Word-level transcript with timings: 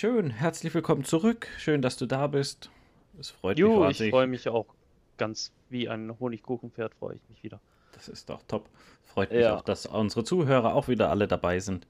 Schön, 0.00 0.30
herzlich 0.30 0.72
willkommen 0.74 1.02
zurück. 1.02 1.48
Schön, 1.58 1.82
dass 1.82 1.96
du 1.96 2.06
da 2.06 2.28
bist. 2.28 2.70
Es 3.18 3.30
freut 3.30 3.58
Jo, 3.58 3.84
mich 3.84 4.00
ich 4.00 4.10
freue 4.10 4.28
mich 4.28 4.48
auch 4.48 4.66
ganz 5.16 5.50
wie 5.70 5.88
ein 5.88 6.16
Honigkuchenpferd, 6.20 6.94
freue 6.94 7.16
ich 7.16 7.28
mich 7.28 7.42
wieder. 7.42 7.58
Das 7.90 8.06
ist 8.06 8.30
doch 8.30 8.40
top. 8.46 8.68
Freut 9.02 9.32
mich 9.32 9.40
Ja. 9.40 9.56
auch, 9.56 9.62
dass 9.62 9.86
unsere 9.86 10.22
Zuhörer 10.22 10.72
auch 10.76 10.86
wieder 10.86 11.10
alle 11.10 11.26
dabei 11.26 11.58
sind. 11.58 11.88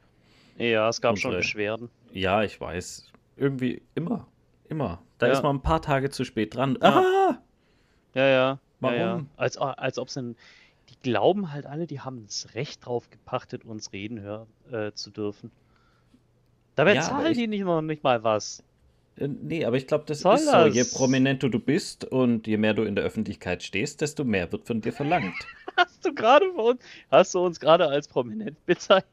Ja, 0.56 0.88
es 0.88 1.02
gab 1.02 1.18
schon 1.18 1.32
Unsere- 1.32 1.42
Beschwerden. 1.42 1.90
Ja, 2.10 2.42
ich 2.44 2.58
weiß. 2.58 3.12
Irgendwie 3.36 3.82
immer. 3.94 4.26
Immer. 4.70 5.02
Da 5.18 5.26
Ja. 5.26 5.34
ist 5.34 5.42
man 5.42 5.56
ein 5.56 5.62
paar 5.62 5.82
Tage 5.82 6.08
zu 6.08 6.24
spät 6.24 6.54
dran. 6.54 6.78
Ah! 6.80 7.42
Ja, 8.14 8.26
ja. 8.26 8.58
Warum? 8.80 8.96
Ja, 8.96 9.16
ja. 9.18 9.24
Als, 9.36 9.58
als 9.58 9.98
ob 9.98 10.08
es 10.08 10.16
ein. 10.16 10.34
Die 10.88 10.96
glauben 11.02 11.52
halt 11.52 11.66
alle, 11.66 11.86
die 11.86 12.00
haben 12.00 12.24
das 12.24 12.54
Recht 12.54 12.86
drauf 12.86 13.10
gepachtet, 13.10 13.66
uns 13.66 13.92
reden 13.92 14.20
hören 14.22 14.46
äh, 14.72 14.92
zu 14.92 15.10
dürfen. 15.10 15.50
Dabei 16.78 16.94
Ja, 16.94 17.02
zahlen 17.02 17.32
ich- 17.32 17.38
die 17.38 17.48
nicht 17.48 17.64
noch 17.64 17.82
nicht 17.82 18.04
mal 18.04 18.22
was. 18.22 18.62
Äh, 19.16 19.26
Nee, 19.28 19.64
aber 19.64 19.76
ich 19.76 19.88
glaube, 19.88 20.04
das 20.06 20.20
Soll 20.20 20.36
ist 20.36 20.46
so. 20.48 20.66
Je 20.66 20.84
prominenter 20.84 21.48
du 21.48 21.58
bist 21.58 22.04
und 22.04 22.46
je 22.46 22.56
mehr 22.56 22.72
du 22.72 22.84
in 22.84 22.94
der 22.94 23.04
Öffentlichkeit 23.04 23.64
stehst, 23.64 24.00
desto 24.00 24.22
mehr 24.22 24.50
wird 24.52 24.64
von 24.64 24.80
dir 24.80 24.92
verlangt. 24.92 25.34
Hast 25.76 26.04
du 26.06 26.14
gerade 26.14 26.46
von 26.54 26.64
uns, 26.76 26.82
hast 27.10 27.34
du 27.34 27.40
uns 27.40 27.58
gerade 27.60 27.88
als 27.88 28.06
prominent 28.08 28.64
bezeichnet? 28.66 29.04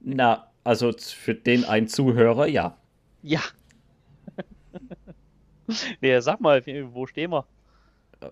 Na, 0.00 0.50
also 0.64 0.92
für 0.92 1.34
den 1.34 1.64
einen 1.66 1.88
Zuhörer, 1.88 2.46
ja. 2.46 2.76
Ja. 3.22 3.40
nee, 6.00 6.18
sag 6.20 6.40
mal, 6.40 6.62
wo 6.92 7.06
stehen 7.06 7.30
wir? 7.32 7.46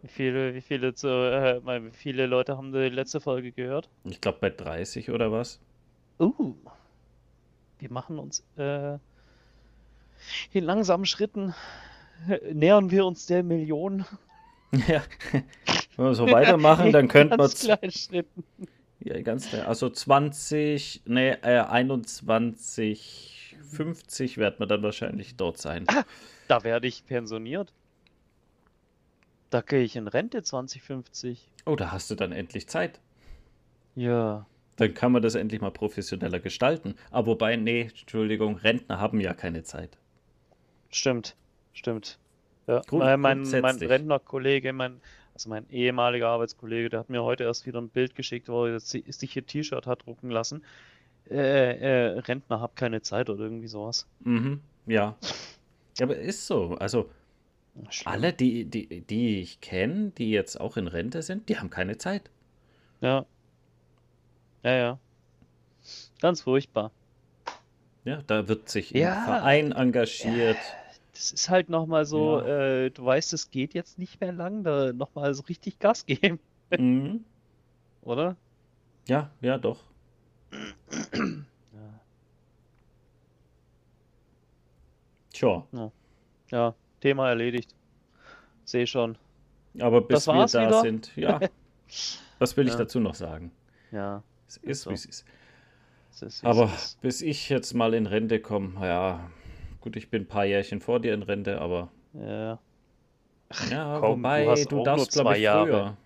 Wie 0.03 0.09
viele, 0.09 0.55
wie 0.55 0.61
viele, 0.63 0.95
zu, 0.95 1.09
äh, 1.09 1.61
wie 1.85 1.91
viele 1.93 2.27
Leute 2.27 2.57
haben 2.57 2.73
die 2.73 2.89
letzte 2.89 3.21
Folge 3.21 3.53
gehört? 3.53 3.89
Ich 4.05 4.21
glaube 4.21 4.39
bei 4.41 4.51
30 4.51 5.11
oder 5.11 5.31
was. 5.33 5.61
Uh, 6.19 6.55
wir 7.83 7.93
machen 7.93 8.19
uns 8.19 8.45
äh, 8.57 8.99
in 10.53 10.65
langsamen 10.65 11.05
Schritten 11.05 11.55
äh, 12.29 12.55
nähern 12.55 12.91
wir 12.91 13.05
uns 13.05 13.27
der 13.27 13.43
Million. 13.43 14.05
Ja. 14.89 15.03
Wenn 15.99 16.07
wir 16.07 16.15
so 16.15 16.27
weitermachen, 16.31 16.93
dann 16.93 17.07
könnten 17.07 17.37
wir 17.37 17.91
Schritten. 17.91 18.43
Ja, 19.01 19.21
ganz 19.21 19.51
klar. 19.51 19.69
Also 19.69 19.91
20, 19.91 21.03
nee, 21.05 21.33
äh, 21.33 21.61
21, 21.61 23.59
50 23.71 24.39
werden 24.39 24.55
wir 24.61 24.67
dann 24.67 24.83
wahrscheinlich 24.83 25.37
dort 25.37 25.59
sein. 25.59 25.85
Da 26.49 26.65
werde 26.65 26.89
ich 26.89 27.05
pensioniert. 27.05 27.71
Da 29.51 29.61
gehe 29.61 29.83
ich 29.83 29.97
in 29.97 30.09
Rente 30.09 30.43
2050. 30.43 31.51
Oh, 31.67 31.77
da 31.77 31.93
hast 31.93 32.11
du 32.11 32.15
dann 32.15 32.33
endlich 32.33 32.67
Zeit. 32.67 32.99
Ja. 33.95 34.47
Dann 34.77 34.95
kann 34.95 35.13
man 35.13 35.23
das 35.23 35.35
endlich 35.35 35.61
mal 35.61 35.71
professioneller 35.71 36.41
gestalten. 36.41 36.95
Aber 37.11 37.27
wobei, 37.29 37.57
nee, 37.57 37.83
Entschuldigung, 37.83 38.57
Rentner 38.57 38.99
haben 39.01 39.21
ja 39.21 39.35
keine 39.35 39.63
Zeit. 39.65 39.99
Stimmt, 40.91 41.37
stimmt. 41.73 42.19
Ja, 42.67 42.81
Grund- 42.81 43.05
mein, 43.05 43.21
mein, 43.43 43.61
mein. 43.61 43.77
Rentnerkollege, 43.79 44.73
mein, 44.73 45.01
also 45.35 45.49
mein 45.51 45.69
ehemaliger 45.71 46.29
Arbeitskollege, 46.29 46.89
der 46.91 47.01
hat 47.01 47.11
mir 47.11 47.23
heute 47.23 47.45
erst 47.45 47.67
wieder 47.67 47.81
ein 47.81 47.89
Bild 47.89 48.15
geschickt, 48.15 48.49
wo 48.49 48.67
er 48.67 48.81
si- 48.81 49.05
sich 49.09 49.35
ihr 49.37 49.47
T-Shirt 49.47 49.87
hat 49.87 50.07
drucken 50.07 50.31
lassen. 50.31 50.63
Äh, 51.31 51.37
äh, 52.15 52.19
Rentner 52.21 52.61
hab 52.61 52.77
keine 52.77 53.01
Zeit 53.03 53.31
oder 53.31 53.45
irgendwie 53.45 53.69
sowas. 53.69 54.07
Mhm, 54.21 54.61
ja. 54.87 55.17
Ja, 55.99 56.07
Aber 56.07 56.17
ist 56.17 56.47
so. 56.47 56.77
Also 56.79 57.11
Schlimm. 57.91 58.13
alle, 58.13 58.33
die, 58.33 58.65
die, 58.65 59.01
die 59.03 59.41
ich 59.41 59.61
kenne, 59.61 60.13
die 60.19 60.31
jetzt 60.31 60.61
auch 60.61 60.77
in 60.77 60.87
Rente 60.89 61.23
sind, 61.23 61.49
die 61.49 61.59
haben 61.59 61.71
keine 61.71 61.99
Zeit. 61.99 62.31
Ja. 63.01 63.25
Ja, 64.63 64.73
ja. 64.73 64.99
Ganz 66.21 66.41
furchtbar. 66.43 66.93
Ja, 68.05 68.23
da 68.27 68.49
wird 68.49 68.69
sich 68.69 68.91
Ja. 68.91 69.19
im 69.19 69.25
Verein 69.25 69.73
engagiert. 69.73 70.59
Das 71.13 71.31
ist 71.33 71.49
halt 71.51 71.69
nochmal 71.69 72.05
so, 72.05 72.41
äh, 72.41 72.91
du 72.91 73.05
weißt, 73.05 73.33
es 73.33 73.51
geht 73.51 73.75
jetzt 73.75 73.99
nicht 73.99 74.21
mehr 74.21 74.33
lang, 74.33 74.65
da 74.65 74.93
nochmal 74.93 75.35
so 75.35 75.43
richtig 75.43 75.79
Gas 75.79 76.07
geben, 76.07 76.39
Mhm. 76.77 77.25
oder? 78.03 78.37
Ja, 79.09 79.31
ja, 79.41 79.59
doch. 79.59 79.79
Ja. 81.73 82.01
Tja. 85.33 85.67
Ja, 86.51 86.75
Thema 87.01 87.29
erledigt. 87.29 87.75
Sehe 88.65 88.87
schon. 88.87 89.17
Aber 89.81 90.01
bis 90.03 90.27
wir 90.27 90.47
da 90.47 90.67
wieder? 90.69 90.81
sind, 90.81 91.17
ja. 91.17 91.41
Was 92.39 92.57
will 92.57 92.67
ich 92.67 92.73
Ja. 92.75 92.79
dazu 92.81 93.01
noch 93.01 93.15
sagen? 93.15 93.51
Ja, 93.91 94.23
Es 94.65 94.81
ist, 94.81 94.83
so. 94.83 94.91
wie 94.91 94.95
es 94.95 95.07
ist. 95.07 95.25
es 96.13 96.23
ist, 96.23 96.45
wie 96.45 96.51
es 96.51 96.63
Aber 96.63 96.71
bis 97.01 97.23
ich 97.23 97.49
jetzt 97.49 97.73
mal 97.75 97.95
in 97.95 98.07
Rente 98.07 98.39
komme, 98.41 98.87
ja, 98.87 99.31
gut, 99.81 99.97
ich 99.97 100.11
bin 100.11 100.23
ein 100.23 100.29
paar 100.29 100.45
Jährchen 100.45 100.81
vor 100.81 101.01
dir 101.01 101.15
in 101.15 101.23
Rente, 101.23 101.61
aber 101.61 101.91
Ja. 102.15 102.59
ja, 103.71 104.01
komm, 104.01 104.31
du 104.35 104.49
wobei, 104.49 104.51
hast 104.51 104.71
du 104.73 104.81
auch 104.81 104.85
darfst, 104.85 105.13
glaube 105.13 105.33
zwei 105.33 105.39
ich, 105.39 105.43
Jahre. 105.43 105.69
früher. 105.71 105.97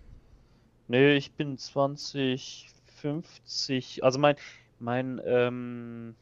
Nee, 0.88 1.16
ich 1.16 1.32
bin 1.32 1.58
20, 1.58 2.68
50. 2.86 4.04
Also 4.04 4.18
mein, 4.18 4.36
mein 4.78 5.20
ähm, 5.24 6.16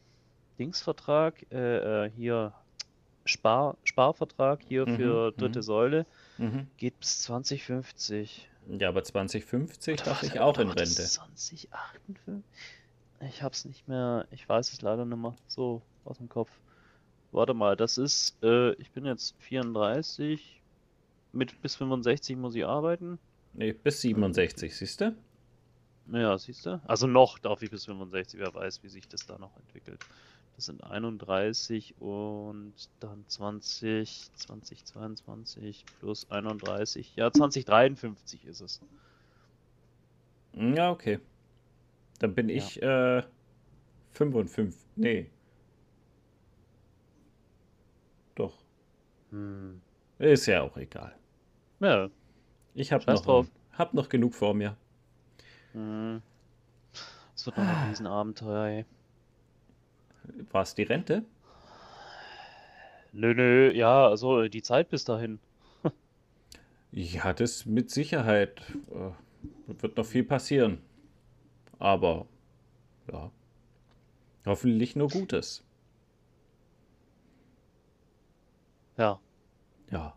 Dingsvertrag, 0.58 1.46
äh, 1.52 2.06
äh, 2.06 2.10
hier 2.10 2.54
Spar, 3.26 3.78
Sparvertrag 3.84 4.62
hier 4.62 4.86
Mhm, 4.86 4.96
für 4.96 5.32
dritte 5.32 5.60
mhm. 5.60 5.62
Säule 5.62 6.06
Mhm. 6.38 6.68
geht 6.78 7.00
bis 7.00 7.22
2050. 7.22 8.50
Ja, 8.68 8.88
aber 8.88 9.04
2050 9.04 10.02
darf 10.02 10.22
ich 10.22 10.40
auch 10.40 10.58
in 10.58 10.68
Rente. 10.68 11.04
2058? 11.04 11.68
Ich 13.28 13.42
hab's 13.42 13.64
nicht 13.64 13.88
mehr, 13.88 14.26
ich 14.30 14.48
weiß 14.48 14.72
es 14.72 14.82
leider 14.82 15.04
nicht 15.04 15.18
mehr 15.18 15.34
so 15.46 15.82
aus 16.04 16.18
dem 16.18 16.28
Kopf. 16.28 16.50
Warte 17.32 17.54
mal, 17.54 17.76
das 17.76 17.98
ist, 17.98 18.36
äh, 18.42 18.72
ich 18.74 18.90
bin 18.92 19.06
jetzt 19.06 19.34
34, 19.40 20.62
mit 21.32 21.60
bis 21.62 21.76
65 21.76 22.36
muss 22.36 22.54
ich 22.54 22.64
arbeiten. 22.64 23.18
Nee, 23.54 23.72
bis 23.72 24.00
67, 24.02 24.76
siehst 24.76 25.00
du? 25.00 25.14
Ja, 26.12 26.36
siehst 26.38 26.66
du? 26.66 26.80
Also 26.86 27.06
noch 27.06 27.38
darf 27.38 27.62
ich 27.62 27.70
bis 27.70 27.86
65, 27.86 28.38
wer 28.38 28.54
weiß, 28.54 28.82
wie 28.82 28.88
sich 28.88 29.08
das 29.08 29.26
da 29.26 29.38
noch 29.38 29.56
entwickelt. 29.56 30.00
Das 30.56 30.66
sind 30.66 30.84
31 30.84 31.96
und 32.00 32.74
dann 33.00 33.24
20, 33.26 34.30
2022 34.34 35.84
plus 35.98 36.30
31. 36.30 37.16
Ja, 37.16 37.32
2053 37.32 38.44
ist 38.46 38.60
es. 38.60 38.80
Ja, 40.52 40.90
okay. 40.92 41.18
Dann 42.20 42.34
bin 42.34 42.48
Ja. 42.48 42.54
ich 42.56 42.80
äh, 42.80 43.22
55. 44.12 44.80
Nee. 44.94 45.28
Doch. 48.36 48.56
Hm. 49.30 49.80
Ist 50.20 50.46
ja 50.46 50.62
auch 50.62 50.76
egal. 50.76 51.16
Ja. 51.80 52.08
Ich 52.74 52.92
habe 52.92 53.04
noch, 53.12 53.22
drauf. 53.22 53.46
hab 53.72 53.94
noch 53.94 54.08
genug 54.08 54.34
vor 54.34 54.54
mir. 54.54 54.76
Hm. 55.72 56.22
Es 57.34 57.44
wird 57.46 57.58
noch 57.58 57.64
ein 57.66 57.88
Riesenabenteuer, 57.88 58.66
ey. 58.66 58.84
War 60.52 60.62
es 60.62 60.74
die 60.74 60.82
Rente? 60.84 61.24
Nö, 63.12 63.34
nö, 63.34 63.72
ja, 63.72 64.08
also 64.08 64.48
die 64.48 64.62
Zeit 64.62 64.88
bis 64.90 65.04
dahin. 65.04 65.38
Ja, 66.92 67.32
das 67.32 67.66
mit 67.66 67.90
Sicherheit. 67.90 68.60
Äh, 68.90 69.10
wird 69.80 69.96
noch 69.96 70.06
viel 70.06 70.22
passieren. 70.24 70.78
Aber, 71.80 72.26
ja. 73.12 73.30
Hoffentlich 74.46 74.94
nur 74.94 75.08
Gutes. 75.08 75.64
Ja. 78.96 79.18
Ja. 79.90 80.14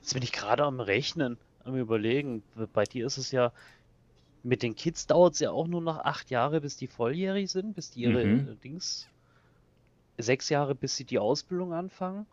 Jetzt 0.00 0.14
bin 0.14 0.22
ich 0.22 0.32
gerade 0.32 0.64
am 0.64 0.80
Rechnen, 0.80 1.38
am 1.64 1.76
Überlegen. 1.76 2.42
Bei 2.72 2.84
dir 2.84 3.06
ist 3.06 3.16
es 3.18 3.30
ja, 3.30 3.52
mit 4.42 4.62
den 4.62 4.74
Kids 4.74 5.06
dauert 5.06 5.34
es 5.34 5.40
ja 5.40 5.50
auch 5.50 5.66
nur 5.68 5.80
noch 5.80 5.98
acht 5.98 6.30
Jahre, 6.30 6.60
bis 6.60 6.76
die 6.76 6.86
volljährig 6.88 7.50
sind, 7.50 7.74
bis 7.74 7.90
die 7.90 8.00
ihre 8.02 8.24
Mhm. 8.24 8.48
äh, 8.48 8.54
Dings. 8.56 9.08
Sechs 10.18 10.48
Jahre, 10.48 10.74
bis 10.74 10.96
sie 10.96 11.04
die 11.04 11.18
Ausbildung 11.18 11.72
anfangen. 11.72 12.26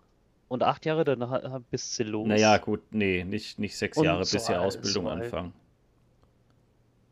Und 0.48 0.62
acht 0.64 0.86
Jahre 0.86 1.04
danach, 1.06 1.60
bis 1.72 1.96
sie 1.96 2.04
los. 2.04 2.28
Naja, 2.28 2.58
gut, 2.58 2.82
nee, 2.92 3.24
nicht, 3.24 3.58
nicht 3.60 3.78
sechs 3.78 3.98
Und 3.98 4.06
Jahre, 4.06 4.20
bis 4.20 4.32
sie 4.32 4.56
Ausbildung 4.56 5.08
anfangen. 5.08 5.54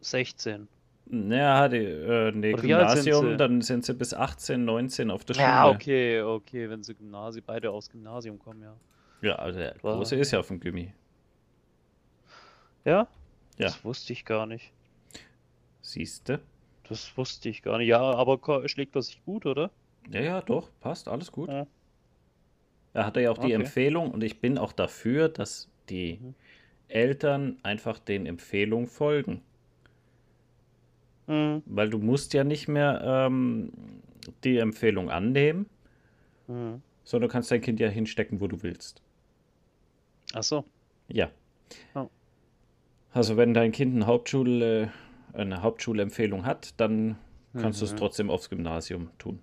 16. 0.02 0.68
Naja, 1.06 1.68
die, 1.68 1.78
äh, 1.78 2.32
nee, 2.32 2.52
sind 2.52 2.62
Gymnasium, 2.62 3.32
sie? 3.32 3.38
dann 3.38 3.62
sind 3.62 3.86
sie 3.86 3.94
bis 3.94 4.14
18, 4.14 4.64
19 4.66 5.12
auf 5.12 5.26
der 5.26 5.34
Schule. 5.34 5.46
Ja, 5.46 5.70
okay, 5.70 6.22
okay, 6.22 6.70
wenn 6.70 6.84
sie 6.84 6.94
Gymnasium, 6.96 7.44
beide 7.46 7.72
aus 7.72 7.90
Gymnasium 7.90 8.40
kommen, 8.40 8.62
ja. 8.62 8.76
Ja, 9.22 9.36
also 9.36 9.60
der 9.60 9.76
War- 9.82 9.96
Große 9.98 10.16
ist 10.16 10.32
ja 10.32 10.40
auf 10.40 10.48
dem 10.48 10.60
Gymi. 10.60 10.94
Ja? 12.86 13.08
Ja. 13.58 13.68
Das 13.68 13.84
wusste 13.84 14.14
ich 14.14 14.26
gar 14.26 14.46
nicht. 14.46 14.72
Siehste? 15.82 16.40
Das 16.90 17.16
wusste 17.18 17.50
ich 17.50 17.62
gar 17.62 17.78
nicht. 17.78 17.88
Ja, 17.88 18.02
aber 18.02 18.40
schlägt 18.68 18.96
er 18.96 19.02
sich 19.02 19.24
gut, 19.26 19.46
oder? 19.46 19.72
Ja, 20.12 20.22
ja, 20.22 20.42
doch, 20.42 20.70
passt, 20.80 21.08
alles 21.08 21.32
gut. 21.32 21.50
Ja. 21.50 21.66
Er 22.94 23.06
hatte 23.06 23.22
ja 23.22 23.32
auch 23.32 23.38
die 23.38 23.46
Okay. 23.48 23.54
Empfehlung 23.56 24.12
und 24.12 24.24
ich 24.24 24.40
bin 24.40 24.58
auch 24.58 24.72
dafür, 24.74 25.30
dass 25.30 25.70
die 25.90 26.20
Mhm. 26.22 26.36
Eltern 26.90 27.58
einfach 27.64 27.98
den 28.00 28.26
Empfehlungen 28.28 28.88
folgen. 28.88 29.42
Mhm. 31.28 31.64
Weil 31.66 31.90
du 31.90 31.98
musst 31.98 32.34
ja 32.34 32.44
nicht 32.44 32.68
mehr 32.68 33.02
ähm, 33.04 33.72
die 34.44 34.58
Empfehlung 34.58 35.10
annehmen 35.10 35.66
Mhm. 36.48 36.82
sondern 37.06 37.30
du 37.30 37.32
kannst 37.32 37.50
dein 37.52 37.62
Kind 37.62 37.80
ja 37.80 37.88
hinstecken, 37.88 38.42
wo 38.42 38.48
du 38.48 38.62
willst. 38.64 39.02
Ach 40.34 40.44
so. 40.44 40.66
Ja. 41.08 41.30
Oh. 41.96 42.10
Also 43.14 43.38
wenn 43.38 43.54
dein 43.54 43.72
Kind 43.72 43.96
eine 43.96 44.06
Hauptschule, 44.06 44.92
eine 45.34 45.62
Hauptschulempfehlung 45.62 46.46
hat, 46.46 46.74
dann 46.80 47.18
kannst 47.58 47.82
du 47.82 47.86
es 47.86 47.94
Mhm. 47.94 47.98
trotzdem 47.98 48.30
aufs 48.30 48.50
Gymnasium 48.50 49.10
tun. 49.20 49.40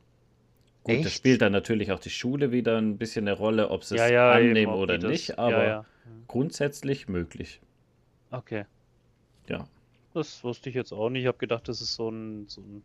Gut, 0.97 1.01
das 1.01 1.07
Echt? 1.13 1.17
spielt 1.17 1.43
dann 1.43 1.53
natürlich 1.53 1.93
auch 1.93 2.01
die 2.01 2.11
Schule 2.11 2.53
wieder 2.53 2.79
ein 2.79 2.99
bisschen 2.99 3.27
eine 3.29 3.37
Rolle, 3.37 3.71
ob 3.71 3.85
sie 3.85 3.97
es 3.97 4.01
Ja, 4.03 4.09
ja, 4.09 4.39
eben, 4.39 4.51
annehmen 4.51 4.73
ob 4.73 4.81
oder 4.81 4.99
das- 4.99 5.11
nicht, 5.11 5.29
ja, 5.31 5.39
aber 5.39 5.65
ja. 5.65 5.85
grundsätzlich 6.29 7.09
möglich. 7.09 7.61
Okay. 8.31 8.65
Ja. 9.49 9.67
Das 10.15 10.43
wusste 10.45 10.69
ich 10.71 10.75
jetzt 10.75 10.93
auch 10.93 11.09
nicht. 11.11 11.23
Ich 11.23 11.29
habe 11.29 11.39
gedacht, 11.39 11.69
das 11.69 11.81
ist 11.81 11.95
so 11.95 12.09
ein, 12.11 12.47
so 12.49 12.61
ein 12.61 12.83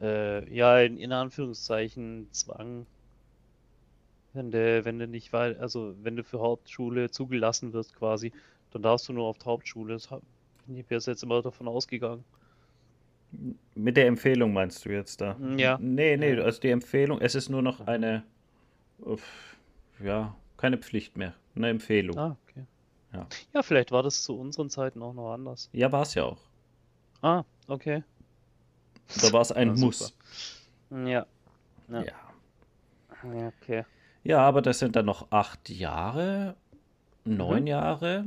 äh, 0.00 0.54
ja, 0.54 0.78
in, 0.80 0.98
in 0.98 1.12
Anführungszeichen 1.12 2.28
Zwang. 2.32 2.86
Wenn 4.32 4.50
du, 4.50 4.84
wenn 4.84 4.98
du 4.98 5.06
nicht 5.06 5.32
weil, 5.32 5.56
also 5.58 5.94
wenn 6.02 6.16
du 6.16 6.24
für 6.24 6.40
Hauptschule 6.40 7.10
zugelassen 7.10 7.72
wirst 7.72 7.94
quasi, 7.94 8.32
dann 8.72 8.82
darfst 8.82 9.08
du 9.08 9.12
nur 9.12 9.26
auf 9.26 9.38
die 9.38 9.44
Hauptschule. 9.44 9.94
Das 9.94 10.10
hab, 10.10 10.22
ich 10.68 10.90
wäre 10.90 11.00
jetzt 11.00 11.22
immer 11.22 11.40
davon 11.42 11.68
ausgegangen. 11.68 12.24
Mit 13.74 13.96
der 13.96 14.06
Empfehlung 14.06 14.52
meinst 14.52 14.84
du 14.84 14.90
jetzt 14.90 15.20
da? 15.20 15.36
Ja. 15.56 15.78
Nee, 15.80 16.16
nee, 16.16 16.38
also 16.40 16.60
die 16.60 16.70
Empfehlung, 16.70 17.20
es 17.20 17.34
ist 17.34 17.48
nur 17.48 17.62
noch 17.62 17.80
eine, 17.86 18.22
ja, 20.02 20.34
keine 20.56 20.78
Pflicht 20.78 21.16
mehr, 21.16 21.34
eine 21.56 21.68
Empfehlung. 21.70 22.16
Ah, 22.18 22.36
okay. 22.48 22.64
Ja. 23.12 23.26
Ja, 23.52 23.62
vielleicht 23.62 23.92
war 23.92 24.02
das 24.02 24.22
zu 24.22 24.38
unseren 24.38 24.70
Zeiten 24.70 25.02
auch 25.02 25.12
noch 25.14 25.32
anders. 25.32 25.68
Ja, 25.72 25.90
war 25.92 26.02
es 26.02 26.14
ja 26.14 26.24
auch. 26.24 26.40
Ah, 27.22 27.44
okay. 27.68 28.02
Da 29.22 29.32
war 29.32 29.40
es 29.40 29.52
ein 29.52 29.76
super. 29.76 29.86
Muss. 29.86 30.16
Ja. 30.90 31.06
Ja. 31.08 31.26
Ja. 31.88 32.02
Ja, 33.32 33.52
okay. 33.60 33.84
Ja, 34.22 34.38
aber 34.40 34.62
das 34.62 34.78
sind 34.78 34.96
dann 34.96 35.06
noch 35.06 35.30
acht 35.30 35.68
Jahre, 35.70 36.56
neun 37.24 37.62
Mhm. 37.62 37.66
Jahre. 37.66 38.24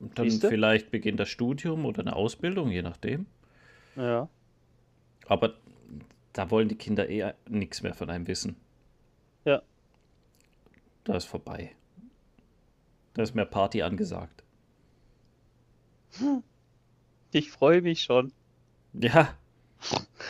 Und 0.00 0.18
dann 0.18 0.28
Siehste? 0.28 0.48
vielleicht 0.48 0.90
beginnt 0.90 1.20
das 1.20 1.28
Studium 1.28 1.84
oder 1.84 2.00
eine 2.00 2.16
Ausbildung, 2.16 2.70
je 2.70 2.82
nachdem. 2.82 3.26
Ja. 3.94 4.28
Aber 5.32 5.54
da 6.34 6.50
wollen 6.50 6.68
die 6.68 6.76
Kinder 6.76 7.08
eher 7.08 7.34
nichts 7.48 7.82
mehr 7.82 7.94
von 7.94 8.10
einem 8.10 8.26
wissen. 8.26 8.54
Ja. 9.46 9.62
Da 11.04 11.16
ist 11.16 11.24
vorbei. 11.24 11.74
Da 13.14 13.22
ist 13.22 13.34
mehr 13.34 13.46
Party 13.46 13.80
angesagt. 13.82 14.44
Ich 17.34 17.50
freue 17.50 17.80
mich 17.80 18.02
schon. 18.02 18.30
Ja, 18.92 19.34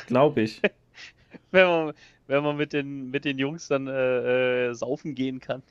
glaube 0.06 0.42
ich. 0.42 0.62
Wenn 1.50 1.66
man, 1.66 1.94
wenn 2.28 2.44
man 2.44 2.56
mit 2.56 2.72
den, 2.72 3.10
mit 3.10 3.24
den 3.24 3.38
Jungs 3.40 3.66
dann 3.66 3.88
äh, 3.88 4.68
äh, 4.68 4.74
saufen 4.74 5.16
gehen 5.16 5.40
kann. 5.40 5.64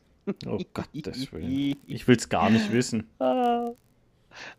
Oh 0.46 0.60
Gottes 0.74 1.32
Willen. 1.32 1.78
Ich 1.88 2.06
will 2.06 2.18
es 2.18 2.28
gar 2.28 2.50
nicht 2.50 2.70
wissen. 2.74 3.08
Ah. 3.20 3.72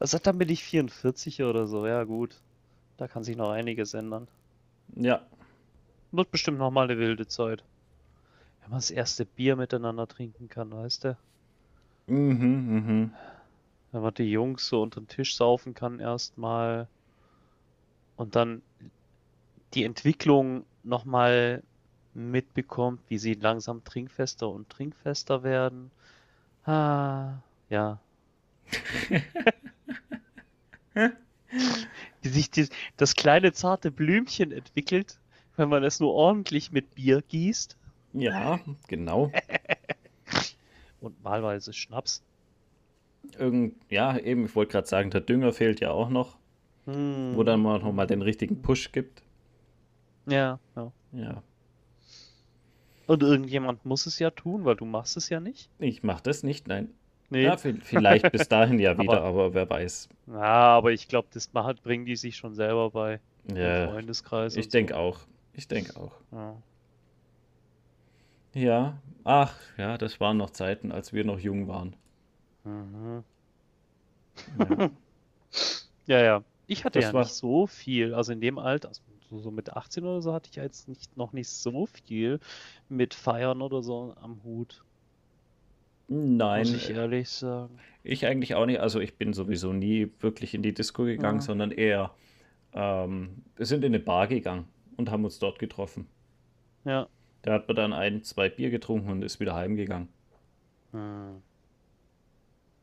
Hat 0.00 0.26
dann 0.26 0.38
bin 0.38 0.48
ich 0.48 0.64
44 0.64 1.42
oder 1.42 1.66
so? 1.66 1.86
Ja, 1.86 2.04
gut. 2.04 2.40
Da 2.96 3.06
kann 3.06 3.22
sich 3.22 3.36
noch 3.36 3.50
einiges 3.50 3.92
ändern. 3.92 4.28
Ja, 4.97 5.27
Wird 6.12 6.31
bestimmt 6.31 6.59
noch 6.59 6.71
mal 6.71 6.85
eine 6.85 6.97
wilde 6.99 7.27
Zeit. 7.27 7.65
Wenn 8.61 8.71
man 8.71 8.79
das 8.79 8.91
erste 8.91 9.27
Bier 9.27 9.56
miteinander 9.56 10.09
trinken 10.09 10.49
kann, 10.49 10.73
weißt 10.73 11.05
du? 11.05 11.19
mhm, 12.06 12.75
mhm. 12.77 13.11
Wenn 13.93 14.03
man 14.03 14.15
die 14.15 14.31
Jungs 14.31 14.67
so 14.69 14.83
unter 14.83 15.00
den 15.00 15.09
Tisch 15.09 15.37
saufen 15.37 15.75
kann 15.75 16.00
erstmal. 16.00 16.89
Und 18.17 18.37
dann 18.37 18.62
die 19.75 19.85
Entwicklung 19.85 20.65
noch 20.83 21.05
mal 21.05 21.62
mitbekommt, 22.15 23.00
wie 23.09 23.19
sie 23.19 23.35
langsam 23.35 23.83
trinkfester 23.85 24.49
und 24.49 24.69
trinkfester 24.69 25.43
werden. 25.43 25.91
Ah, 26.65 27.35
ja. 27.71 28.00
Wie 32.22 32.28
sich 32.28 32.50
die, 32.50 32.69
das 32.96 33.14
kleine 33.14 33.52
zarte 33.52 33.90
Blümchen 33.90 34.52
entwickelt, 34.52 35.19
wenn 35.56 35.69
man 35.69 35.84
es 35.84 36.00
nur 36.00 36.12
ordentlich 36.14 36.72
mit 36.72 36.94
Bier 36.94 37.22
gießt 37.22 37.76
Ja, 38.14 38.60
genau. 38.88 39.30
und 41.00 41.22
malweise 41.22 41.72
Schnaps. 41.72 42.22
Irgend, 43.38 43.74
ja, 43.88 44.16
eben, 44.19 44.46
ich 44.46 44.54
wollte 44.56 44.72
gerade 44.72 44.88
sagen, 44.88 45.10
der 45.10 45.20
Dünger 45.20 45.52
fehlt 45.52 45.80
ja 45.80 45.90
auch 45.90 46.08
noch, 46.08 46.36
Hm. 46.86 47.32
wo 47.36 47.42
dann 47.44 47.60
mal 47.62 47.78
noch 47.78 47.92
mal 47.92 48.06
den 48.06 48.22
richtigen 48.22 48.60
Push 48.62 48.90
gibt. 48.92 49.22
Ja, 50.26 50.58
ja. 50.76 50.92
Ja, 51.12 51.42
Und 53.06 53.22
irgendjemand 53.22 53.84
muss 53.84 54.06
es 54.06 54.19
ja 54.19 54.30
tun, 54.30 54.64
weil 54.64 54.76
du 54.76 54.84
machst 54.84 55.16
es 55.16 55.28
ja 55.28 55.40
nicht. 55.40 55.69
ich 55.78 56.02
mache 56.02 56.22
das 56.22 56.42
nicht, 56.42 56.66
nein. 56.69 56.88
Nee. 57.32 57.44
Ja, 57.44 57.55
vi- 57.55 57.81
vielleicht 57.82 58.31
bis 58.31 58.46
dahin 58.49 58.79
ja 58.79 58.90
Aber- 58.93 59.02
wieder, 59.02 59.23
aber 59.23 59.55
wer 59.55 59.69
weiß. 59.69 60.08
Ja, 60.29 60.40
aber 60.43 60.93
ich 60.93 61.08
glaube, 61.08 61.29
das 61.32 61.52
macht, 61.52 61.82
bringen 61.82 62.05
die 62.05 62.17
sich 62.17 62.37
schon 62.37 62.55
selber 62.55 62.90
bei 62.90 63.20
im 63.49 63.56
Ja, 63.56 63.88
Freundeskreis. 63.88 64.55
ich 64.56 64.69
denke 64.69 64.94
so. 64.94 64.99
auch. 65.00 65.19
Ich 65.55 65.67
denke 65.69 65.96
auch. 65.96 66.12
Ja. 66.31 66.56
Ja, 68.55 68.99
ach, 69.25 69.55
ja, 69.79 69.96
das 69.96 70.20
waren 70.20 70.37
noch 70.37 70.50
Zeiten, 70.50 70.93
als 70.93 71.12
wir 71.14 71.25
noch 71.25 71.38
jung 71.38 71.69
waren. 71.69 71.96
Mhm. 72.64 73.25
Ja. 76.06 76.19
ja, 76.19 76.25
ja. 76.25 76.44
Ich 76.67 76.84
hatte 76.84 76.99
Das 77.00 77.08
ja 77.08 77.12
war- 77.14 77.23
nicht 77.23 77.32
so 77.34 77.67
viel, 77.67 78.14
also 78.14 78.32
in 78.32 78.40
dem 78.40 78.58
Alter, 78.58 78.88
also 78.88 79.02
so, 79.31 79.50
mit 79.50 79.73
18 79.75 80.05
oder 80.05 80.20
so 80.23 80.32
hatte 80.32 80.49
ich 80.50 80.56
ja 80.56 80.62
jetzt 80.62 80.88
nicht, 80.88 81.17
noch 81.17 81.32
nicht 81.32 81.49
so 81.49 81.87
viel 81.87 82.40
mit 82.88 83.14
Feiern 83.14 83.62
oder 83.62 83.82
so 83.82 84.14
am 84.20 84.43
Hut, 84.44 84.82
Nein, 86.08 86.60
muss 86.60 86.75
ich 86.75 86.90
ehrlich 86.90 87.28
sagen. 87.28 87.78
ich 88.02 88.26
eigentlich 88.26 88.54
auch 88.54 88.66
nicht. 88.66 88.81
Also 88.81 89.00
ich 89.00 89.16
bin 89.16 89.32
sowieso 89.32 89.72
nie 89.72 90.10
wirklich 90.20 90.54
in 90.54 90.62
die 90.62 90.75
Disco 90.75 91.04
gegangen, 91.04 91.38
Ja. 91.38 91.43
sondern 91.43 91.70
eher, 91.70 92.10
ähm, 92.75 93.43
wir 93.56 93.66
sind 93.66 93.84
in 93.84 93.94
eine 93.94 94.00
Bar 94.02 94.26
gegangen 94.26 94.66
und 94.96 95.10
haben 95.10 95.25
uns 95.25 95.38
dort 95.38 95.58
getroffen. 95.58 96.06
Ja. 96.84 97.08
Da 97.43 97.54
hat 97.54 97.66
man 97.69 97.76
dann 97.76 97.93
ein, 97.93 98.22
zwei 98.22 98.49
Bier 98.49 98.70
getrunken 98.70 99.10
und 99.10 99.22
ist 99.22 99.40
wieder 99.40 99.54
heimgegangen. 99.54 100.08
Hm. 100.93 101.43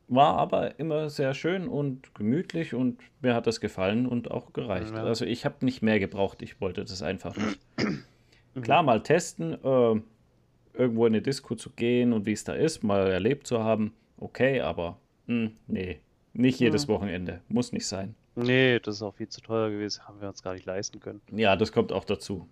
War 0.08 0.36
aber 0.38 0.78
immer 0.80 1.08
sehr 1.08 1.34
schön 1.34 1.68
und 1.68 2.14
gemütlich 2.16 2.74
und 2.74 2.98
mir 3.20 3.34
hat 3.34 3.46
das 3.46 3.60
gefallen 3.60 4.06
und 4.06 4.30
auch 4.30 4.52
gereicht. 4.52 4.92
Ja. 4.92 5.04
Also 5.04 5.24
ich 5.24 5.44
habe 5.44 5.64
nicht 5.64 5.82
mehr 5.82 6.00
gebraucht, 6.00 6.42
ich 6.42 6.60
wollte 6.60 6.80
das 6.84 7.00
einfach 7.00 7.36
nicht. 7.36 7.60
Mhm. 7.78 8.04
Klar, 8.62 8.82
mal 8.82 9.02
testen, 9.04 9.54
äh, 9.64 10.00
irgendwo 10.80 11.06
in 11.06 11.12
eine 11.14 11.22
Disco 11.22 11.54
zu 11.54 11.70
gehen 11.70 12.12
und 12.12 12.26
wie 12.26 12.32
es 12.32 12.44
da 12.44 12.54
ist, 12.54 12.82
mal 12.82 13.06
erlebt 13.10 13.46
zu 13.46 13.62
haben, 13.62 13.92
okay, 14.18 14.60
aber 14.60 14.96
mh, 15.26 15.50
nee, 15.66 16.00
nicht 16.32 16.58
jedes 16.60 16.86
Mhm. 16.86 16.92
Wochenende, 16.92 17.40
muss 17.48 17.72
nicht 17.72 17.86
sein. 17.86 18.14
Nee, 18.36 18.78
das 18.80 18.96
ist 18.96 19.02
auch 19.02 19.14
viel 19.14 19.28
zu 19.28 19.40
teuer 19.40 19.70
gewesen, 19.70 20.06
haben 20.06 20.20
wir 20.20 20.28
uns 20.28 20.42
gar 20.42 20.54
nicht 20.54 20.64
leisten 20.66 21.00
können. 21.00 21.20
Ja, 21.32 21.56
das 21.56 21.72
kommt 21.72 21.92
auch 21.92 22.04
dazu. 22.04 22.48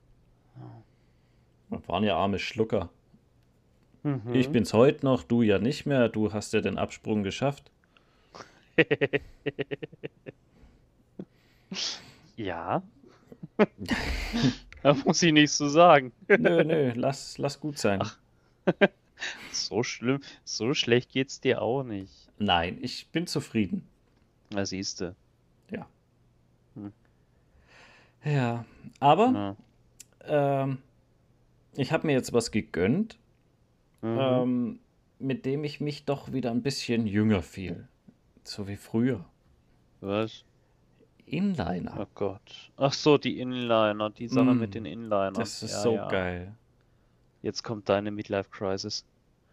Wir 1.71 1.81
waren 1.87 2.05
ja 2.05 2.17
arme 2.17 2.39
Schlucker. 2.39 2.91
Mhm. 4.03 4.35
Ich 4.35 4.51
bin's 4.51 4.73
heute 4.73 5.05
noch, 5.05 5.23
du 5.23 5.43
ja 5.43 5.59
nicht 5.59 5.87
mehr, 5.87 6.09
du 6.09 6.33
hast 6.33 6.53
ja 6.53 6.61
den 6.61 6.79
Absprung 6.79 7.23
geschafft. 7.23 7.71
Ja. 12.37 12.83
Da 14.85 14.95
muss 14.95 15.21
ich 15.25 15.33
nichts 15.33 15.57
zu 15.57 15.69
sagen. 15.69 16.13
Nö, 16.29 16.63
nö, 16.63 16.93
lass, 16.95 17.37
lass 17.37 17.59
gut 17.59 17.79
sein. 17.79 18.01
So 19.51 19.83
schlimm, 19.83 20.21
so 20.45 20.75
schlecht 20.75 21.11
geht's 21.11 21.41
dir 21.41 21.61
auch 21.63 21.83
nicht. 21.83 22.29
Nein, 22.39 22.79
ich 22.81 23.09
bin 23.09 23.27
zufrieden. 23.27 23.87
Na, 24.51 24.65
siehste. 24.65 25.15
Ja, 28.25 28.65
aber 29.01 29.57
Ja. 30.25 30.63
ähm, 30.63 30.79
ich 31.77 31.93
habe 31.93 32.07
mir 32.07 32.13
jetzt 32.15 32.33
was 32.33 32.51
gegönnt, 32.51 33.17
Mhm. 34.03 34.19
ähm, 34.19 34.79
mit 35.19 35.45
dem 35.47 35.65
ich 35.65 35.81
mich 35.81 36.05
doch 36.05 36.33
wieder 36.33 36.51
ein 36.51 36.63
bisschen 36.63 37.07
jünger 37.07 37.43
fühle. 37.43 37.89
So 38.45 38.69
wie 38.69 38.77
früher. 38.77 39.25
Was? 40.01 40.45
Inliner. 41.27 41.97
Oh 42.01 42.07
Gott. 42.15 42.71
Ach 42.77 42.93
so, 42.93 43.19
die 43.19 43.39
Inliner, 43.41 44.11
die 44.11 44.29
Sache 44.29 44.55
Mm, 44.55 44.59
mit 44.59 44.75
den 44.75 44.85
Inlinern. 44.85 45.35
Das 45.35 45.63
ist 45.63 45.73
Ja, 45.73 45.83
so 45.83 45.95
ja. 45.97 46.09
geil. 46.09 46.55
Jetzt 47.43 47.63
kommt 47.63 47.89
deine 47.89 48.11
Midlife 48.11 48.51
Crisis. 48.51 49.05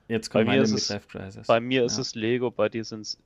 Jetzt 0.07 0.29
Bei 0.31 0.39
kommt 0.39 0.45
mir 0.49 0.51
meine 0.53 0.63
ist 0.63 0.71
es- 0.71 0.89
Midlife 0.89 1.07
Crisis. 1.17 1.47
Bei 1.47 1.59
mir 1.59 1.85
ist 1.85 1.95
Ja. 1.97 2.01
es 2.01 2.15
Lego, 2.15 2.51
bei 2.51 2.69
dir 2.69 2.83
sind's 2.83 3.17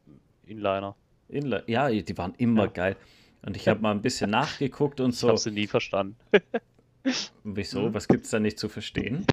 Inliner. 0.45 0.95
Inli 1.29 1.59
ja, 1.67 1.89
die 1.89 2.17
waren 2.17 2.33
immer 2.37 2.63
Ja. 2.65 2.69
geil. 2.71 2.95
Und 3.45 3.55
ich 3.55 3.67
habe 3.67 3.79
mal 3.81 3.91
ein 3.91 4.01
bisschen 4.01 4.29
nachgeguckt 4.31 4.99
und 4.99 5.11
Ich 5.11 5.19
so. 5.19 5.27
habe 5.29 5.37
sie 5.37 5.51
nie 5.51 5.67
verstanden. 5.67 6.15
Wieso? 7.43 7.89
Mhm. 7.89 7.93
Was 7.93 8.07
gibt's 8.07 8.29
da 8.31 8.39
nicht 8.39 8.59
zu 8.59 8.67
verstehen? 8.69 9.25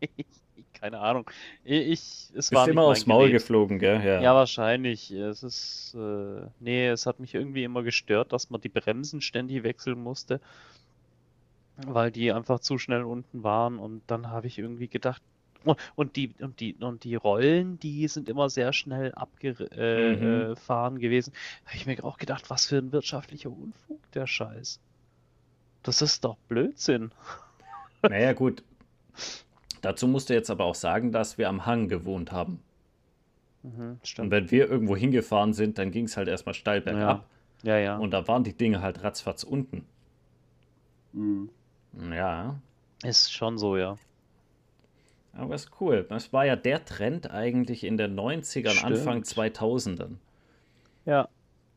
Keine 0.74 0.98
Ahnung. 1.00 1.30
Ich, 1.64 2.00
es 2.00 2.32
Bist 2.34 2.52
war 2.52 2.68
immer 2.68 2.82
aufs 2.82 3.06
Maul 3.06 3.28
Gerät. 3.28 3.40
geflogen, 3.40 3.78
gell? 3.78 4.04
Ja. 4.04 4.20
Ja, 4.20 4.34
wahrscheinlich. 4.34 5.10
Es 5.10 5.42
ist, 5.42 5.94
äh, 5.98 6.46
nee, 6.60 6.88
es 6.88 7.06
hat 7.06 7.20
mich 7.20 7.34
irgendwie 7.34 7.64
immer 7.64 7.82
gestört, 7.82 8.32
dass 8.32 8.50
man 8.50 8.60
die 8.60 8.68
Bremsen 8.68 9.20
ständig 9.22 9.62
wechseln 9.62 10.02
musste, 10.02 10.40
weil 11.76 12.10
die 12.10 12.32
einfach 12.32 12.60
zu 12.60 12.78
schnell 12.78 13.02
unten 13.04 13.42
waren. 13.42 13.78
Und 13.78 14.02
dann 14.06 14.28
habe 14.30 14.46
ich 14.46 14.58
irgendwie 14.58 14.88
gedacht, 14.88 15.22
Und, 15.64 15.78
und, 15.96 16.16
die, 16.16 16.34
und, 16.40 16.60
die, 16.60 16.74
und 16.74 17.04
die 17.04 17.14
Rollen, 17.14 17.78
die 17.80 18.06
sind 18.08 18.28
immer 18.28 18.50
sehr 18.50 18.72
schnell 18.74 19.12
abgefahren 19.14 19.72
äh, 19.72 20.98
Mhm. 20.98 21.00
gewesen. 21.00 21.32
Da 21.64 21.70
habe 21.70 21.76
ich 21.78 21.86
mir 21.86 22.04
auch 22.04 22.18
gedacht, 22.18 22.50
was 22.50 22.66
für 22.66 22.76
ein 22.76 22.92
wirtschaftlicher 22.92 23.50
Unfug, 23.50 23.98
der 24.12 24.26
Scheiß. 24.26 24.78
Das 25.82 26.02
ist 26.02 26.24
doch 26.24 26.36
Blödsinn. 26.48 27.12
Naja, 28.02 28.34
gut. 28.34 28.62
Dazu 29.80 30.06
musst 30.08 30.28
du 30.28 30.34
jetzt 30.34 30.50
aber 30.50 30.64
auch 30.64 30.74
sagen, 30.74 31.12
dass 31.12 31.38
wir 31.38 31.48
am 31.48 31.64
Hang 31.64 31.88
gewohnt 31.88 32.32
haben. 32.32 32.60
Mhm, 33.62 33.98
Und 34.18 34.30
wenn 34.30 34.50
wir 34.50 34.68
irgendwo 34.70 34.94
hingefahren 34.96 35.54
sind, 35.54 35.78
dann 35.78 35.90
ging 35.90 36.04
es 36.04 36.16
halt 36.18 36.28
erstmal 36.28 36.54
steil 36.54 36.82
bergab. 36.82 37.26
Ja, 37.62 37.78
ja. 37.78 37.96
Und 37.96 38.10
da 38.10 38.28
waren 38.28 38.44
die 38.44 38.52
Dinge 38.52 38.82
halt 38.82 39.02
ratzfatz 39.02 39.42
unten. 39.42 39.86
Mhm. 41.12 41.48
Ja, 42.12 42.58
Ist 43.04 43.32
schon 43.32 43.58
so, 43.58 43.76
ja. 43.76 43.96
aber 45.32 45.54
ist 45.54 45.70
cool. 45.80 46.04
Das 46.08 46.32
war 46.32 46.44
ja 46.44 46.56
der 46.56 46.84
Trend 46.84 47.30
eigentlich 47.30 47.84
in 47.84 47.96
den 47.96 48.18
90ern, 48.18 48.82
Anfang 48.84 49.24
Stimmt. 49.24 49.56
2000ern. 49.56 50.16
Ja. 51.06 51.28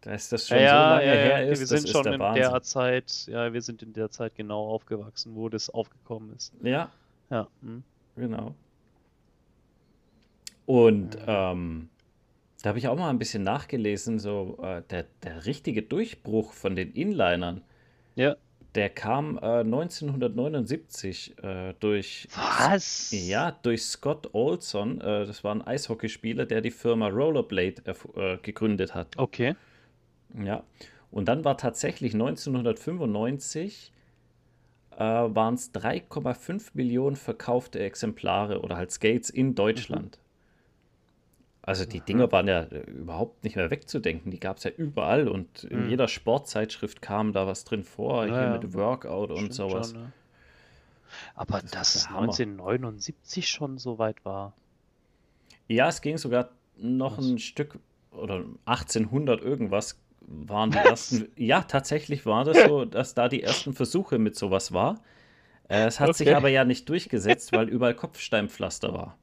Dass 0.02 0.30
das 0.30 0.48
schon 0.48 0.60
Ja, 0.60 1.00
so 1.00 1.06
lange 1.06 1.06
ja, 1.08 1.14
ja. 1.14 1.20
her 1.38 1.46
Wir 1.46 1.52
ist, 1.54 1.62
das 1.62 1.70
sind 1.70 1.84
ist 1.86 1.92
schon 1.92 2.04
der 2.04 2.14
in 2.14 2.20
Wahnsinn. 2.20 2.44
der 2.52 2.62
Zeit, 2.64 3.28
ja, 3.28 3.52
wir 3.54 3.62
sind 3.62 3.82
in 3.84 3.94
der 3.94 4.10
Zeit 4.10 4.36
genau 4.36 4.68
aufgewachsen, 4.68 5.36
wo 5.36 5.50
das 5.50 5.70
aufgekommen 5.70 6.34
ist. 6.36 6.54
Ja, 6.62 6.92
Ja. 7.30 7.48
mhm. 7.62 7.84
genau. 8.16 8.56
Und 10.66 11.18
ähm, 11.26 11.90
da 12.62 12.70
habe 12.70 12.80
ich 12.80 12.88
auch 12.88 12.98
mal 12.98 13.10
ein 13.10 13.20
bisschen 13.20 13.44
nachgelesen, 13.44 14.20
so 14.20 14.58
äh, 14.62 14.82
der, 14.90 15.06
der 15.24 15.46
richtige 15.46 15.82
Durchbruch 15.84 16.54
von 16.54 16.76
den 16.76 16.92
Inlinern, 16.94 17.62
Ja. 18.16 18.36
Der 18.78 18.90
kam 18.92 19.38
äh, 19.42 19.62
1979 19.62 21.44
äh, 21.44 21.74
durch, 21.80 22.28
Was? 22.36 23.12
ja, 23.12 23.52
durch 23.64 23.84
Scott 23.84 24.30
Olson. 24.34 25.02
Äh, 25.02 25.26
das 25.26 25.44
war 25.44 25.56
ein 25.56 25.66
Eishockeyspieler, 25.66 26.46
der 26.46 26.62
die 26.62 26.72
Firma 26.72 27.08
Rollerblade 27.08 27.82
äh, 28.16 28.38
gegründet 28.38 28.94
hat. 28.94 29.18
Okay. 29.18 29.56
Ja. 30.42 30.64
Und 31.10 31.28
dann 31.28 31.44
war 31.44 31.58
tatsächlich 31.58 32.14
1995 32.14 33.92
äh, 34.92 35.00
waren 35.00 35.56
es 35.56 35.74
3,5 35.74 36.70
Millionen 36.74 37.16
verkaufte 37.16 37.80
Exemplare 37.80 38.62
oder 38.62 38.78
halt 38.78 38.92
Skates 38.92 39.32
in 39.32 39.56
Deutschland. 39.56 40.20
Also 41.68 41.84
die 41.86 42.00
Dinger 42.00 42.32
waren 42.32 42.48
ja 42.48 42.62
äh, 42.62 42.80
überhaupt 42.90 43.44
nicht 43.44 43.58
mehr 43.58 43.70
wegzudenken. 43.70 44.32
Die 44.32 44.40
gab 44.40 44.56
es 44.58 44.64
ja 44.64 44.72
überall 44.72 45.28
und 45.28 45.66
in 45.66 45.84
Mhm. 45.84 45.90
jeder 45.90 46.08
Sportzeitschrift 46.08 47.02
kam 47.02 47.34
da 47.34 47.46
was 47.46 47.66
drin 47.66 47.84
vor, 47.84 48.26
Ja, 48.26 48.34
hier 48.34 48.42
ja. 48.44 48.58
mit 48.58 48.74
Workout 48.74 49.32
und 49.32 49.38
Stimmt 49.38 49.54
sowas. 49.54 49.92
schon, 49.92 50.00
ja. 50.00 50.12
Aber 51.36 51.60
Das 51.62 51.72
dass 51.72 51.90
ist 51.90 51.96
es 51.96 52.02
der 52.04 52.12
Hammer. 52.12 52.22
1979 52.32 53.50
schon 53.50 53.78
so 53.78 54.00
weit 54.00 54.24
war. 54.24 54.54
Ja, 55.68 55.90
es 55.90 56.02
ging 56.02 56.18
sogar 56.18 56.52
noch 56.78 57.18
Was? 57.18 57.26
ein 57.28 57.38
Stück 57.40 57.80
oder 58.12 58.46
1800 58.66 59.42
irgendwas 59.42 60.00
waren 60.22 60.72
die 60.72 60.78
ersten. 60.78 61.28
Ja, 61.36 61.64
tatsächlich 61.64 62.26
war 62.26 62.46
das 62.46 62.64
so, 62.66 62.86
dass 62.86 63.14
da 63.14 63.28
die 63.28 63.44
ersten 63.44 63.74
Versuche 63.74 64.20
mit 64.20 64.38
sowas 64.38 64.72
war. 64.72 65.02
Äh, 65.68 65.86
es 65.88 66.00
hat 66.00 66.16
sich 66.16 66.28
Okay. 66.30 66.36
aber 66.38 66.48
ja 66.48 66.64
nicht 66.64 66.88
durchgesetzt, 66.88 67.52
weil 67.52 67.68
überall 67.68 67.94
Kopfsteinpflaster 67.94 68.94
war. 68.94 69.18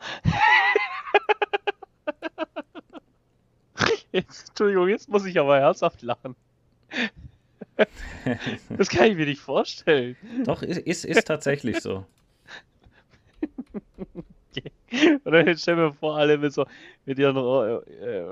Jetzt, 4.12 4.48
Entschuldigung, 4.50 4.88
jetzt 4.88 5.08
muss 5.08 5.24
ich 5.24 5.38
aber 5.38 5.58
herzhaft 5.58 6.02
lachen. 6.02 6.36
Das 8.76 8.90
kann 8.90 9.06
ich 9.06 9.16
mir 9.16 9.24
nicht 9.24 9.40
vorstellen. 9.40 10.14
Doch, 10.44 10.62
ist, 10.62 10.78
ist, 10.78 11.04
ist 11.04 11.26
tatsächlich 11.26 11.80
so. 11.80 12.04
Und 15.24 15.32
dann 15.32 15.56
stell 15.56 15.76
mir 15.76 15.92
vor, 15.92 16.16
alle 16.18 16.36
mit 16.36 16.52
so 16.52 16.66
mit 17.06 17.18
ihren 17.18 17.36
Ro 17.36 17.78
äh, 17.78 18.24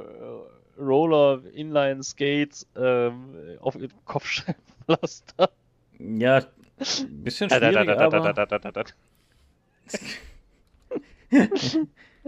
Roller, 0.79 1.41
Inline 1.55 2.03
Skates 2.03 2.67
ähm, 2.77 3.59
auf 3.61 3.75
ihrem 3.77 4.05
Kopfsteinpflaster. 4.05 5.51
Ja, 5.99 6.37
ein 6.39 7.25
bisschen 7.25 7.49
schwierig, 7.51 7.89
aber. 7.89 8.35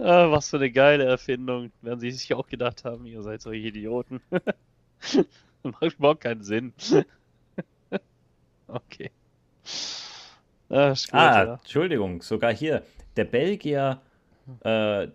Ah, 0.01 0.31
was 0.31 0.49
für 0.49 0.57
eine 0.57 0.71
geile 0.71 1.05
Erfindung. 1.05 1.71
Werden 1.81 1.99
sie 1.99 2.11
sich 2.11 2.33
auch 2.33 2.47
gedacht 2.47 2.83
haben, 2.85 3.05
ihr 3.05 3.21
seid 3.21 3.41
solche 3.41 3.67
Idioten. 3.67 4.21
Macht 5.63 5.93
überhaupt 5.97 6.21
keinen 6.21 6.43
Sinn. 6.43 6.73
Okay. 8.67 9.11
Ah, 10.69 10.89
gut, 10.89 11.09
Ah, 11.11 11.43
ja. 11.45 11.53
Entschuldigung, 11.55 12.21
sogar 12.21 12.53
hier. 12.53 12.83
Der 13.17 13.25
Belgier 13.25 14.01
äh, 14.63 15.07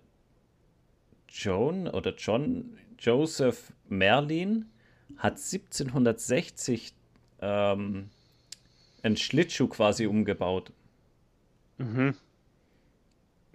Joan 1.28 1.88
oder 1.88 2.14
John 2.16 2.78
Joseph 2.98 3.72
Merlin 3.88 4.66
hat 5.16 5.34
1760 5.38 6.94
ähm, 7.40 8.10
einen 9.02 9.16
Schlittschuh 9.16 9.68
quasi 9.68 10.06
umgebaut. 10.06 10.72
Mhm. 11.78 12.14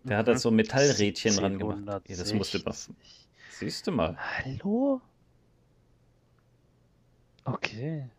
Der 0.04 0.18
hat 0.18 0.28
da 0.28 0.38
so 0.38 0.52
Metallrädchen 0.52 1.36
dran 1.36 1.58
gemacht. 1.60 1.78
1760. 1.80 2.10
Ja, 2.18 2.24
das 2.24 2.34
musste 2.34 2.60
man. 2.64 2.98
Siehst 3.52 3.86
du 3.88 3.92
mal. 3.92 4.18
Hallo? 4.18 5.02
Okay. 7.46 8.10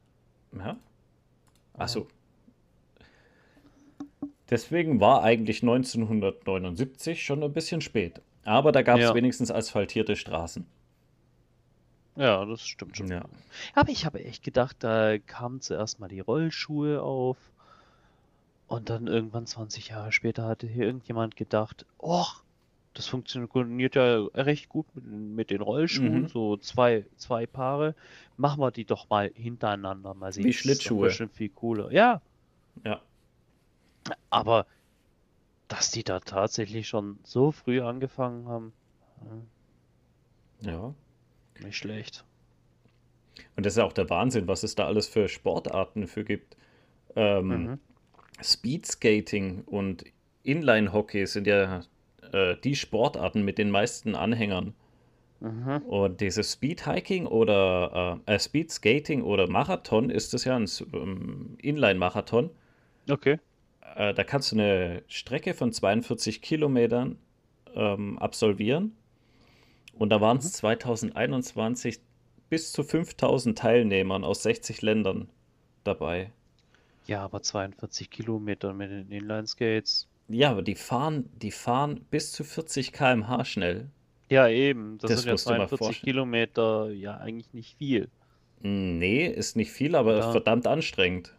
Ja. 0.57 0.77
Achso. 1.75 2.07
Deswegen 4.51 5.01
war 5.01 5.23
eigentlich 5.23 5.63
1979 5.63 7.25
schon 7.25 7.43
ein 7.43 7.53
bisschen 7.53 7.81
spät. 7.81 8.21
Aber 8.45 8.71
da 8.73 8.83
gab 8.83 8.99
es 8.99 9.05
Ja. 9.05 9.15
wenigstens 9.15 9.51
asphaltierte 9.51 10.15
Straßen. 10.17 10.67
Ja, 12.17 12.45
das 12.45 12.67
stimmt 12.67 12.97
schon. 12.97 13.09
Ja. 13.09 13.25
Aber 13.75 13.89
ich 13.91 14.05
habe 14.05 14.23
echt 14.23 14.45
gedacht, 14.45 14.77
da 14.81 15.19
kamen 15.19 15.61
zuerst 15.63 15.99
mal 16.01 16.09
die 16.09 16.21
Rollschuhe 16.21 17.01
auf 17.01 17.39
und 18.73 18.89
dann 18.91 19.07
irgendwann 19.07 19.47
20 19.47 19.89
Jahre 19.89 20.13
später 20.13 20.45
hatte 20.47 20.67
hier 20.67 20.87
irgendjemand 20.87 21.37
gedacht, 21.37 21.85
oh, 21.99 22.25
das 22.95 23.07
funktioniert 23.07 23.95
ja 23.95 24.25
recht 24.35 24.69
gut 24.69 24.87
mit, 24.95 25.05
den- 25.05 25.35
mit 25.35 25.51
den 25.51 25.61
Rollschuhen, 25.63 26.23
Mhm. 26.23 26.29
so 26.29 26.57
zwei, 26.59 27.07
zwei 27.17 27.47
Paare. 27.47 27.95
Machen 28.37 28.61
wir 28.61 28.71
die 28.71 28.85
doch 28.85 29.09
mal 29.09 29.31
hintereinander, 29.35 30.15
mal 30.15 30.33
sehen. 30.33 30.45
Wie 30.45 30.49
das 30.49 30.57
ist 30.57 30.63
Schlittschuhe. 30.63 31.11
viel 31.33 31.49
cooler. 31.51 31.91
Ja, 31.93 32.21
Ja. 32.85 33.01
aber 34.31 34.67
dass 35.69 35.91
die 35.91 36.05
da 36.05 36.21
tatsächlich 36.21 36.87
schon 36.89 37.19
so 37.25 37.51
früh 37.51 37.81
angefangen 37.81 38.47
haben, 38.47 38.73
hm, 39.21 39.47
Ja. 40.71 40.95
nicht 41.61 41.77
schlecht. 41.79 42.25
Und 43.57 43.65
das 43.65 43.75
ist 43.75 43.77
ja 43.79 43.85
auch 43.85 43.93
der 43.95 44.11
Wahnsinn, 44.11 44.49
was 44.49 44.63
es 44.63 44.75
da 44.75 44.87
alles 44.87 45.09
für 45.09 45.29
Sportarten 45.29 46.07
für 46.09 46.25
gibt. 46.25 46.57
Ähm, 47.17 47.49
Mhm. 47.49 47.79
Speedskating 48.43 49.63
und 49.65 50.05
Inline-Hockey 50.43 51.27
sind 51.27 51.47
ja 51.47 51.83
äh, 52.33 52.57
die 52.63 52.75
Sportarten 52.77 53.45
mit 53.45 53.59
den 53.59 53.71
meisten 53.71 54.15
Anhängern. 54.15 54.75
Mhm. 55.41 55.83
Und 55.89 56.21
dieses 56.21 56.53
Speedhiking 56.53 57.27
oder 57.27 58.21
äh, 58.27 58.35
äh, 58.35 58.39
Speedskating 58.39 59.23
oder 59.23 59.49
Marathon 59.49 60.09
ist 60.09 60.35
das 60.35 60.45
ja 60.45 60.57
ein 60.57 60.69
ähm, 60.93 61.57
Inline-Marathon. 61.61 62.51
Okay. 63.11 63.39
Äh, 63.97 64.15
da 64.15 64.25
kannst 64.25 64.53
du 64.53 64.57
eine 64.57 65.03
Strecke 65.09 65.55
von 65.55 65.73
42 65.73 66.43
Kilometern 66.43 67.19
ähm, 67.75 68.19
absolvieren. 68.19 68.97
Und 69.95 70.11
da 70.11 70.21
waren 70.21 70.39
es 70.39 70.53
2021 70.53 72.01
bis 72.49 72.73
zu 72.73 72.85
5000 72.85 73.59
Teilnehmern 73.59 74.25
aus 74.25 74.43
60 74.45 74.83
Ländern 74.83 75.29
dabei. 75.85 76.31
Ja, 77.07 77.25
aber 77.25 77.43
42 77.43 78.11
Kilometer 78.11 78.73
mit 78.75 78.91
den 78.91 79.11
Inline-Skates. 79.11 80.09
Ja, 80.29 80.51
aber 80.51 80.63
die 80.63 80.75
fahren, 80.77 81.29
die 81.43 81.51
fahren 81.51 82.05
bis 82.11 82.33
zu 82.33 82.45
40 82.45 82.93
km/h 82.93 83.45
schnell. 83.45 83.91
Ja, 84.31 84.49
eben. 84.49 84.99
Das, 84.99 85.11
Das 85.11 85.21
sind 85.21 85.27
ja 85.27 85.33
musst 85.33 85.47
du 85.47 85.51
mal 85.51 85.57
42 85.69 85.79
vorstellen. 85.79 86.05
Kilometer, 86.05 86.91
ja, 86.91 87.17
eigentlich 87.19 87.53
nicht 87.53 87.77
viel. 87.77 88.09
Nee, 88.61 89.27
ist 89.27 89.57
nicht 89.57 89.73
viel, 89.73 89.97
aber 89.97 90.19
Ja. 90.19 90.31
verdammt 90.31 90.67
anstrengend. 90.67 91.35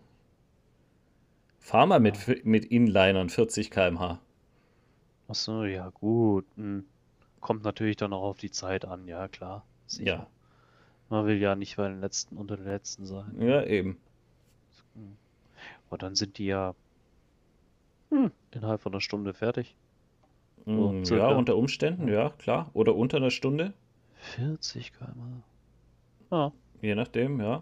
Fahr 1.59 1.85
mal 1.85 1.99
mit, 2.01 2.27
Ja. 2.27 2.35
mit 2.43 2.65
Inlinern 2.65 3.29
40 3.29 3.71
km/h. 3.71 4.19
Ach 5.29 5.35
so, 5.35 5.63
ja, 5.63 5.89
gut. 5.89 6.45
Hm. 6.57 6.83
Kommt 7.39 7.63
natürlich 7.63 7.95
dann 7.95 8.11
auch 8.13 8.23
auf 8.23 8.37
die 8.37 8.51
Zeit 8.51 8.85
an, 8.85 9.07
ja, 9.07 9.27
klar. 9.29 9.65
Sicher. 9.87 10.05
Ja, 10.05 10.27
Man 11.09 11.25
will 11.25 11.37
ja 11.37 11.55
nicht 11.55 11.77
bei 11.77 11.87
den 11.87 12.01
Letzten 12.01 12.37
unter 12.37 12.57
den 12.57 12.65
Letzten 12.65 13.05
sein. 13.05 13.33
ja, 13.39 13.63
eben. 13.63 13.97
Hm. 14.95 15.15
Aber 15.93 15.99
dann 15.99 16.15
sind 16.15 16.39
die 16.39 16.47
ja 16.47 16.73
hm, 18.09 18.31
innerhalb 18.49 18.81
von 18.81 18.93
einer 18.93 18.99
Stunde 18.99 19.35
fertig. 19.35 19.75
So, 20.65 20.71
Mm, 20.91 20.97
Ja, 20.97 21.05
circa. 21.05 21.27
unter 21.35 21.55
Umständen, 21.55 22.07
ja, 22.07 22.31
klar. 22.31 22.71
Oder 22.73 22.95
unter 22.95 23.17
einer 23.17 23.29
Stunde, 23.29 23.73
40 24.15 24.91
km. 24.93 25.43
Ja. 26.31 26.51
je 26.81 26.95
nachdem, 26.95 27.39
ja. 27.39 27.61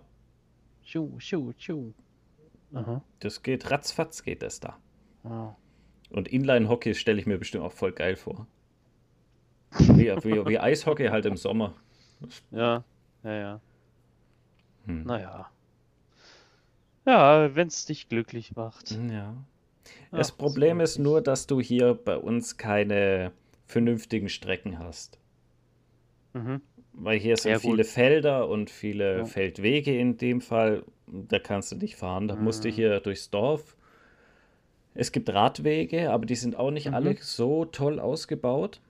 Tschu, 0.85 1.17
tschu, 1.19 1.51
tschu. 1.57 1.91
Aha. 2.73 3.01
Das 3.19 3.43
geht 3.43 3.69
ratzfatz, 3.69 4.23
geht 4.23 4.43
das 4.43 4.61
da. 4.61 4.77
Ja. 5.25 5.57
Und 6.09 6.29
Inline-Hockey 6.29 6.95
stelle 6.95 7.19
ich 7.19 7.25
mir 7.25 7.37
bestimmt 7.37 7.65
auch 7.65 7.73
voll 7.73 7.91
geil 7.91 8.15
vor. 8.15 8.47
Wie, 9.77 10.05
wie, 10.23 10.45
wie 10.47 10.57
Eishockey 10.69 11.07
halt 11.07 11.25
im 11.25 11.35
Sommer. 11.35 11.73
Ja, 12.51 12.85
ja, 13.23 13.33
ja. 13.33 13.61
Hm. 14.85 15.03
Naja. 15.03 15.51
Ja, 17.05 17.55
wenn 17.55 17.67
es 17.67 17.85
dich 17.85 18.09
glücklich 18.09 18.55
macht. 18.55 18.91
Ja. 19.09 19.35
Das 20.11 20.33
Ach, 20.33 20.37
Problem 20.37 20.79
ist 20.81 20.99
nur, 20.99 21.21
dass 21.21 21.47
du 21.47 21.59
hier 21.59 21.93
bei 21.93 22.17
uns 22.17 22.57
keine 22.57 23.31
vernünftigen 23.65 24.29
Strecken 24.29 24.79
hast. 24.79 25.17
Mhm. 26.33 26.61
Weil 26.93 27.17
hier 27.17 27.37
sind 27.37 27.51
ja, 27.51 27.59
viele 27.59 27.83
Felder 27.85 28.49
und 28.49 28.69
viele 28.69 29.19
ja. 29.19 29.25
Feldwege 29.25 29.97
in 29.97 30.17
dem 30.17 30.41
Fall. 30.41 30.83
Da 31.07 31.39
kannst 31.39 31.71
du 31.71 31.77
nicht 31.77 31.95
fahren. 31.95 32.27
Da 32.27 32.35
mhm. 32.35 32.43
musst 32.43 32.63
du 32.63 32.67
mhm. 32.67 32.73
hier 32.73 32.99
durchs 32.99 33.29
Dorf. 33.29 33.77
Es 34.93 35.13
gibt 35.13 35.29
Radwege, 35.29 36.11
aber 36.11 36.25
die 36.25 36.35
sind 36.35 36.57
auch 36.57 36.71
nicht 36.71 36.89
mhm. 36.89 36.93
alle 36.93 37.15
so 37.15 37.65
toll 37.65 37.99
ausgebaut. 37.99 38.81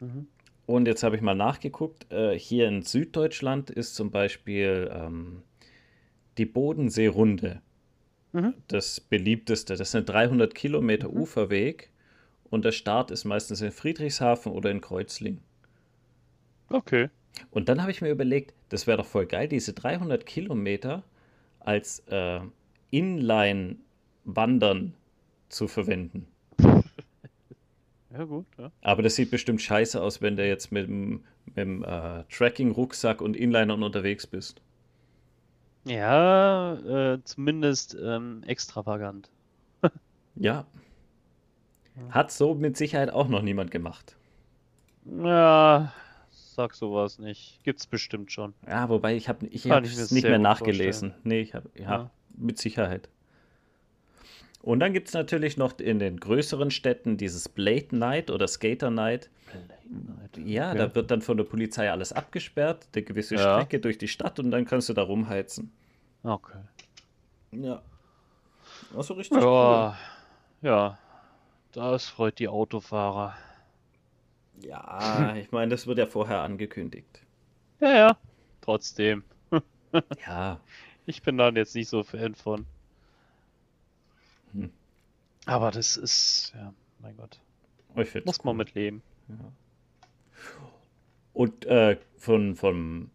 Mhm. 0.00 0.26
Und 0.64 0.88
jetzt 0.88 1.02
habe 1.02 1.14
ich 1.14 1.22
mal 1.22 1.34
nachgeguckt. 1.34 2.10
Äh, 2.10 2.38
hier 2.38 2.66
in 2.68 2.82
Süddeutschland 2.82 3.70
ist 3.70 3.94
zum 3.94 4.10
Beispiel 4.10 4.90
ähm, 4.92 5.42
die 6.38 6.46
Bodenseerunde 6.46 7.60
mhm. 8.32 8.54
das 8.68 9.00
beliebteste. 9.00 9.76
Das 9.76 9.90
sind 9.90 10.08
300 10.08 10.54
Kilometer 10.54 11.08
mhm. 11.08 11.16
Uferweg 11.16 11.90
und 12.44 12.64
der 12.64 12.72
Start 12.72 13.10
ist 13.10 13.24
meistens 13.24 13.60
in 13.60 13.72
Friedrichshafen 13.72 14.52
oder 14.52 14.70
in 14.70 14.80
Kreuzlingen. 14.80 15.40
Okay. 16.68 17.10
Und 17.50 17.68
dann 17.68 17.82
habe 17.82 17.90
ich 17.90 18.00
mir 18.00 18.10
überlegt, 18.10 18.54
das 18.68 18.86
wäre 18.86 18.98
doch 18.98 19.06
voll 19.06 19.26
geil, 19.26 19.48
diese 19.48 19.72
300 19.72 20.24
Kilometer 20.24 21.02
als 21.60 22.00
äh, 22.08 22.40
Inline-Wandern 22.90 24.94
zu 25.48 25.68
verwenden. 25.68 26.26
Ja, 28.16 28.24
gut. 28.24 28.46
Ja. 28.56 28.72
Aber 28.80 29.02
das 29.02 29.16
sieht 29.16 29.30
bestimmt 29.30 29.60
scheiße 29.60 30.00
aus, 30.00 30.22
wenn 30.22 30.36
du 30.36 30.46
jetzt 30.46 30.72
mit 30.72 30.88
dem, 30.88 31.24
mit 31.44 31.56
dem 31.58 31.84
äh, 31.84 32.24
Tracking-Rucksack 32.30 33.20
und 33.20 33.36
Inlinern 33.36 33.82
unterwegs 33.82 34.26
bist. 34.26 34.62
Ja, 35.86 36.74
äh, 36.74 37.22
zumindest 37.22 37.96
ähm, 38.00 38.42
extravagant. 38.44 39.30
ja. 40.34 40.66
Hat 42.10 42.32
so 42.32 42.54
mit 42.54 42.76
Sicherheit 42.76 43.10
auch 43.10 43.28
noch 43.28 43.42
niemand 43.42 43.70
gemacht. 43.70 44.16
Ja, 45.04 45.92
sag 46.30 46.74
sowas 46.74 47.18
nicht. 47.18 47.60
Gibt's 47.62 47.86
bestimmt 47.86 48.32
schon. 48.32 48.52
Ja, 48.66 48.88
wobei 48.88 49.14
ich 49.14 49.28
habe 49.28 49.46
ich 49.46 49.64
es 49.64 50.10
nicht 50.10 50.24
mehr 50.24 50.38
nachgelesen. 50.38 51.10
Vorstellen. 51.10 51.28
Nee, 51.28 51.40
ich 51.40 51.54
habe 51.54 51.70
ja, 51.76 51.82
ja, 51.82 52.10
mit 52.36 52.58
Sicherheit. 52.58 53.08
Und 54.66 54.80
dann 54.80 54.92
gibt 54.92 55.06
es 55.06 55.14
natürlich 55.14 55.56
noch 55.56 55.78
in 55.78 56.00
den 56.00 56.18
größeren 56.18 56.72
Städten 56.72 57.16
dieses 57.16 57.48
Blade 57.48 57.96
Night 57.96 58.32
oder 58.32 58.48
Skater 58.48 58.90
Night. 58.90 59.30
Ja, 60.44 60.70
okay. 60.70 60.78
da 60.78 60.94
wird 60.96 61.12
dann 61.12 61.22
von 61.22 61.36
der 61.36 61.44
Polizei 61.44 61.88
alles 61.88 62.12
abgesperrt, 62.12 62.88
eine 62.92 63.04
gewisse 63.04 63.36
ja. 63.36 63.60
Strecke 63.60 63.78
durch 63.78 63.96
die 63.96 64.08
Stadt 64.08 64.40
und 64.40 64.50
dann 64.50 64.64
kannst 64.64 64.88
du 64.88 64.92
da 64.92 65.02
rumheizen. 65.02 65.70
Okay. 66.24 66.58
Ja. 67.52 67.80
Also 68.96 69.14
richtig 69.14 69.40
ja, 69.40 69.44
cool. 69.44 70.68
Ja, 70.68 70.98
das 71.70 72.08
freut 72.08 72.40
die 72.40 72.48
Autofahrer. 72.48 73.36
Ja, 74.62 75.36
ich 75.36 75.52
meine, 75.52 75.70
das 75.70 75.86
wird 75.86 75.98
ja 75.98 76.06
vorher 76.06 76.40
angekündigt. 76.40 77.20
Ja, 77.78 77.94
ja, 77.94 78.16
trotzdem. 78.62 79.22
ja. 80.26 80.58
Ich 81.06 81.22
bin 81.22 81.38
dann 81.38 81.54
jetzt 81.54 81.76
nicht 81.76 81.88
so 81.88 82.02
Fan 82.02 82.34
von. 82.34 82.66
Hm. 84.56 84.70
Aber 85.46 85.70
das 85.70 85.96
ist, 85.96 86.52
ja, 86.56 86.72
mein 87.00 87.16
Gott. 87.16 87.40
Muss 88.24 88.44
man 88.44 88.56
mit 88.56 88.74
leben. 88.74 89.02
Ja. 89.28 89.52
Und 91.32 91.64
äh, 91.66 91.98
von, 92.16 92.56
vom 92.56 93.10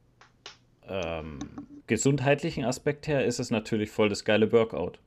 ähm, 0.88 1.39
gesundheitlichen 1.88 2.63
Aspekt 2.66 3.08
her 3.08 3.26
ist 3.26 3.39
es 3.39 3.52
natürlich 3.52 3.92
voll 3.92 4.10
das 4.10 4.26
geile 4.26 4.52
Workout. 4.52 5.00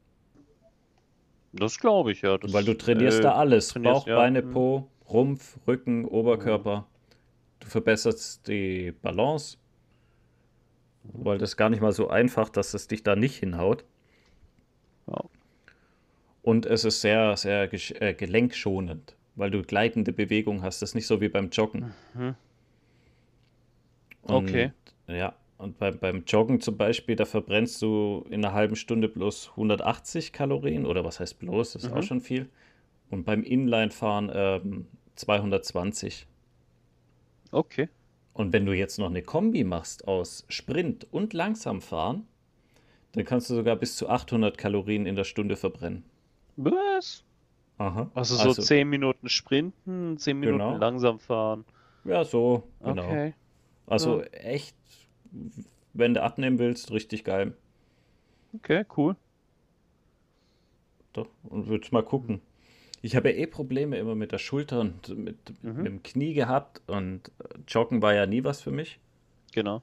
Das 1.52 1.78
glaube 1.78 2.12
ich, 2.12 2.22
ja. 2.22 2.36
Das, 2.38 2.52
Weil 2.52 2.64
du 2.64 2.76
trainierst 2.76 3.20
äh, 3.20 3.22
da 3.22 3.34
alles. 3.34 3.72
Bauch, 3.74 4.06
ja. 4.06 4.16
Beine, 4.16 4.42
hm. 4.42 4.52
Po, 4.52 4.88
Rumpf, 5.08 5.58
Rücken, 5.66 6.04
Oberkörper. 6.04 6.86
Du 7.60 7.68
verbesserst 7.68 8.48
die 8.48 8.92
Balance. 9.02 9.58
Weil 11.04 11.38
das 11.38 11.56
gar 11.56 11.70
nicht 11.70 11.80
mal 11.80 11.92
so 11.92 12.08
einfach, 12.08 12.48
dass 12.48 12.74
es 12.74 12.88
dich 12.88 13.02
da 13.02 13.14
nicht 13.14 13.36
hinhaut. 13.36 13.84
Und 16.44 16.66
es 16.66 16.84
ist 16.84 17.00
sehr, 17.00 17.38
sehr 17.38 17.72
äh, 17.72 18.12
gelenkschonend, 18.12 19.16
weil 19.34 19.50
du 19.50 19.62
gleitende 19.62 20.12
Bewegung 20.12 20.62
hast. 20.62 20.82
Das 20.82 20.90
ist 20.90 20.94
nicht 20.94 21.06
so 21.06 21.22
wie 21.22 21.30
beim 21.30 21.48
Joggen. 21.48 21.94
Mhm. 22.12 22.34
Und, 24.20 24.34
okay. 24.34 24.72
Ja, 25.06 25.34
und 25.56 25.78
beim, 25.78 25.98
beim 25.98 26.24
Joggen 26.26 26.60
zum 26.60 26.76
Beispiel, 26.76 27.16
da 27.16 27.24
verbrennst 27.24 27.80
du 27.80 28.26
in 28.28 28.44
einer 28.44 28.52
halben 28.52 28.76
Stunde 28.76 29.08
bloß 29.08 29.52
180 29.52 30.34
Kalorien. 30.34 30.84
Oder 30.84 31.02
was 31.02 31.18
heißt 31.18 31.38
bloß? 31.38 31.72
Das 31.72 31.84
ist 31.84 31.92
mhm. 31.92 31.96
auch 31.96 32.02
schon 32.02 32.20
viel. 32.20 32.50
Und 33.08 33.24
beim 33.24 33.42
Inline-Fahren 33.42 34.30
ähm, 34.34 34.86
220. 35.14 36.26
Okay. 37.52 37.88
Und 38.34 38.52
wenn 38.52 38.66
du 38.66 38.74
jetzt 38.74 38.98
noch 38.98 39.08
eine 39.08 39.22
Kombi 39.22 39.64
machst 39.64 40.06
aus 40.06 40.44
Sprint 40.50 41.06
und 41.10 41.32
langsam 41.32 41.80
fahren, 41.80 42.26
dann 43.12 43.24
kannst 43.24 43.48
du 43.48 43.54
sogar 43.54 43.76
bis 43.76 43.96
zu 43.96 44.10
800 44.10 44.58
Kalorien 44.58 45.06
in 45.06 45.16
der 45.16 45.24
Stunde 45.24 45.56
verbrennen. 45.56 46.04
Was? 46.56 47.24
Aha. 47.78 48.10
Also 48.14 48.36
so 48.36 48.48
also, 48.48 48.62
10 48.62 48.88
Minuten 48.88 49.28
sprinten, 49.28 50.16
10 50.16 50.38
Minuten 50.38 50.58
genau. 50.58 50.76
langsam 50.76 51.18
fahren. 51.18 51.64
Ja, 52.04 52.24
so, 52.24 52.64
genau. 52.82 53.04
Okay. 53.04 53.34
Also 53.86 54.20
ja. 54.20 54.26
echt, 54.28 54.76
wenn 55.92 56.14
du 56.14 56.22
abnehmen 56.22 56.58
willst, 56.58 56.92
richtig 56.92 57.24
geil. 57.24 57.54
Okay, 58.54 58.84
cool. 58.96 59.16
Doch, 61.12 61.28
und 61.44 61.66
würdest 61.66 61.92
mal 61.92 62.04
gucken. 62.04 62.40
Ich 63.02 63.16
habe 63.16 63.30
ja 63.30 63.36
eh 63.36 63.46
Probleme 63.46 63.98
immer 63.98 64.14
mit 64.14 64.32
der 64.32 64.38
Schulter 64.38 64.80
und 64.80 65.08
mit, 65.16 65.36
mhm. 65.62 65.76
mit 65.76 65.86
dem 65.86 66.02
Knie 66.02 66.34
gehabt 66.34 66.80
und 66.86 67.30
Joggen 67.68 68.00
war 68.00 68.14
ja 68.14 68.26
nie 68.26 68.44
was 68.44 68.62
für 68.62 68.70
mich. 68.70 68.98
Genau. 69.52 69.82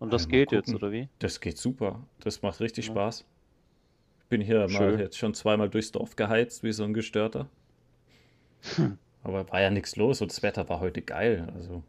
Und 0.00 0.12
das 0.12 0.28
geht 0.28 0.50
jetzt, 0.50 0.74
oder 0.74 0.90
wie? 0.90 1.08
Das 1.18 1.40
geht 1.40 1.58
super. 1.58 2.02
Das 2.20 2.40
macht 2.40 2.60
richtig 2.60 2.86
ja. 2.86 2.92
Spaß. 2.92 3.26
Ich 4.30 4.38
bin 4.38 4.46
hier 4.46 4.68
Schön. 4.68 4.92
mal 4.92 5.00
jetzt 5.00 5.18
schon 5.18 5.34
zweimal 5.34 5.68
durchs 5.68 5.90
Dorf 5.90 6.14
geheizt, 6.14 6.62
wie 6.62 6.70
so 6.70 6.84
ein 6.84 6.94
Gestörter. 6.94 7.48
Hm. 8.76 8.96
Aber 9.24 9.50
war 9.50 9.60
ja 9.60 9.70
nichts 9.70 9.96
los 9.96 10.22
und 10.22 10.30
das 10.30 10.44
Wetter 10.44 10.68
war 10.68 10.78
heute 10.78 11.02
geil. 11.02 11.52
Also. 11.52 11.82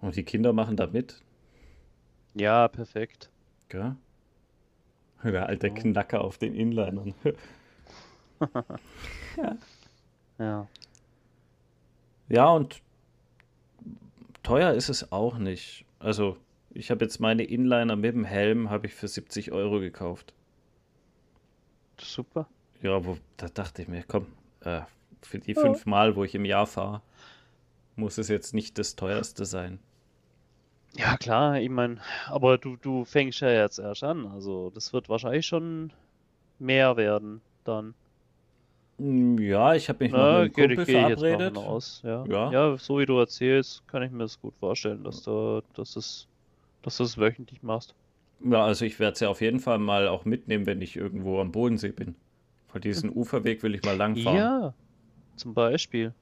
Und 0.00 0.16
die 0.16 0.22
Kinder 0.22 0.54
machen 0.54 0.78
da 0.78 0.86
mit. 0.86 1.20
Ja, 2.32 2.68
perfekt. 2.68 3.28
Gell? 3.68 3.96
Der 5.22 5.46
alte 5.46 5.70
Knacker 5.70 6.24
auf 6.24 6.38
den 6.38 6.54
Inlinern. 6.54 7.12
ja. 9.36 9.58
Ja. 10.38 10.68
Ja, 12.30 12.48
und 12.48 12.80
teuer 14.42 14.72
ist 14.72 14.88
es 14.88 15.12
auch 15.12 15.36
nicht. 15.36 15.84
Also, 15.98 16.38
ich 16.70 16.90
habe 16.90 17.04
jetzt 17.04 17.20
meine 17.20 17.42
Inliner 17.42 17.96
mit 17.96 18.14
dem 18.14 18.24
Helm 18.24 18.70
habe 18.70 18.86
ich 18.86 18.94
für 18.94 19.06
70 19.06 19.52
Euro 19.52 19.80
gekauft. 19.80 20.32
Super. 22.00 22.46
Ja, 22.82 23.04
wo, 23.04 23.18
da 23.36 23.48
dachte 23.48 23.82
ich 23.82 23.88
mir, 23.88 24.04
komm, 24.06 24.26
äh, 24.60 24.80
für 25.22 25.38
die 25.38 25.52
ja. 25.52 25.60
fünf 25.60 25.86
Mal, 25.86 26.16
wo 26.16 26.24
ich 26.24 26.34
im 26.34 26.44
Jahr 26.44 26.66
fahre, 26.66 27.02
muss 27.96 28.18
es 28.18 28.28
jetzt 28.28 28.54
nicht 28.54 28.78
das 28.78 28.96
teuerste 28.96 29.44
sein. 29.44 29.78
Ja, 30.96 31.16
klar, 31.16 31.60
ich 31.60 31.68
meine, 31.68 31.98
aber 32.26 32.58
du, 32.58 32.76
du 32.76 33.04
fängst 33.04 33.40
ja 33.40 33.50
jetzt 33.50 33.78
erst 33.78 34.02
an, 34.02 34.26
also 34.26 34.70
das 34.70 34.92
wird 34.92 35.08
wahrscheinlich 35.08 35.46
schon 35.46 35.92
mehr 36.58 36.96
werden 36.96 37.40
dann. 37.64 37.94
Hm, 38.98 39.38
ja, 39.38 39.74
ich 39.74 39.88
habe 39.88 40.04
mich 40.04 40.12
Na, 40.12 40.42
mit 40.42 40.58
einem 40.58 40.76
Kumpel 40.76 40.86
verabredet. 40.86 41.56
Aus, 41.56 42.02
ja. 42.04 42.24
ja. 42.26 42.50
Ja. 42.50 42.76
so 42.76 42.98
wie 42.98 43.06
du 43.06 43.18
erzählst, 43.18 43.86
kann 43.86 44.02
ich 44.02 44.10
mir 44.10 44.24
das 44.24 44.40
gut 44.40 44.54
vorstellen, 44.58 45.04
dass 45.04 45.22
du, 45.22 45.62
dass 45.74 45.96
es, 45.96 46.26
dass 46.82 46.96
du 46.96 47.04
es 47.04 47.16
wöchentlich 47.16 47.62
machst. 47.62 47.94
Ja, 48.42 48.64
also 48.64 48.84
ich 48.84 48.98
werde 48.98 49.14
es 49.14 49.20
ja 49.20 49.28
auf 49.28 49.40
jeden 49.40 49.60
Fall 49.60 49.78
mal 49.78 50.08
auch 50.08 50.24
mitnehmen, 50.24 50.66
wenn 50.66 50.80
ich 50.80 50.96
irgendwo 50.96 51.40
am 51.40 51.52
Bodensee 51.52 51.92
bin. 51.92 52.14
Vor 52.68 52.80
diesen 52.80 53.10
Uferweg 53.10 53.62
will 53.62 53.74
ich 53.74 53.82
mal 53.82 53.96
lang 53.96 54.16
fahren. 54.16 54.36
Ja, 54.36 54.74
zum 55.36 55.54
Beispiel. 55.54 56.14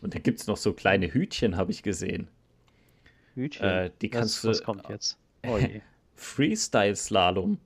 Und 0.00 0.14
da 0.14 0.18
gibt 0.18 0.40
es 0.40 0.46
noch 0.46 0.56
so 0.56 0.72
kleine 0.72 1.12
Hütchen, 1.12 1.56
habe 1.56 1.70
ich 1.70 1.82
gesehen. 1.82 2.28
Hütchen? 3.34 3.66
Äh, 3.66 3.90
die 4.00 4.08
kannst 4.08 4.44
was, 4.44 4.58
was 4.58 4.64
kommt 4.64 4.88
jetzt? 4.88 5.18
Oh 5.46 5.58
Freestyle-Slalom. 6.14 7.58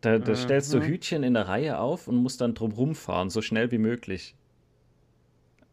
Da, 0.00 0.18
da 0.18 0.32
mhm. 0.32 0.36
stellst 0.36 0.72
du 0.72 0.80
Hütchen 0.80 1.22
in 1.22 1.34
der 1.34 1.48
Reihe 1.48 1.78
auf 1.78 2.06
und 2.08 2.16
musst 2.16 2.40
dann 2.40 2.54
drum 2.54 2.72
rumfahren, 2.72 3.30
so 3.30 3.42
schnell 3.42 3.70
wie 3.70 3.78
möglich. 3.78 4.34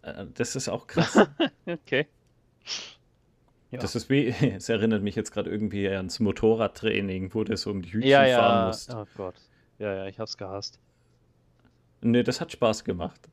Äh, 0.01 0.25
das 0.33 0.55
ist 0.55 0.69
auch 0.69 0.87
krass. 0.87 1.27
okay. 1.65 2.07
Ja. 3.73 3.79
Das 3.79 3.95
ist 3.95 4.09
wie, 4.09 4.27
es 4.55 4.69
erinnert 4.69 5.01
mich 5.01 5.15
jetzt 5.15 5.31
gerade 5.31 5.49
irgendwie 5.49 5.87
ans 5.89 6.19
Motorradtraining, 6.19 7.33
wo 7.33 7.43
du 7.43 7.57
so 7.57 7.71
um 7.71 7.81
die 7.81 7.91
Hütchen 7.91 8.09
ja, 8.09 8.25
ja. 8.25 8.37
fahren 8.37 8.67
musst. 8.67 8.93
Oh 8.93 9.05
Gott. 9.17 9.35
Ja, 9.79 9.93
ja, 9.95 10.05
ich 10.05 10.19
hab's 10.19 10.37
gehasst. 10.37 10.79
Nee, 12.01 12.21
das 12.21 12.39
hat 12.39 12.51
Spaß 12.51 12.83
gemacht. 12.83 13.29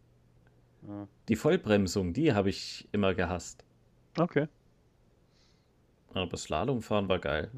Ja. 0.89 1.07
Die 1.29 1.37
Vollbremsung, 1.37 2.15
die 2.15 2.33
habe 2.33 2.49
ich 2.49 2.89
immer 2.93 3.15
gehasst. 3.15 3.65
Okay. 4.19 4.49
Aber 6.15 6.37
Slalomfahren 6.37 7.09
war 7.09 7.19
geil. 7.19 7.51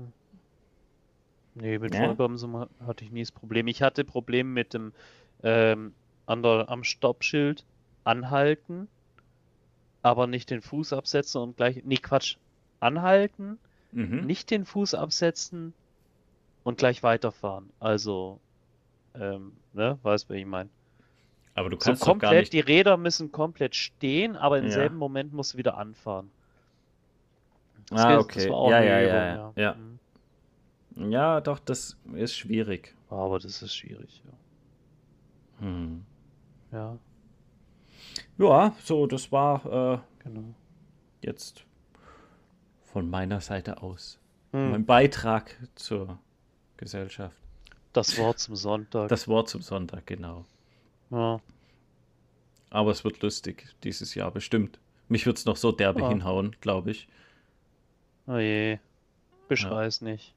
Nee, 1.54 1.78
mit 1.78 1.94
Ja. 1.94 2.04
Vollbremsung 2.06 2.56
ha- 2.56 2.68
hatte 2.84 3.04
ich 3.04 3.12
nie 3.12 3.20
das 3.20 3.30
Problem. 3.32 3.66
Ich 3.68 3.80
hatte 3.82 4.04
Probleme 4.04 4.50
mit 4.50 4.74
dem 4.74 4.92
ähm, 5.44 5.94
an 6.26 6.42
der, 6.42 6.68
am 6.68 6.82
Stoppschild 6.82 7.64
anhalten, 8.04 8.88
aber 10.02 10.26
nicht 10.26 10.50
den 10.50 10.62
Fuß 10.62 10.92
absetzen 10.94 11.40
und 11.42 11.56
gleich. 11.56 11.82
Nee, 11.84 11.96
Quatsch. 11.96 12.36
Anhalten, 12.82 13.58
Mhm. 13.92 14.26
nicht 14.26 14.50
den 14.50 14.64
Fuß 14.64 14.94
absetzen 14.94 15.74
und 16.64 16.78
gleich 16.78 17.02
weiterfahren. 17.02 17.70
Also, 17.80 18.40
ähm, 19.14 19.52
ne, 19.72 19.98
weißt 20.02 20.24
du, 20.24 20.34
was 20.34 20.36
ich 20.40 20.46
meine? 20.46 20.70
Aber 21.54 21.68
du 21.70 21.76
So 21.76 21.84
kannst 21.84 22.02
doch 22.02 22.06
gar 22.06 22.14
komplett, 22.30 22.40
nicht. 22.44 22.52
die 22.54 22.60
Räder 22.60 22.96
müssen 22.96 23.30
komplett 23.30 23.74
stehen, 23.74 24.36
aber 24.36 24.58
im 24.58 24.64
Ja. 24.66 24.70
selben 24.70 24.96
Moment 24.96 25.32
musst 25.32 25.54
du 25.54 25.58
wieder 25.58 25.76
anfahren. 25.76 26.30
Das 27.90 28.02
Ah, 28.02 28.08
geht- 28.16 28.18
okay. 28.24 28.50
auch 28.50 28.70
Ja, 28.70 28.76
eine 28.76 28.86
ja, 28.86 29.00
Übung, 29.00 29.52
ja, 29.56 29.62
ja. 29.62 29.74
Mhm. 29.74 29.98
Ja, 31.12 31.40
doch, 31.40 31.58
das 31.58 31.96
ist 32.14 32.36
schwierig. 32.36 32.94
Aber 33.08 33.38
das 33.38 33.62
ist 33.62 33.74
schwierig, 33.74 34.22
ja. 34.24 34.32
Hm. 35.66 36.04
Ja, 36.72 36.98
Ja, 38.38 38.74
so, 38.82 39.06
das 39.06 39.30
war 39.30 39.64
äh, 39.66 39.98
genau. 40.24 40.54
jetzt 41.22 41.64
von 42.92 43.08
meiner 43.10 43.40
Seite 43.40 43.82
aus 43.82 44.18
Hm. 44.52 44.70
mein 44.70 44.84
Beitrag 44.86 45.56
zur 45.74 46.18
Gesellschaft. 46.76 47.36
Das 47.94 48.18
Wort 48.18 48.38
zum 48.38 48.54
Sonntag. 48.56 49.08
Das 49.08 49.26
Wort 49.28 49.48
zum 49.48 49.62
Sonntag, 49.62 50.06
genau. 50.06 50.44
ja. 51.10 51.40
Aber 52.70 52.90
es 52.90 53.04
wird 53.04 53.20
lustig 53.22 53.68
dieses 53.82 54.14
Jahr 54.14 54.30
bestimmt. 54.30 54.78
Mich 55.08 55.26
wird 55.26 55.36
es 55.36 55.44
noch 55.44 55.56
so 55.56 55.72
derbe 55.72 56.00
Ja. 56.00 56.08
hinhauen, 56.08 56.56
glaube 56.62 56.90
ich. 56.90 57.06
Oh 58.26 58.38
je. 58.38 58.78
Beschrei's 59.48 60.00
nicht. 60.00 60.34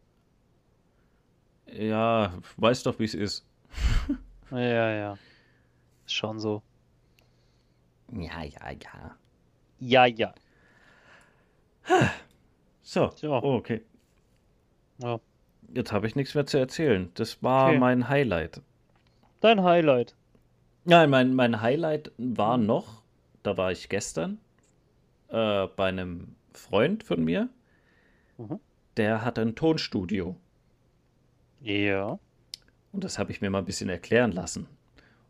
Ja, 1.68 2.34
weiß 2.58 2.84
doch, 2.84 3.00
wie 3.00 3.06
es 3.06 3.14
ist. 3.14 3.46
Ja, 4.52 4.90
ja. 4.92 5.18
Ist 6.06 6.14
schon 6.14 6.40
so. 6.40 6.62
Ja, 8.12 8.44
ja, 8.44 8.72
ja. 8.72 9.16
Ja, 9.80 10.06
ja. 10.06 10.34
So, 12.88 13.10
Ja. 13.22 13.42
oh, 13.42 13.56
okay. 13.56 13.82
Ja. 15.00 15.20
Jetzt 15.74 15.92
habe 15.92 16.06
ich 16.06 16.16
nichts 16.16 16.36
mehr 16.36 16.46
zu 16.46 16.58
erzählen. 16.60 17.10
Das 17.16 17.42
war 17.42 17.70
Okay. 17.70 17.80
mein 17.80 18.08
Highlight. 18.08 18.62
Dein 19.42 19.64
Highlight. 19.64 20.16
Nein, 20.86 21.10
mein, 21.10 21.34
mein 21.34 21.62
Highlight 21.62 22.12
war 22.20 22.58
noch, 22.58 23.02
da 23.42 23.58
war 23.58 23.72
ich 23.72 23.90
gestern 23.90 24.38
äh, 25.30 25.66
bei 25.76 25.88
einem 25.88 26.36
Freund 26.54 27.04
von 27.04 27.24
mir, 27.24 27.50
Mhm. 28.38 28.60
der 28.98 29.26
hat 29.26 29.40
ein 29.40 29.56
Tonstudio. 29.56 30.36
Ja. 31.62 32.20
Und 32.92 33.04
das 33.04 33.18
habe 33.18 33.32
ich 33.32 33.42
mir 33.42 33.50
mal 33.50 33.60
ein 33.60 33.66
bisschen 33.66 33.90
erklären 33.90 34.32
lassen. 34.32 34.68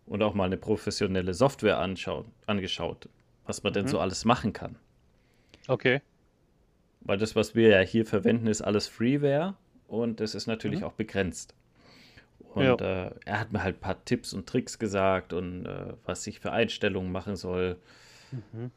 Und 0.06 0.22
auch 0.22 0.34
mal 0.34 0.44
eine 0.44 0.58
professionelle 0.58 1.34
Software 1.34 1.78
anschauen, 1.80 2.26
angeschaut, 2.46 3.08
was 3.46 3.63
man 3.63 3.72
denn 3.74 3.86
Mhm. 3.86 3.89
so 3.89 4.00
alles 4.00 4.26
machen 4.26 4.52
kann. 4.52 4.76
Okay. 5.70 6.02
Weil 7.06 7.18
das, 7.18 7.36
was 7.36 7.56
wir 7.56 7.70
ja 7.70 7.80
hier 7.80 8.06
verwenden, 8.06 8.48
ist 8.48 8.62
alles 8.62 8.88
Freeware 8.88 9.56
und 9.88 10.20
es 10.22 10.36
ist 10.36 10.48
natürlich 10.48 10.82
Mhm. 10.82 10.86
auch 10.88 10.94
begrenzt. 10.94 11.54
Und 12.54 12.82
äh, 12.82 13.12
er 13.26 13.39
hat 13.39 13.52
mir 13.52 13.63
halt 13.63 13.78
ein 13.78 13.80
paar 13.82 14.04
Tipps 14.06 14.34
und 14.34 14.48
Tricks 14.48 14.80
gesagt 14.80 15.34
und 15.34 15.65
äh, 15.65 15.94
was 16.06 16.26
ich 16.28 16.39
für 16.39 16.52
Einstellungen 16.52 17.12
machen 17.12 17.36
soll. 17.36 17.78
Mhm. 18.32 18.72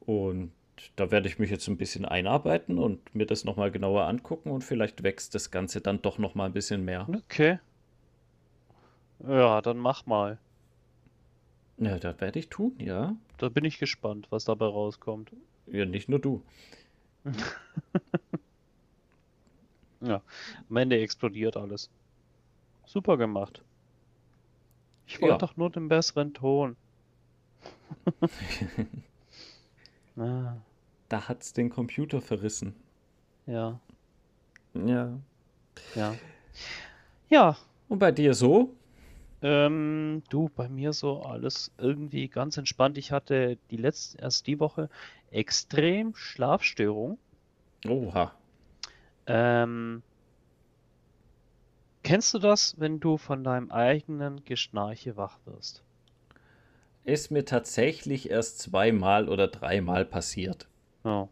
Und 0.00 0.52
da 0.96 1.10
werde 1.10 1.28
ich 1.28 1.38
mich 1.38 1.50
jetzt 1.50 1.66
ein 1.68 1.76
bisschen 1.76 2.04
einarbeiten 2.04 2.78
und 2.78 3.14
mir 3.14 3.26
das 3.26 3.44
nochmal 3.44 3.70
genauer 3.70 4.04
angucken 4.06 4.50
und 4.50 4.62
vielleicht 4.62 5.02
wächst 5.02 5.34
das 5.34 5.50
Ganze 5.50 5.80
dann 5.80 6.00
doch 6.02 6.18
nochmal 6.18 6.46
ein 6.48 6.52
bisschen 6.52 6.84
mehr. 6.84 7.06
Okay. 7.08 7.58
Ja, 9.26 9.60
dann 9.60 9.76
mach 9.78 10.06
mal. 10.06 10.38
Ja, 11.78 11.98
das 11.98 12.20
werde 12.20 12.38
ich 12.38 12.48
tun, 12.48 12.74
ja. 12.78 13.16
Da 13.38 13.48
bin 13.48 13.64
ich 13.64 13.78
gespannt, 13.78 14.28
was 14.30 14.44
dabei 14.44 14.66
rauskommt. 14.66 15.32
Ja, 15.66 15.84
nicht 15.84 16.08
nur 16.08 16.18
du. 16.20 16.42
Ja. 20.00 20.22
Am 20.70 20.76
Ende 20.76 21.00
explodiert 21.00 21.56
alles. 21.56 21.90
Super 22.86 23.16
gemacht. 23.16 23.62
Ich 25.06 25.20
wollte 25.20 25.32
Ja. 25.32 25.38
doch 25.38 25.56
nur 25.56 25.70
den 25.70 25.88
besseren 25.88 26.32
Ton. 26.34 26.76
ah, 30.16 30.54
Da 31.08 31.28
hat's 31.28 31.52
den 31.52 31.70
Computer 31.70 32.20
verrissen. 32.20 32.74
ja, 33.46 33.78
Ja. 34.74 35.18
ja. 35.94 36.14
Ja, 37.28 37.56
Und 37.88 37.98
bei 37.98 38.12
dir 38.12 38.34
so? 38.34 38.74
Ähm, 39.42 40.22
du, 40.30 40.50
bei 40.54 40.68
mir 40.68 40.92
so 40.92 41.22
alles 41.22 41.70
irgendwie 41.78 42.28
ganz 42.28 42.56
entspannt. 42.56 42.98
Ich 42.98 43.12
hatte 43.12 43.56
die 43.70 43.76
letzte, 43.76 44.18
erst 44.18 44.46
die 44.46 44.58
Woche 44.60 44.88
extrem 45.30 46.14
Schlafstörung. 46.14 47.18
Oha. 47.86 48.32
Ähm, 49.26 50.02
kennst 52.02 52.34
du 52.34 52.38
das, 52.38 52.74
wenn 52.78 53.00
du 53.00 53.18
von 53.18 53.44
deinem 53.44 53.70
eigenen 53.70 54.44
Geschnarche 54.44 55.16
wach 55.16 55.38
wirst? 55.44 55.82
Ist 57.04 57.30
mir 57.30 57.44
tatsächlich 57.44 58.30
erst 58.30 58.58
zweimal 58.58 59.28
oder 59.28 59.48
dreimal 59.48 60.04
passiert. 60.04 60.66
Ja. 61.04 61.28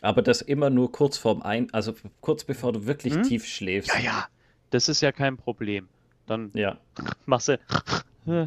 Aber 0.00 0.22
das 0.22 0.42
immer 0.42 0.70
nur 0.70 0.92
kurz 0.92 1.18
vorm 1.18 1.42
Ein, 1.42 1.72
also 1.74 1.92
kurz 2.20 2.44
bevor 2.44 2.72
du 2.72 2.86
wirklich 2.86 3.14
Hm? 3.14 3.22
tief 3.22 3.44
schläfst. 3.46 3.94
Ja, 3.94 4.00
ja, 4.00 4.28
das 4.70 4.88
ist 4.88 5.00
ja 5.00 5.12
kein 5.12 5.36
Problem. 5.36 5.88
Dann 6.26 6.52
Ja, 6.54 6.78
machst 7.26 7.48
du, 7.48 7.58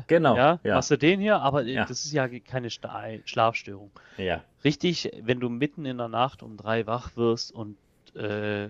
genau. 0.07 0.36
ja, 0.36 0.60
ja, 0.63 0.75
machst 0.75 0.91
du 0.91 0.97
den 0.97 1.19
hier, 1.19 1.38
aber 1.39 1.65
äh, 1.65 1.73
Ja. 1.73 1.86
das 1.86 2.05
ist 2.05 2.12
ja 2.12 2.27
keine 2.39 2.69
Schlafstörung. 2.69 3.91
ja. 4.17 4.43
Richtig, 4.63 5.10
wenn 5.23 5.39
du 5.39 5.49
mitten 5.49 5.86
in 5.86 5.97
der 5.97 6.07
Nacht 6.07 6.43
um 6.43 6.55
drei 6.55 6.86
wach 6.86 7.15
wirst 7.15 7.51
und 7.51 7.77
äh, 8.15 8.67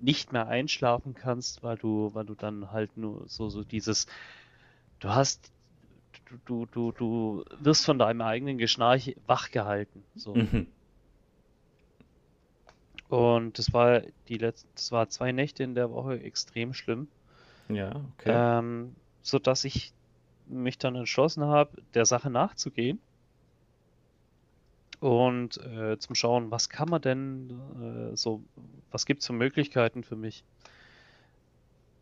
nicht 0.00 0.32
mehr 0.32 0.46
einschlafen 0.48 1.14
kannst, 1.14 1.62
weil 1.62 1.76
du, 1.76 2.14
weil 2.14 2.24
du 2.24 2.34
dann 2.34 2.70
halt 2.72 2.96
nur 2.96 3.24
so, 3.28 3.50
so 3.50 3.62
dieses, 3.62 4.06
du 5.00 5.10
hast, 5.10 5.52
du, 6.26 6.36
du, 6.46 6.66
du, 6.66 6.92
du 6.92 7.44
wirst 7.60 7.84
von 7.84 7.98
deinem 7.98 8.22
eigenen 8.22 8.56
Geschnarch 8.56 9.16
wach 9.26 9.50
gehalten. 9.50 10.02
So. 10.14 10.34
Mhm. 10.34 10.66
Und 13.08 13.58
das 13.58 13.72
war 13.72 14.00
die 14.28 14.38
letzten, 14.38 14.68
das 14.74 14.92
war 14.92 15.08
zwei 15.08 15.32
Nächte 15.32 15.62
in 15.62 15.74
der 15.74 15.90
Woche 15.90 16.20
extrem 16.20 16.72
schlimm, 16.72 17.08
Ja, 17.68 17.90
okay. 18.18 18.58
ähm, 18.60 18.94
so 19.22 19.38
dass 19.38 19.64
ich 19.64 19.92
mich 20.46 20.78
dann 20.78 20.94
entschlossen 20.94 21.44
habe, 21.44 21.82
der 21.94 22.06
Sache 22.06 22.30
nachzugehen 22.30 23.00
und 25.04 25.58
äh, 25.58 25.98
zum 25.98 26.14
Schauen, 26.14 26.50
was 26.50 26.70
kann 26.70 26.88
man 26.88 27.02
denn 27.02 27.60
äh, 28.12 28.16
so, 28.16 28.42
was 28.90 29.04
gibt's 29.04 29.26
für 29.26 29.34
Möglichkeiten 29.34 30.02
für 30.02 30.16
mich? 30.16 30.44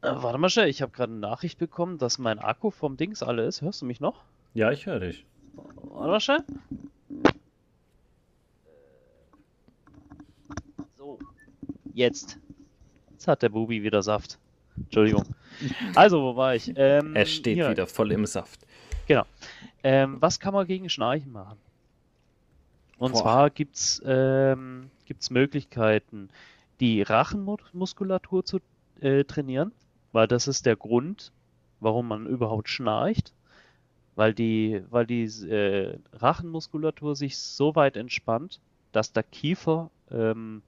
Äh, 0.03 0.13
warte 0.15 0.39
mal 0.39 0.49
schnell, 0.49 0.69
ich 0.69 0.83
habe 0.83 0.93
gerade 0.93 1.11
eine 1.11 1.21
Nachricht 1.21 1.59
bekommen, 1.59 1.99
dass 1.99 2.19
mein 2.19 2.39
Akku 2.39 2.71
vom 2.71 2.97
Dings 2.97 3.25
alle 3.25 3.45
ist. 3.45 3.61
Hörst 3.61 3.83
du 3.83 3.87
mich 3.87 4.01
noch? 4.01 4.23
Ja, 4.55 4.71
ich 4.71 4.87
höre 4.87 5.01
dich. 5.01 5.27
Warte 5.55 6.11
mal 6.11 6.21
schnell. 6.21 6.45
So, 10.97 11.19
jetzt. 11.95 12.39
Jetzt 13.11 13.27
hat 13.27 13.43
der 13.43 13.49
Bubi 13.49 13.83
wieder 13.83 14.03
Saft. 14.03 14.39
Entschuldigung. 14.77 15.25
Also, 15.94 16.22
wo 16.22 16.37
war 16.37 16.55
ich? 16.55 16.72
Ähm, 16.77 17.14
Er 17.14 17.27
steht 17.27 17.57
hier. 17.57 17.70
wieder 17.70 17.87
voll 17.87 18.12
im 18.12 18.27
Saft. 18.27 18.66
Ähm, 19.83 20.16
was 20.20 20.38
kann 20.38 20.55
man 20.55 20.66
gegen 20.66 20.88
Schnarchen 20.88 21.33
machen? 21.33 21.59
Und 22.98 23.12
Boah. 23.12 23.22
zwar 23.22 23.51
gibt's 23.51 24.01
ähm, 24.07 24.90
gibt's 25.07 25.31
Möglichkeiten, 25.31 26.29
die 26.79 27.03
Rachenmuskulatur 27.03 28.44
zu 28.44 28.61
äh, 29.01 29.25
trainieren, 29.25 29.72
weil 30.12 30.29
das 30.29 30.46
ist 30.46 30.66
der 30.66 30.77
Grund, 30.77 31.33
warum 31.81 32.09
man 32.09 32.27
überhaupt 32.27 32.68
schnarcht, 32.68 33.33
weil 34.14 34.35
die, 34.35 34.83
weil 34.90 35.07
die 35.07 35.25
äh, 35.25 35.98
Rachenmuskulatur 36.12 37.16
sich 37.16 37.38
so 37.38 37.75
weit 37.75 37.96
entspannt, 37.96 38.61
dass 38.92 39.12
der 39.12 39.25
Kiefer 39.25 39.90
ähm, 40.11 40.62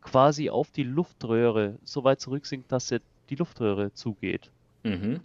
quasi 0.00 0.48
auf 0.48 0.70
die 0.70 0.84
Luftröhre 0.84 1.76
so 1.84 2.02
weit 2.04 2.20
zurücksinkt, 2.20 2.72
dass 2.72 2.90
er 2.90 3.00
die 3.32 3.36
Luftröhre 3.36 3.92
zugeht. 3.94 4.50
Mhm. 4.82 5.20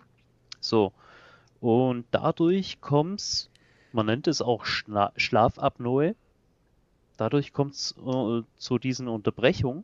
So. 0.62 0.94
Und 1.60 2.06
dadurch 2.12 2.80
kommt's, 2.80 3.50
man 3.92 4.06
nennt 4.06 4.28
es 4.28 4.42
auch 4.42 4.66
Schna 4.66 5.12
Schlafapnoe. 5.18 6.16
Dadurch 7.18 7.52
kommt's 7.52 7.96
äh, 7.98 8.42
zu 8.58 8.78
diesen 8.78 9.08
Unterbrechungen. 9.08 9.84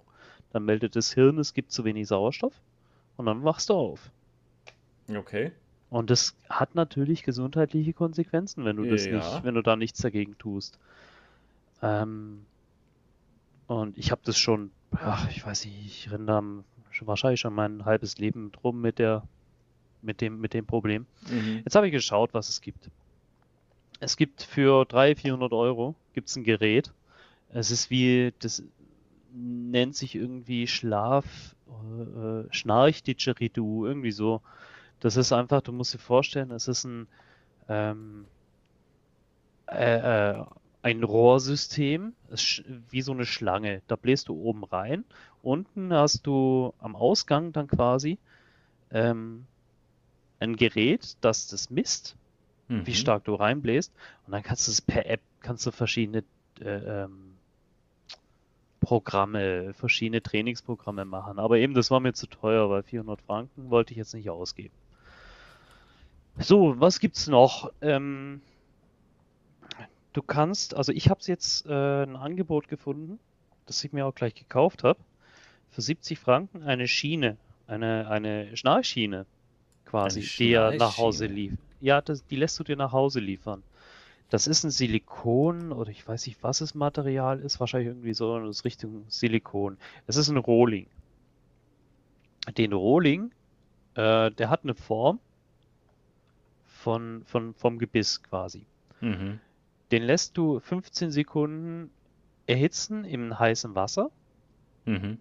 Dann 0.51 0.65
meldet 0.65 0.95
das 0.95 1.13
Hirn, 1.13 1.38
es 1.38 1.53
gibt 1.53 1.71
zu 1.71 1.83
wenig 1.83 2.07
Sauerstoff. 2.07 2.53
Und 3.17 3.25
dann 3.25 3.43
wachst 3.43 3.69
du 3.69 3.73
auf. 3.73 4.12
Okay. 5.13 5.51
Und 5.89 6.09
das 6.09 6.36
hat 6.49 6.75
natürlich 6.75 7.23
gesundheitliche 7.23 7.93
Konsequenzen, 7.93 8.65
wenn 8.65 8.77
du 8.77 8.86
das 8.86 9.05
Ja. 9.05 9.17
nicht, 9.17 9.43
wenn 9.43 9.55
du 9.55 9.62
da 9.62 9.75
nichts 9.75 9.99
dagegen 9.99 10.38
tust. 10.38 10.79
Ähm, 11.81 12.45
und 13.67 13.97
ich 13.97 14.12
habe 14.12 14.21
das 14.23 14.38
schon, 14.38 14.71
ach, 14.91 15.29
ich 15.29 15.45
weiß 15.45 15.65
nicht, 15.65 15.86
ich 15.86 16.12
renne 16.12 16.25
da 16.25 16.43
schon 16.93 17.08
wahrscheinlich 17.08 17.39
schon 17.39 17.53
mein 17.53 17.86
halbes 17.86 18.17
Leben 18.17 18.51
drum 18.51 18.82
mit 18.82 18.99
der, 18.99 19.23
mit 20.01 20.21
dem, 20.21 20.39
mit 20.39 20.53
dem 20.53 20.65
Problem. 20.65 21.06
Mhm. 21.29 21.62
Jetzt 21.63 21.75
habe 21.75 21.88
ich 21.88 21.91
geschaut, 21.91 22.34
was 22.34 22.49
es 22.49 22.62
gibt. 22.62 22.89
Es 23.99 24.17
gibt 24.17 24.43
für 24.43 24.86
300, 24.86 25.19
400 25.19 25.53
Euro 25.53 25.95
gibt's 26.13 26.36
ein 26.36 26.43
Gerät. 26.43 26.91
Es 27.49 27.71
ist 27.71 27.89
wie, 27.89 28.34
das 28.39 28.63
nennt 29.34 29.95
sich 29.95 30.15
irgendwie 30.15 30.67
Schlaf, 30.67 31.56
äh, 31.67 32.43
Schnarchdidgeridoo, 32.51 33.86
irgendwie 33.86 34.12
so. 34.12 34.41
Das 34.99 35.17
ist 35.17 35.32
einfach, 35.32 35.62
du 35.62 35.71
musst 35.71 35.93
dir 35.93 35.99
vorstellen, 35.99 36.51
es 36.51 36.67
ist 36.67 36.84
ein, 36.86 37.08
ähm, 37.69 38.25
äh, 39.67 40.32
äh, 40.32 40.45
ein 40.84 41.04
Rohrsystem, 41.04 42.13
wie 42.91 43.02
so 43.02 43.13
eine 43.13 43.26
Schlange. 43.26 43.82
Da 43.88 43.96
bläst 43.96 44.28
du 44.30 44.36
oben 44.36 44.63
rein. 44.65 45.06
Unten 45.41 45.93
hast 45.93 46.28
du 46.28 46.74
am 46.80 46.96
Ausgang 46.96 47.54
dann 47.54 47.67
quasi 47.67 48.19
ähm, 48.91 49.48
ein 50.39 50.56
Gerät, 50.58 51.17
das 51.22 51.48
das 51.48 51.69
misst, 51.69 52.17
wie 52.67 52.91
Mhm. 52.91 52.96
stark 52.96 53.24
du 53.26 53.36
reinbläst. 53.36 53.93
Und 54.28 54.34
dann 54.34 54.43
kannst 54.43 54.67
du 54.67 54.72
es 54.72 54.82
per 54.82 55.06
App, 55.08 55.22
kannst 55.41 55.65
du 55.65 55.72
verschiedene 55.72 56.24
äh, 56.62 57.04
ähm, 57.04 57.38
Programme, 58.82 59.74
verschiedene 59.74 60.22
Trainingsprogramme 60.22 61.06
machen. 61.06 61.39
Aber 61.39 61.58
eben, 61.58 61.74
das 61.74 61.89
war 61.91 62.02
mir 62.02 62.13
zu 62.13 62.28
teuer, 62.28 62.69
weil 62.69 62.84
400 62.84 63.22
Franken 63.22 63.69
wollte 63.69 63.91
ich 63.93 63.98
jetzt 63.98 64.13
nicht 64.13 64.30
ausgeben. 64.30 64.74
So, 66.38 66.80
was 66.80 67.00
gibt's 67.00 67.28
noch? 67.28 67.72
Ähm, 67.82 68.41
du 70.13 70.21
kannst, 70.21 70.76
also 70.76 70.91
ich 70.91 71.10
habe 71.10 71.19
jetzt 71.26 71.65
äh, 71.65 72.04
ein 72.04 72.15
Angebot 72.15 72.67
gefunden, 72.67 73.19
das 73.65 73.84
ich 73.84 73.91
mir 73.91 74.06
auch 74.06 74.15
gleich 74.15 74.36
gekauft 74.36 74.84
habe. 74.84 74.99
Für 75.71 75.82
70 75.82 76.19
Franken 76.19 76.63
eine 76.63 76.88
Schiene, 76.88 77.38
eine, 77.67 78.08
eine 78.10 78.56
Schnarchschiene 78.56 79.26
quasi, 79.86 80.19
Eine 80.19 80.30
die 80.30 80.49
ja 80.49 80.71
nach 80.71 80.97
Hause 80.97 81.26
lief. 81.26 81.54
Ja, 81.82 82.02
das, 82.02 82.26
die 82.26 82.36
lässt 82.36 82.60
du 82.60 82.63
dir 82.63 82.76
nach 82.76 82.91
Hause 82.91 83.19
liefern. 83.19 83.63
Das 84.30 84.47
ist 84.47 84.63
ein 84.63 84.71
Silikon 84.71 85.71
oder 85.71 85.91
ich 85.91 86.08
weiß 86.08 86.26
nicht, 86.28 86.41
was 86.41 86.60
das 86.60 86.73
Material 86.73 87.39
ist, 87.39 87.60
wahrscheinlich 87.60 87.89
irgendwie 87.89 88.13
so 88.13 88.38
in 88.38 88.45
das 88.45 88.65
Richtung 88.65 89.06
Silikon. 89.08 89.78
Es 90.08 90.15
ist 90.15 90.30
ein 90.30 90.38
Rohling. 90.38 90.88
Den 92.58 92.73
Rohling, 92.73 93.32
äh, 93.95 94.32
der 94.32 94.49
hat 94.49 94.63
eine 94.63 94.76
Form 94.76 95.19
von, 96.65 97.23
von, 97.26 97.54
vom 97.54 97.80
Gebiss 97.80 98.23
quasi. 98.23 98.65
Mhm. 99.02 99.39
Den 99.93 100.03
lässt 100.03 100.38
du 100.38 100.60
15 100.60 101.12
Sekunden 101.12 101.91
erhitzen 102.47 103.06
im 103.06 103.38
heißen 103.39 103.75
Wasser, 103.75 104.12
Mhm. 104.86 105.19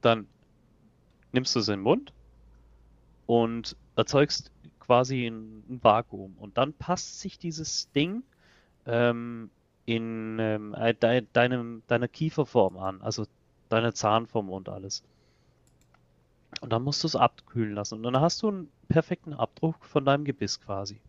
dann 0.00 0.28
nimmst 1.32 1.54
du 1.56 1.60
es 1.60 1.68
in 1.68 1.74
den 1.74 1.82
Mund 1.82 2.14
und 3.26 3.76
erzeugst 3.96 4.52
quasi 4.80 5.26
ein, 5.26 5.64
ein 5.68 5.84
Vakuum. 5.84 6.36
Und 6.38 6.58
dann 6.58 6.74
passt 6.74 7.20
sich 7.20 7.38
dieses 7.38 7.90
Ding 7.92 8.22
ähm, 8.86 9.50
in 9.86 10.38
ähm, 10.40 10.74
äh, 10.74 10.94
dei- 10.94 11.26
deinem, 11.32 11.82
deiner 11.88 12.08
Kieferform 12.08 12.78
an, 12.78 13.02
also 13.02 13.26
deiner 13.68 13.94
Zahnform 13.94 14.50
und 14.50 14.68
alles. 14.70 15.04
Und 16.60 16.72
dann 16.72 16.82
musst 16.84 17.02
du 17.02 17.08
es 17.08 17.16
abkühlen 17.16 17.74
lassen. 17.74 17.96
Und 17.96 18.02
dann 18.04 18.20
hast 18.20 18.42
du 18.42 18.48
einen 18.48 18.72
perfekten 18.88 19.34
Abdruck 19.34 19.84
von 19.84 20.04
deinem 20.04 20.24
Gebiss 20.24 20.60
quasi. 20.60 21.02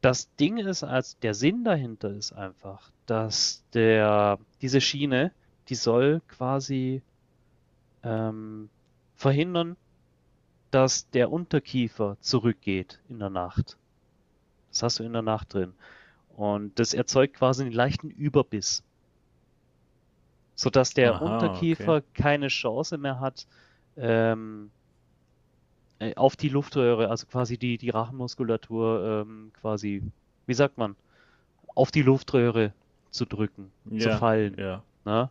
Das 0.00 0.34
Ding 0.36 0.56
ist, 0.58 0.82
als 0.82 1.18
der 1.18 1.34
Sinn 1.34 1.64
dahinter 1.64 2.10
ist 2.10 2.32
einfach, 2.32 2.90
dass 3.06 3.62
der, 3.74 4.38
diese 4.62 4.80
Schiene, 4.80 5.32
die 5.68 5.74
soll 5.74 6.22
quasi 6.28 7.02
ähm, 8.02 8.70
verhindern, 9.14 9.76
dass 10.70 11.10
der 11.10 11.30
Unterkiefer 11.30 12.16
zurückgeht 12.20 13.00
in 13.08 13.18
der 13.18 13.30
Nacht. 13.30 13.76
Das 14.70 14.82
hast 14.82 14.98
du 15.00 15.02
in 15.04 15.12
der 15.12 15.22
Nacht 15.22 15.52
drin. 15.52 15.74
Und 16.36 16.78
das 16.78 16.94
erzeugt 16.94 17.34
quasi 17.34 17.64
einen 17.64 17.72
leichten 17.72 18.08
Überbiss. 18.08 18.82
Sodass 20.54 20.94
der 20.94 21.16
Aha, 21.16 21.24
Unterkiefer 21.24 22.02
keine 22.14 22.48
Chance 22.48 22.96
mehr 22.98 23.20
hat, 23.20 23.46
ähm, 23.96 24.70
äh, 24.70 24.79
auf 26.16 26.36
die 26.36 26.48
Luftröhre, 26.48 27.08
also 27.10 27.26
quasi 27.26 27.58
die, 27.58 27.76
die 27.78 27.90
Rachenmuskulatur, 27.90 29.24
ähm, 29.26 29.52
quasi, 29.60 30.02
wie 30.46 30.54
sagt 30.54 30.78
man, 30.78 30.96
auf 31.74 31.90
die 31.90 32.02
Luftröhre 32.02 32.72
zu 33.10 33.26
drücken, 33.26 33.70
zu 33.88 34.08
Ja, 34.08 34.18
fallen. 34.18 34.56
ja. 34.58 34.82
Ne? 35.04 35.30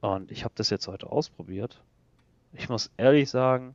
Und 0.00 0.30
ich 0.30 0.44
habe 0.44 0.54
das 0.56 0.70
jetzt 0.70 0.86
heute 0.86 1.10
ausprobiert. 1.10 1.80
Ich 2.52 2.68
muss 2.68 2.90
ehrlich 2.96 3.28
sagen, 3.30 3.74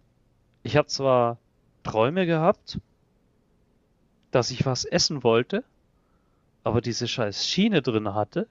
ich 0.63 0.78
habe 0.78 0.88
zwar 0.88 1.38
Träume 1.84 2.26
gehabt, 2.26 2.80
dass 4.32 4.52
ich 4.52 4.65
was 4.65 4.86
essen 4.86 5.24
wollte, 5.24 5.63
aber 6.63 6.82
diese 6.82 7.08
scheiß 7.08 7.46
Schiene 7.48 7.82
drin 7.82 8.13
hatte 8.13 8.48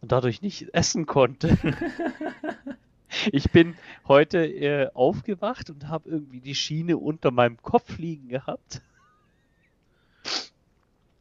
und 0.00 0.10
dadurch 0.12 0.42
nicht 0.42 0.74
essen 0.74 1.06
konnte. 1.06 1.56
Ich 3.32 3.50
bin 3.50 3.76
heute 4.06 4.46
äh, 4.46 4.90
aufgewacht 4.94 5.70
und 5.70 5.88
habe 5.88 6.08
irgendwie 6.08 6.40
die 6.40 6.54
Schiene 6.54 6.96
unter 6.96 7.30
meinem 7.30 7.60
Kopf 7.62 7.98
liegen 7.98 8.28
gehabt. 8.28 8.82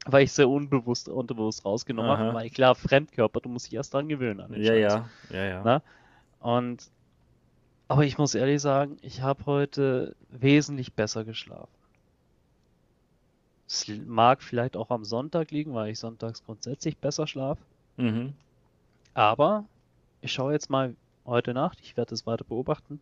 Weil 0.06 0.23
ich 0.23 0.34
sehr 0.34 0.49
unbewusst, 0.49 1.08
unterbewusst 1.08 1.63
rausgenommen 1.63 2.17
habe. 2.17 2.34
Weil 2.34 2.49
klar, 2.49 2.75
Fremdkörper, 2.75 3.39
du 3.39 3.49
musst 3.49 3.67
dich 3.67 3.75
erst 3.75 3.93
dran 3.93 4.10
gewöhnen 4.10 4.41
an 4.41 4.51
den 4.51 4.62
Ja, 4.62 4.73
ja, 4.73 5.10
ja, 5.29 5.45
ja. 5.45 5.62
Na? 5.63 5.82
Und 6.39 6.91
aber 7.88 8.06
ich 8.06 8.17
muss 8.17 8.34
ehrlich 8.34 8.62
sagen, 8.62 8.97
ich 9.01 9.21
habe 9.21 9.45
heute 9.45 10.15
wesentlich 10.29 10.93
besser 10.93 11.23
geschlafen. 11.25 11.71
Es 13.67 13.88
mag 14.06 14.41
vielleicht 14.41 14.75
auch 14.75 14.89
am 14.89 15.03
Sonntag 15.03 15.51
liegen, 15.51 15.73
weil 15.73 15.91
ich 15.91 15.99
sonntags 15.99 16.43
grundsätzlich 16.43 16.97
besser 16.97 17.27
schlafe. 17.27 17.62
Mhm. 17.97 18.34
Aber 19.13 19.65
ich 20.21 20.32
schaue 20.32 20.53
jetzt 20.53 20.69
mal 20.69 20.95
heute 21.25 21.53
Nacht, 21.53 21.79
ich 21.81 21.97
werde 21.97 22.13
es 22.13 22.25
weiter 22.25 22.43
beobachten. 22.45 22.99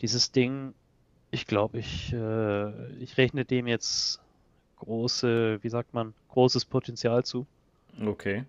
Dieses 0.00 0.32
Ding, 0.32 0.74
ich 1.30 1.46
glaube, 1.46 1.78
ich, 1.78 2.12
äh, 2.12 2.92
ich 3.02 3.16
rechne 3.16 3.44
dem 3.44 3.66
jetzt 3.66 4.20
große, 4.76 5.58
wie 5.62 5.68
sagt 5.68 5.94
man, 5.94 6.14
großes 6.28 6.64
Potenzial 6.66 7.24
zu, 7.24 7.46
Okay. 8.04 8.44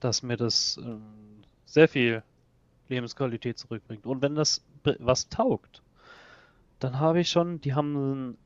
dass 0.00 0.22
mir 0.22 0.36
das 0.36 0.78
ähm, 0.82 1.02
sehr 1.64 1.88
viel 1.88 2.22
Lebensqualität 2.88 3.58
zurückbringt. 3.58 4.06
Und 4.06 4.22
wenn 4.22 4.34
das 4.34 4.62
was 4.98 5.28
taugt, 5.28 5.82
dann 6.78 7.00
habe 7.00 7.20
ich 7.20 7.30
schon, 7.30 7.60
die 7.62 7.74
haben 7.74 8.36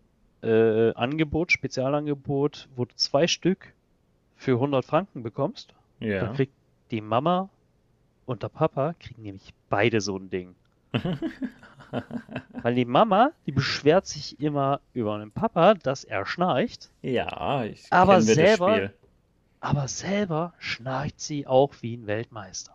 ein 0.42 0.48
äh, 0.48 0.94
Angebot, 0.94 1.52
Spezialangebot, 1.52 2.68
wo 2.76 2.84
du 2.84 2.94
zwei 2.94 3.26
Stück 3.26 3.74
für 4.36 4.52
100 4.52 4.84
Franken 4.84 5.22
bekommst. 5.22 5.74
Ja. 5.98 6.20
Dann 6.20 6.34
kriegt 6.36 6.54
die 6.90 7.00
Mama 7.02 7.50
und 8.26 8.42
der 8.42 8.48
Papa 8.48 8.94
kriegen 9.00 9.22
nämlich 9.22 9.52
beide 9.68 10.00
so 10.00 10.16
ein 10.16 10.30
Ding. 10.30 10.54
Weil 12.62 12.74
die 12.74 12.84
Mama, 12.84 13.32
die 13.46 13.52
beschwert 13.52 14.06
sich 14.06 14.40
immer 14.40 14.80
über 14.94 15.18
den 15.18 15.32
Papa, 15.32 15.74
dass 15.74 16.04
er 16.04 16.24
schnarcht, 16.26 16.90
Ja, 17.02 17.64
ich 17.64 17.84
Aber 17.92 18.14
wir 18.16 18.22
selber- 18.22 18.74
Spiel. 18.76 18.94
aber 19.60 19.88
selber 19.88 20.54
schnarcht 20.58 21.20
sie 21.20 21.46
auch 21.46 21.72
wie 21.80 21.96
ein 21.96 22.06
Weltmeister. 22.06 22.72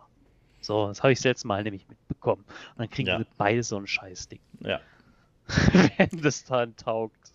So, 0.60 0.88
das 0.88 1.02
habe 1.02 1.12
ich 1.12 1.18
das 1.20 1.24
letzte 1.24 1.46
Mal 1.48 1.62
nämlich 1.62 1.88
mitbekommen. 1.88 2.44
Und 2.72 2.78
dann 2.78 2.90
kriegen 2.90 3.08
Ja. 3.08 3.18
sie 3.18 3.26
beide 3.38 3.62
so 3.62 3.76
ein 3.78 3.86
Scheißding, 3.86 4.40
Ja. 4.60 4.80
wenn 5.96 6.20
das 6.22 6.44
dann 6.44 6.74
taugt. 6.76 7.32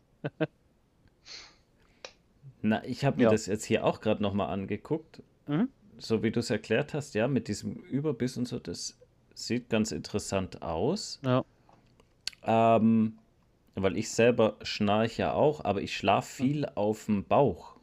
Na, 2.62 2.84
ich 2.86 3.06
habe 3.06 3.17
mir 3.17 3.24
Ja. 3.24 3.30
das 3.32 3.47
jetzt 3.47 3.65
hier 3.65 3.86
auch 3.86 4.02
gerade 4.02 4.21
nochmal 4.21 4.50
angeguckt. 4.50 5.21
Mhm. 5.47 5.69
So 6.01 6.23
wie 6.23 6.31
du 6.31 6.39
es 6.39 6.49
erklärt 6.49 6.93
hast, 6.93 7.13
ja, 7.13 7.27
mit 7.27 7.47
diesem 7.47 7.73
Überbiss 7.75 8.35
und 8.37 8.47
so, 8.47 8.57
das 8.59 8.97
sieht 9.35 9.69
ganz 9.69 9.91
interessant 9.91 10.61
aus. 10.61 11.19
Ja. 11.23 11.43
Ähm, 12.43 13.19
weil 13.75 13.97
ich 13.97 14.09
selber 14.09 14.57
schnarche 14.63 15.21
ja 15.21 15.33
auch, 15.33 15.63
aber 15.63 15.81
ich 15.81 15.95
schlafe 15.95 16.27
viel 16.43 16.65
auf 16.75 17.05
dem 17.05 17.23
Bauch. 17.23 17.75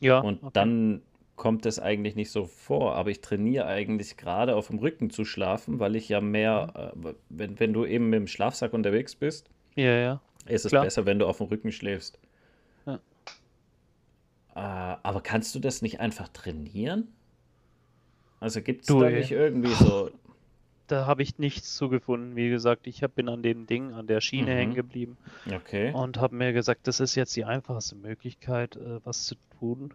Ja, 0.00 0.20
Und 0.20 0.42
okay. 0.42 0.50
dann 0.54 1.02
kommt 1.36 1.66
es 1.66 1.78
eigentlich 1.78 2.14
nicht 2.16 2.30
so 2.30 2.44
vor. 2.46 2.94
Aber 2.94 3.10
ich 3.10 3.20
trainiere 3.20 3.66
eigentlich 3.66 4.16
gerade 4.16 4.54
auf 4.56 4.68
dem 4.68 4.78
Rücken 4.78 5.10
zu 5.10 5.24
schlafen, 5.24 5.78
weil 5.80 5.96
ich 5.96 6.08
ja 6.08 6.20
mehr, 6.20 6.92
Mhm. 6.94 7.06
äh, 7.06 7.14
wenn, 7.30 7.60
wenn 7.60 7.72
du 7.72 7.84
eben 7.84 8.10
mit 8.10 8.18
dem 8.18 8.26
Schlafsack 8.26 8.72
unterwegs 8.72 9.14
bist, 9.16 9.50
Ja, 9.74 9.94
ja. 9.96 10.20
ist 10.46 10.64
es 10.66 10.70
Klar. 10.70 10.84
besser, 10.84 11.04
wenn 11.06 11.18
du 11.18 11.26
auf 11.26 11.38
dem 11.38 11.46
Rücken 11.48 11.72
schläfst. 11.72 12.18
Äh, 14.60 14.96
aber 15.02 15.22
kannst 15.22 15.54
du 15.54 15.58
das 15.58 15.80
nicht 15.80 16.00
einfach 16.00 16.28
trainieren? 16.28 17.08
Also 18.40 18.60
gibt 18.60 18.82
es 18.82 18.88
da 18.88 19.08
ey. 19.08 19.18
nicht 19.20 19.30
irgendwie 19.32 19.74
so. 19.74 20.10
da 20.86 21.06
habe 21.06 21.22
ich 21.22 21.38
nichts 21.38 21.76
zugefunden. 21.76 22.36
Wie 22.36 22.50
gesagt, 22.50 22.86
ich 22.86 23.00
bin 23.14 23.28
an 23.30 23.42
dem 23.42 23.66
Ding, 23.66 23.92
an 23.92 24.06
der 24.06 24.20
Schiene 24.20 24.50
Mhm. 24.52 24.56
hängen 24.56 24.74
geblieben 24.74 25.16
Okay. 25.50 25.92
und 25.94 26.18
habe 26.18 26.36
mir 26.36 26.52
gesagt, 26.52 26.86
das 26.88 27.00
ist 27.00 27.14
jetzt 27.14 27.34
die 27.36 27.44
einfachste 27.46 27.96
Möglichkeit, 27.96 28.76
äh, 28.76 29.00
was 29.04 29.24
zu 29.24 29.36
tun. 29.58 29.94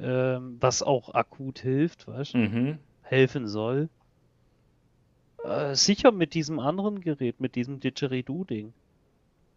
Ähm, 0.00 0.56
was 0.60 0.82
auch 0.82 1.14
akut 1.14 1.60
hilft, 1.60 2.06
weißt 2.08 2.34
du, 2.34 2.38
Mhm. 2.38 2.78
helfen 3.02 3.46
soll. 3.48 3.88
Äh, 5.44 5.74
sicher 5.74 6.12
mit 6.12 6.34
diesem 6.34 6.60
anderen 6.60 7.00
Gerät, 7.00 7.40
mit 7.40 7.54
diesem 7.56 7.80
Didgeridoo-Ding, 7.80 8.72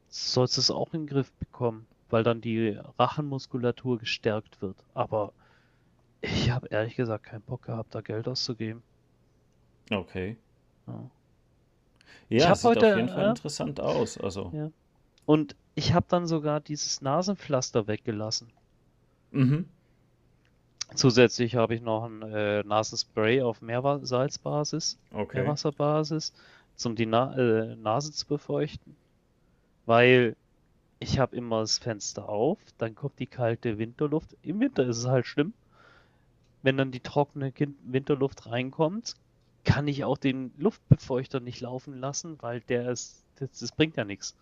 sollst 0.09 0.57
du 0.57 0.61
es 0.61 0.71
auch 0.71 0.93
in 0.93 1.01
den 1.01 1.07
Griff 1.07 1.31
bekommen, 1.33 1.87
weil 2.11 2.23
dann 2.23 2.41
die 2.41 2.77
Rachenmuskulatur 2.99 3.99
gestärkt 3.99 4.61
wird. 4.61 4.77
Aber 4.93 5.33
ich 6.21 6.51
habe 6.51 6.67
ehrlich 6.67 6.95
gesagt 6.95 7.25
keinen 7.25 7.41
Bock 7.41 7.63
gehabt, 7.63 7.95
da 7.95 8.01
Geld 8.01 8.27
auszugeben. 8.27 8.83
Okay. 9.89 10.37
Ja. 10.87 11.09
Ja, 12.29 12.55
sieht 12.55 12.63
heute, 12.63 12.91
auf 12.91 12.97
jeden 12.97 13.09
Fall 13.09 13.25
äh, 13.25 13.29
interessant 13.29 13.79
aus. 13.79 14.17
Also. 14.17 14.51
Ja. 14.53 14.71
Und 15.25 15.55
ich 15.75 15.93
habe 15.93 16.05
dann 16.09 16.27
sogar 16.27 16.61
dieses 16.61 17.01
Nasenpflaster 17.01 17.87
weggelassen. 17.87 18.51
Mhm. 19.31 19.67
Zusätzlich 20.95 21.55
habe 21.55 21.75
ich 21.75 21.81
noch 21.81 22.05
ein 22.05 22.21
äh, 22.21 22.63
Nasenspray 22.63 23.41
auf 23.41 23.61
Meersalzbasis, 23.61 24.99
Okay. 25.13 25.41
Meerwasserbasis, 25.41 26.33
um 26.85 26.95
die 26.95 27.05
Na 27.05 27.35
äh, 27.37 27.75
Nase 27.75 28.11
zu 28.11 28.27
befeuchten. 28.27 28.95
Weil 29.85 30.35
ich 31.01 31.19
habe 31.19 31.35
immer 31.35 31.61
das 31.61 31.79
Fenster 31.79 32.29
auf, 32.29 32.59
dann 32.77 32.95
kommt 32.95 33.19
die 33.19 33.27
kalte 33.27 33.77
Winterluft. 33.77 34.37
Im 34.43 34.59
Winter 34.59 34.85
ist 34.85 34.99
es 34.99 35.07
halt 35.07 35.25
schlimm. 35.25 35.53
Wenn 36.61 36.77
dann 36.77 36.91
die 36.91 36.99
trockene 36.99 37.49
Kin- 37.51 37.75
Winterluft 37.83 38.45
reinkommt, 38.45 39.15
kann 39.63 39.87
ich 39.87 40.03
auch 40.03 40.17
den 40.17 40.53
Luftbefeuchter 40.57 41.39
nicht 41.39 41.59
laufen 41.59 41.97
lassen, 41.99 42.37
weil 42.41 42.61
der 42.61 42.89
ist, 42.91 43.23
das, 43.35 43.49
das 43.59 43.71
bringt 43.71 43.97
ja 43.97 44.05
nichts. 44.05 44.35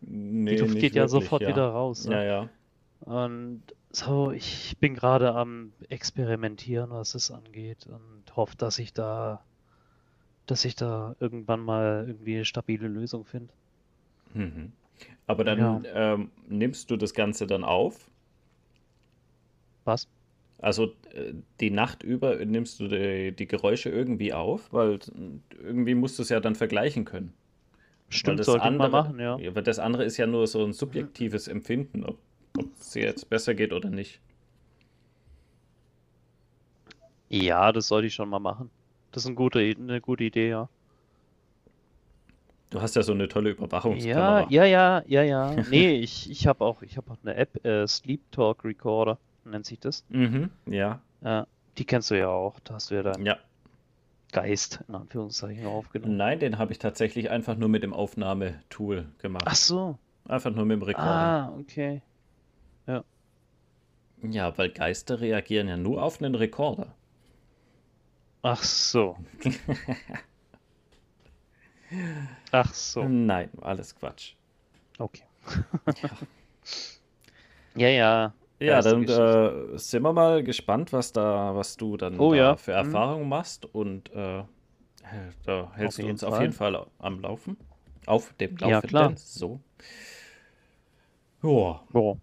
Nee, 0.00 0.52
Die 0.56 0.56
Luft 0.62 0.78
geht 0.78 0.94
ja 0.94 1.02
wirklich, 1.02 1.24
sofort 1.24 1.42
ja. 1.42 1.48
wieder 1.48 1.68
raus. 1.68 2.06
ne? 2.06 2.14
Ja, 2.14 2.22
ja. 2.22 2.48
Und 3.00 3.62
so, 3.90 4.30
ich 4.30 4.76
bin 4.78 4.94
gerade 4.94 5.34
am 5.34 5.72
Experimentieren, 5.88 6.90
was 6.90 7.14
es 7.14 7.30
angeht 7.30 7.86
und 7.86 8.36
hoffe, 8.36 8.56
dass 8.56 8.78
ich 8.78 8.92
da, 8.94 9.44
dass 10.46 10.64
ich 10.64 10.76
da 10.76 11.14
irgendwann 11.20 11.60
mal 11.60 12.04
irgendwie 12.06 12.36
eine 12.36 12.44
stabile 12.46 12.88
Lösung 12.88 13.24
finde. 13.26 13.52
Mhm. 14.32 14.72
Aber 15.26 15.44
dann 15.44 15.86
ähm, 15.94 16.30
nimmst 16.48 16.90
du 16.90 16.96
das 16.96 17.14
Ganze 17.14 17.46
dann 17.46 17.64
auf? 17.64 18.10
Was? 19.84 20.08
Also 20.58 20.92
äh, 21.14 21.32
die 21.60 21.70
Nacht 21.70 22.02
über 22.02 22.44
nimmst 22.44 22.80
du 22.80 22.88
die, 22.88 23.32
die 23.32 23.46
Geräusche 23.46 23.88
irgendwie 23.88 24.32
auf, 24.32 24.72
weil 24.72 24.94
äh, 24.94 24.98
irgendwie 25.62 25.94
musst 25.94 26.18
du 26.18 26.22
es 26.22 26.28
ja 26.28 26.40
dann 26.40 26.54
vergleichen 26.54 27.04
können. 27.04 27.32
Stimmt, 28.10 28.40
das 28.40 28.46
sollte 28.46 28.64
andere, 28.64 28.90
man 28.90 29.04
machen, 29.04 29.20
ja. 29.20 29.54
Weil 29.54 29.62
das 29.62 29.78
andere 29.78 30.04
ist 30.04 30.16
ja 30.16 30.26
nur 30.26 30.46
so 30.46 30.64
ein 30.64 30.72
subjektives 30.72 31.48
Empfinden, 31.48 32.04
ob 32.04 32.18
ob 32.58 32.66
es 32.80 32.90
dir 32.90 33.02
jetzt 33.04 33.30
besser 33.30 33.54
geht 33.54 33.72
oder 33.72 33.90
nicht. 33.90 34.20
Ja, 37.28 37.70
das 37.72 37.86
sollte 37.86 38.08
ich 38.08 38.14
schon 38.14 38.28
mal 38.28 38.40
machen. 38.40 38.70
Das 39.12 39.22
ist 39.22 39.28
eine 39.28 39.36
gute, 39.36 39.60
eine 39.60 40.00
gute 40.00 40.24
Idee, 40.24 40.50
ja. 40.50 40.68
Du 42.70 42.80
hast 42.80 42.94
ja 42.96 43.02
so 43.02 43.12
eine 43.12 43.28
tolle 43.28 43.50
Ja, 43.50 43.56
Überwachungskamera. 43.56 44.46
ja, 44.48 44.64
ja, 44.64 45.02
ja, 45.06 45.22
ja. 45.22 45.56
Nee, 45.68 45.94
ich, 46.00 46.30
ich 46.30 46.46
habe 46.46 46.64
auch, 46.64 46.82
ich 46.82 46.96
habe 46.96 47.10
auch 47.10 47.16
eine 47.22 47.34
App, 47.34 47.64
äh, 47.64 47.86
Sleep 47.86 48.20
Talk 48.30 48.64
Recorder, 48.64 49.18
nennt 49.44 49.66
sich 49.66 49.80
das. 49.80 50.04
Mhm, 50.08 50.50
ja, 50.66 51.00
Ja, 51.22 51.46
die 51.78 51.84
kennst 51.84 52.10
du 52.10 52.18
ja 52.18 52.28
auch. 52.28 52.60
Da 52.60 52.74
hast 52.74 52.90
du 52.90 52.94
ja 52.94 53.02
deinen 53.02 53.26
ja. 53.26 53.36
Geist 54.32 54.80
in 54.86 54.94
Anführungszeichen 54.94 55.66
aufgenommen. 55.66 56.16
Nein, 56.16 56.38
den 56.38 56.58
habe 56.58 56.70
ich 56.72 56.78
tatsächlich 56.78 57.30
einfach 57.30 57.56
nur 57.56 57.68
mit 57.68 57.82
dem 57.82 57.92
Aufnahmetool 57.92 59.06
gemacht. 59.18 59.44
Ach 59.46 59.56
so. 59.56 59.98
Einfach 60.28 60.52
nur 60.54 60.64
mit 60.64 60.76
dem 60.76 60.82
Rekorder. 60.82 61.10
Ah, 61.10 61.52
okay. 61.58 62.02
Ja, 64.22 64.56
weil 64.58 64.68
Geister 64.70 65.20
reagieren 65.20 65.66
ja 65.68 65.76
nur 65.76 66.02
auf 66.02 66.20
einen 66.20 66.34
Rekorder. 66.34 66.94
Ach 68.42 68.62
so. 68.62 69.16
Ach 72.52 72.72
so. 72.74 73.08
Nein, 73.08 73.50
alles 73.60 73.94
Quatsch. 73.94 74.34
Okay. 74.98 75.24
Ja, 77.74 77.88
ja. 77.88 78.34
Ja, 78.58 78.82
dann 78.82 79.04
äh, 79.08 79.78
sind 79.78 80.02
wir 80.02 80.12
mal 80.12 80.42
gespannt, 80.44 80.92
was 80.92 81.12
da, 81.12 81.54
was 81.54 81.76
du 81.76 81.96
dann 81.96 82.18
Oh 82.18 82.34
da 82.34 82.36
ja. 82.36 82.56
für 82.56 82.72
Mhm. 82.72 82.76
Erfahrungen 82.78 83.28
machst 83.28 83.64
und 83.64 84.10
äh, 84.12 84.44
da 85.44 85.72
hältst 85.74 86.02
du 86.02 86.02
jeden 86.02 86.12
uns 86.12 86.24
auf 86.24 86.34
Fall. 86.34 86.42
jeden 86.42 86.52
Fall 86.52 86.86
am 86.98 87.20
Laufen. 87.20 87.56
Auf 88.06 88.32
dem 88.34 88.56
Ja, 88.58 88.80
Laufenden. 88.80 88.88
klar. 88.88 89.12
So. 89.16 89.60
Ja, 91.42 91.80
Boah. 91.92 92.18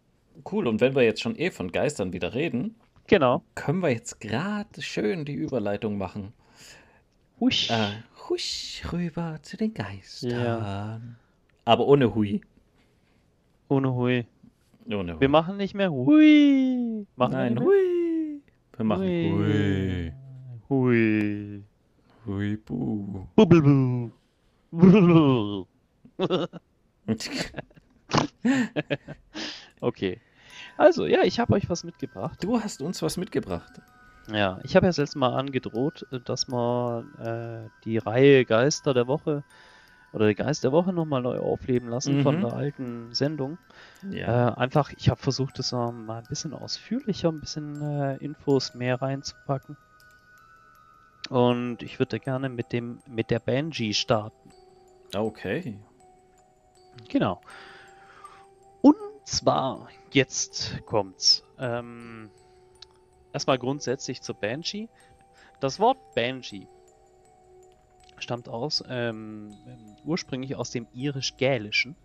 cool. 0.51 0.67
Und 0.67 0.81
wenn 0.81 0.95
wir 0.95 1.03
jetzt 1.03 1.21
schon 1.21 1.35
eh 1.37 1.51
von 1.51 1.71
Geistern 1.71 2.13
wieder 2.13 2.33
reden, 2.33 2.75
Genau. 3.07 3.43
können 3.55 3.81
wir 3.81 3.89
jetzt 3.91 4.19
gerade 4.21 4.81
schön 4.81 5.25
die 5.25 5.33
Überleitung 5.33 5.97
machen. 5.97 6.33
Husch. 7.39 7.69
Äh, 7.69 8.03
husch 8.29 8.83
rüber 8.91 9.39
zu 9.41 9.57
den 9.57 9.73
Geistern. 9.73 11.17
Aber 11.65 11.87
ohne 11.87 12.13
Hui. 12.13 12.41
Ohne 13.69 13.93
Hui. 13.93 14.25
Ohne 14.85 15.13
Hui. 15.13 15.21
Wir 15.21 15.29
machen 15.29 15.57
nicht 15.57 15.73
mehr 15.73 15.91
Hui. 15.91 17.05
Machen 17.15 17.31
wir 17.33 17.37
Nein? 17.37 17.59
Hui. 17.59 18.41
Wir 18.75 18.85
machen 18.85 19.03
Hui. 19.03 20.13
Hui. 20.69 21.63
Hui, 22.25 22.57
buh. 22.57 23.27
Bubbelbu. 23.35 24.11
Bubbelbu. 24.71 25.67
Okay. 29.79 30.19
Also, 30.77 31.05
ja, 31.05 31.23
ich 31.23 31.39
habe 31.39 31.53
euch 31.53 31.69
was 31.69 31.83
mitgebracht. 31.83 32.43
Du 32.43 32.59
hast 32.59 32.81
uns 32.81 33.01
was 33.01 33.17
mitgebracht. 33.17 33.81
Ja, 34.31 34.59
ich 34.63 34.75
habe 34.75 34.85
ja 34.85 34.91
letzte 34.95 35.19
Mal 35.19 35.33
angedroht, 35.33 36.05
dass 36.25 36.47
wir 36.47 37.05
äh, 37.17 37.69
die 37.85 37.97
Reihe 37.97 38.45
Geister 38.45 38.93
der 38.93 39.07
Woche 39.07 39.43
oder 40.11 40.27
die 40.27 40.35
Geist 40.35 40.63
der 40.63 40.71
Woche 40.71 40.91
nochmal 40.93 41.21
neu 41.21 41.37
aufleben 41.39 41.89
lassen 41.89 42.21
von 42.23 42.35
Mhm. 42.35 42.41
der 42.41 42.53
alten 42.53 43.13
Sendung. 43.13 43.57
Ja. 44.09 44.49
Äh, 44.49 44.55
einfach, 44.55 44.91
ich 44.95 45.09
habe 45.09 45.21
versucht, 45.21 45.59
das 45.59 45.71
mal 45.71 45.91
ein 46.09 46.25
bisschen 46.27 46.53
ausführlicher, 46.53 47.29
ein 47.29 47.39
bisschen 47.39 47.81
äh, 47.81 48.17
Infos 48.17 48.73
mehr 48.73 49.01
reinzupacken. 49.01 49.77
Und 51.29 51.83
ich 51.83 51.99
würde 51.99 52.19
gerne 52.19 52.49
mit 52.49 52.71
dem 52.71 53.01
mit 53.05 53.29
der 53.31 53.39
Banshee 53.39 53.93
starten. 53.93 54.51
Okay. 55.15 55.77
Genau. 57.09 57.41
Und 58.81 58.95
zwar, 59.25 59.89
jetzt 60.13 60.79
kommt's. 60.85 61.43
Ähm, 61.59 62.29
erstmal 63.33 63.57
grundsätzlich 63.57 64.21
zur 64.21 64.35
Banshee. 64.35 64.89
Das 65.59 65.79
Wort 65.79 65.97
Banshee 66.15 66.67
stammt 68.17 68.49
aus, 68.49 68.83
ähm, 68.87 69.55
ursprünglich 70.03 70.55
aus 70.55 70.71
dem 70.71 70.87
irisch-gälischen 70.93 71.95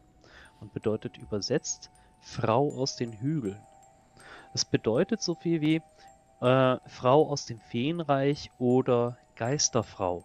und 0.60 0.72
bedeutet 0.72 1.18
übersetzt 1.18 1.90
Frau 2.20 2.68
aus 2.76 2.96
den 2.96 3.12
Hügeln. 3.12 3.60
Es 4.54 4.64
bedeutet 4.64 5.22
so 5.22 5.34
viel 5.34 5.60
wie 5.60 5.82
äh, 6.40 6.78
Frau 6.86 7.28
aus 7.28 7.46
dem 7.46 7.60
Feenreich 7.60 8.50
oder 8.58 9.16
Geisterfrau. 9.36 10.24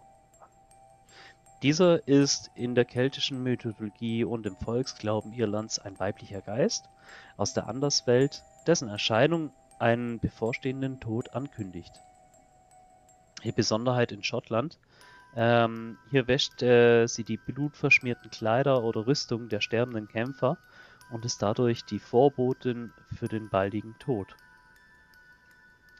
Dieser 1.62 2.06
ist 2.06 2.52
in 2.54 2.76
der 2.76 2.84
keltischen 2.84 3.42
Mythologie 3.42 4.22
und 4.22 4.46
im 4.46 4.56
Volksglauben 4.56 5.32
Irlands 5.32 5.80
ein 5.80 5.98
weiblicher 5.98 6.40
Geist 6.40 6.88
aus 7.36 7.52
der 7.52 7.66
Anderswelt, 7.66 8.44
dessen 8.66 8.88
Erscheinung 8.88 9.50
einen 9.78 10.18
bevorstehenden 10.20 11.00
Tod 11.00 11.34
ankündigt. 11.34 11.92
Die 13.44 13.52
Besonderheit 13.52 14.12
in 14.12 14.22
Schottland, 14.22 14.78
ähm, 15.36 15.98
hier 16.10 16.26
wäscht 16.26 16.62
äh, 16.62 17.06
sie 17.06 17.24
die 17.24 17.36
blutverschmierten 17.36 18.30
Kleider 18.30 18.82
oder 18.82 19.06
Rüstung 19.06 19.48
der 19.48 19.60
sterbenden 19.60 20.08
Kämpfer 20.08 20.56
und 21.10 21.24
ist 21.24 21.42
dadurch 21.42 21.84
die 21.84 22.00
Vorbotin 22.00 22.92
für 23.16 23.28
den 23.28 23.48
baldigen 23.48 23.98
Tod. 23.98 24.34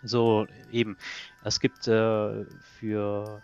So, 0.03 0.47
eben. 0.71 0.97
Es 1.45 1.61
gibt 1.61 1.89
äh, 1.89 2.45
für 2.79 3.43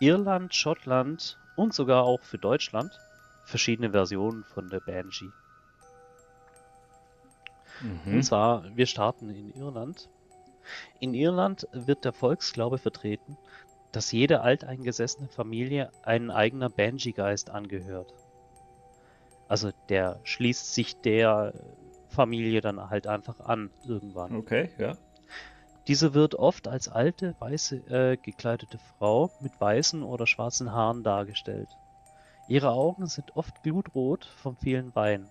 Irland, 0.00 0.54
Schottland 0.54 1.36
und 1.56 1.74
sogar 1.74 2.04
auch 2.04 2.22
für 2.22 2.38
Deutschland 2.38 2.98
verschiedene 3.44 3.90
Versionen 3.90 4.44
von 4.44 4.68
der 4.68 4.80
Banshee. 4.80 5.30
Mhm. 7.80 8.14
Und 8.14 8.22
zwar, 8.22 8.64
wir 8.76 8.86
starten 8.86 9.30
in 9.30 9.54
Irland. 9.54 10.08
In 11.00 11.14
Irland 11.14 11.66
wird 11.72 12.04
der 12.04 12.12
Volksglaube 12.12 12.78
vertreten, 12.78 13.36
dass 13.92 14.12
jede 14.12 14.42
alteingesessene 14.42 15.28
Familie 15.28 15.90
ein 16.02 16.30
eigener 16.30 16.68
Banshee-Geist 16.68 17.50
angehört. 17.50 18.12
Also 19.48 19.70
der 19.88 20.20
schließt 20.24 20.74
sich 20.74 21.00
der 21.00 21.54
Familie 22.08 22.60
dann 22.60 22.90
halt 22.90 23.06
einfach 23.06 23.40
an 23.40 23.70
irgendwann. 23.86 24.36
Okay, 24.36 24.70
ja. 24.78 24.96
Diese 25.86 26.12
wird 26.12 26.34
oft 26.34 26.68
als 26.68 26.88
alte, 26.88 27.34
weiße 27.38 27.76
äh, 27.88 28.16
gekleidete 28.18 28.78
Frau 28.78 29.30
mit 29.40 29.58
weißen 29.58 30.02
oder 30.02 30.26
schwarzen 30.26 30.72
Haaren 30.72 31.02
dargestellt. 31.02 31.70
Ihre 32.46 32.70
Augen 32.70 33.06
sind 33.06 33.36
oft 33.36 33.62
glutrot 33.62 34.26
vom 34.26 34.56
vielen 34.56 34.94
Weinen. 34.94 35.30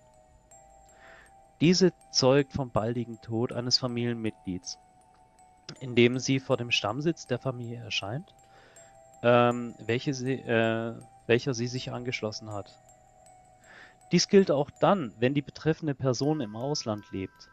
Diese 1.60 1.92
zeugt 2.12 2.52
vom 2.52 2.70
baldigen 2.70 3.20
Tod 3.20 3.52
eines 3.52 3.78
Familienmitglieds, 3.78 4.78
indem 5.80 6.18
sie 6.18 6.38
vor 6.38 6.56
dem 6.56 6.70
Stammsitz 6.70 7.26
der 7.26 7.38
Familie 7.38 7.78
erscheint, 7.78 8.32
ähm, 9.22 9.74
welche 9.78 10.14
sie, 10.14 10.34
äh, 10.34 10.94
welcher 11.26 11.54
sie 11.54 11.66
sich 11.66 11.90
angeschlossen 11.90 12.52
hat. 12.52 12.78
Dies 14.12 14.28
gilt 14.28 14.50
auch 14.50 14.70
dann, 14.80 15.12
wenn 15.18 15.34
die 15.34 15.42
betreffende 15.42 15.94
Person 15.94 16.40
im 16.40 16.54
Ausland 16.54 17.10
lebt. 17.10 17.50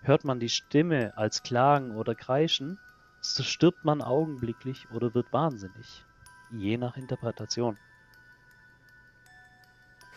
Hört 0.00 0.24
man 0.24 0.40
die 0.40 0.48
Stimme 0.48 1.16
als 1.16 1.42
Klagen 1.42 1.94
oder 1.94 2.14
Kreischen, 2.14 2.78
so 3.20 3.42
stirbt 3.42 3.84
man 3.84 4.00
augenblicklich 4.00 4.88
oder 4.90 5.14
wird 5.14 5.32
wahnsinnig, 5.32 6.06
je 6.50 6.78
nach 6.78 6.96
Interpretation. 6.96 7.76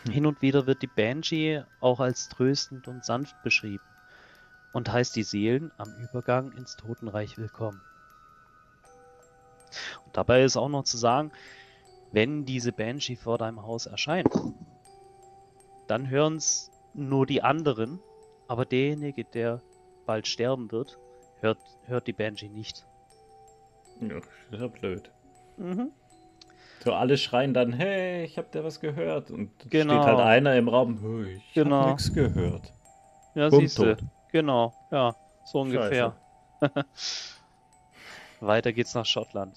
Hm. 0.04 0.12
Hin 0.12 0.26
und 0.26 0.42
wieder 0.42 0.66
wird 0.66 0.82
die 0.82 0.86
Banshee 0.86 1.62
auch 1.80 2.00
als 2.00 2.28
tröstend 2.28 2.88
und 2.88 3.04
sanft 3.04 3.42
beschrieben 3.42 3.84
und 4.72 4.92
heißt 4.92 5.14
die 5.16 5.22
Seelen 5.22 5.72
am 5.76 5.94
Übergang 5.96 6.52
ins 6.52 6.76
Totenreich 6.76 7.38
willkommen. 7.38 7.80
Und 10.06 10.16
dabei 10.16 10.42
ist 10.42 10.56
auch 10.56 10.68
noch 10.68 10.84
zu 10.84 10.96
sagen, 10.96 11.32
wenn 12.12 12.44
diese 12.44 12.72
Banshee 12.72 13.16
vor 13.16 13.38
deinem 13.38 13.62
Haus 13.62 13.86
erscheint, 13.86 14.32
dann 15.86 16.08
hören 16.08 16.36
es 16.36 16.70
nur 16.94 17.26
die 17.26 17.42
anderen, 17.42 18.00
aber 18.48 18.64
derjenige, 18.64 19.24
der 19.24 19.62
bald 20.06 20.26
sterben 20.26 20.72
wird, 20.72 20.98
hört, 21.40 21.58
hört 21.86 22.06
die 22.06 22.12
Banshee 22.12 22.48
nicht. 22.48 22.86
Ja, 24.00 24.20
das 24.20 24.24
ist 24.50 24.60
ja 24.60 24.66
blöd. 24.66 25.10
Mhm. 25.56 25.92
So, 26.82 26.94
alle 26.94 27.18
schreien 27.18 27.52
dann, 27.52 27.72
hey, 27.74 28.24
ich 28.24 28.38
hab 28.38 28.52
dir 28.52 28.64
was 28.64 28.80
gehört. 28.80 29.30
Und 29.30 29.50
dann 29.60 29.70
Genau. 29.70 29.94
steht 29.94 30.06
halt 30.06 30.20
einer 30.20 30.56
im 30.56 30.68
Raum, 30.68 30.98
hey, 31.02 31.36
ich 31.36 31.54
Genau. 31.54 31.80
hab 31.80 31.86
nichts 31.86 32.12
gehört. 32.14 32.72
Ja, 33.34 33.50
siehst 33.50 33.78
du. 33.78 33.96
Genau, 34.32 34.72
ja, 34.90 35.14
so 35.44 35.60
ungefähr. 35.60 36.14
Weiter 38.40 38.72
geht's 38.72 38.94
nach 38.94 39.06
Schottland. 39.06 39.56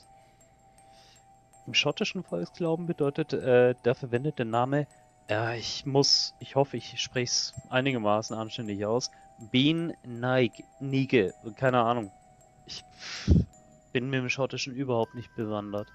Im 1.66 1.74
schottischen 1.74 2.24
Volksglauben 2.24 2.88
bedeutet 2.88 3.32
äh, 3.34 3.74
der 3.86 3.96
verwendete 3.96 4.44
Name, 4.44 4.86
äh, 5.30 5.58
ich 5.58 5.86
muss, 5.86 6.34
ich 6.40 6.56
hoffe, 6.56 6.76
ich 6.78 7.02
spreche 7.02 7.24
es 7.32 7.54
einigermaßen 7.70 8.36
anständig 8.36 8.86
aus, 8.86 9.10
Bean 9.52 9.94
Naig, 10.06 10.66
Nige, 10.80 11.34
keine 11.56 11.80
Ahnung. 11.80 12.12
Ich 12.66 12.84
bin 13.94 14.10
mit 14.10 14.20
dem 14.20 14.30
Schottischen 14.30 14.76
überhaupt 14.76 15.16
nicht 15.16 15.34
bewandert. 15.36 15.88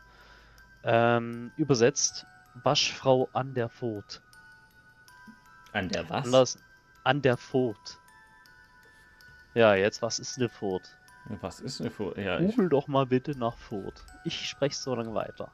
Ähm, 0.91 1.53
übersetzt, 1.59 2.25
Waschfrau 2.63 3.29
an 3.35 3.53
der 3.53 3.69
Furt. 3.69 4.23
An 5.73 5.91
der 5.91 6.09
was? 6.09 6.25
Anders, 6.25 6.59
an 7.05 7.21
der 7.21 7.37
Furt. 7.37 7.99
Ja, 9.53 9.75
jetzt, 9.75 10.01
was 10.01 10.19
ist 10.19 10.39
eine 10.39 10.49
Furt? 10.49 10.89
Was 11.41 11.61
ist 11.61 11.81
eine 11.83 11.91
Vor 11.91 12.17
Ja, 12.17 12.41
ich, 12.41 12.55
Google 12.55 12.71
doch 12.71 12.89
mal 12.89 13.05
bitte 13.05 13.39
nach 13.39 13.57
Furt. 13.59 14.03
Ich 14.25 14.49
spreche 14.49 14.77
so 14.77 14.95
lange 14.95 15.13
weiter. 15.13 15.51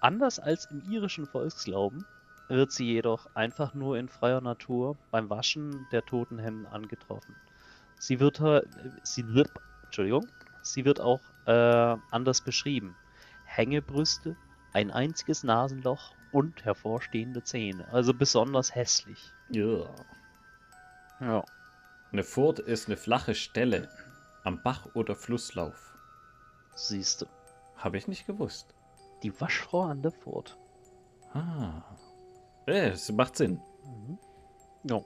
Anders 0.00 0.38
als 0.38 0.66
im 0.66 0.80
irischen 0.88 1.26
Volksglauben 1.26 2.04
wird 2.46 2.70
sie 2.70 2.84
jedoch 2.84 3.26
einfach 3.34 3.74
nur 3.74 3.98
in 3.98 4.08
freier 4.08 4.40
Natur 4.40 4.96
beim 5.10 5.28
Waschen 5.28 5.88
der 5.90 6.04
toten 6.04 6.38
Hemden 6.38 6.66
angetroffen. 6.66 7.34
Sie 7.98 8.20
wird, 8.20 8.38
äh, 8.40 8.62
sie 9.02 9.26
wird, 9.34 9.50
Entschuldigung, 9.84 10.26
sie 10.62 10.84
wird 10.84 11.00
auch 11.00 11.20
äh, 11.46 11.96
anders 12.12 12.40
beschrieben. 12.40 12.94
Hängebrüste, 13.50 14.36
ein 14.72 14.92
einziges 14.92 15.42
Nasenloch 15.42 16.14
und 16.32 16.64
hervorstehende 16.64 17.42
Zähne. 17.42 17.88
Also 17.92 18.14
besonders 18.14 18.74
hässlich. 18.74 19.32
ja. 19.50 19.84
Ja. 21.20 21.44
Eine 22.12 22.22
Furt 22.24 22.58
ist 22.60 22.86
eine 22.86 22.96
flache 22.96 23.34
Stelle 23.34 23.88
am 24.42 24.62
Bach 24.62 24.88
oder 24.94 25.14
Flusslauf. 25.14 25.94
Siehst 26.74 27.22
du. 27.22 27.26
Habe 27.76 27.98
ich 27.98 28.08
nicht 28.08 28.26
gewusst. 28.26 28.74
Die 29.22 29.38
Waschfrau 29.40 29.82
an 29.82 30.00
der 30.02 30.12
Furt. 30.12 30.56
Ah. 31.34 31.82
Äh, 32.66 32.88
es 32.90 33.12
macht 33.12 33.36
Sinn. 33.36 33.60
Mhm. 33.84 34.18
Ja. 34.84 35.02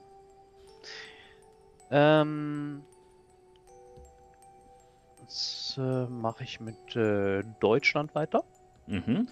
Ähm. 1.91 2.83
Jetzt 5.25 5.79
äh, 5.79 6.05
mache 6.05 6.43
ich 6.43 6.59
mit 6.59 6.95
äh, 6.95 7.41
Deutschland 7.59 8.13
weiter. 8.13 8.43
Mhm. 8.85 9.27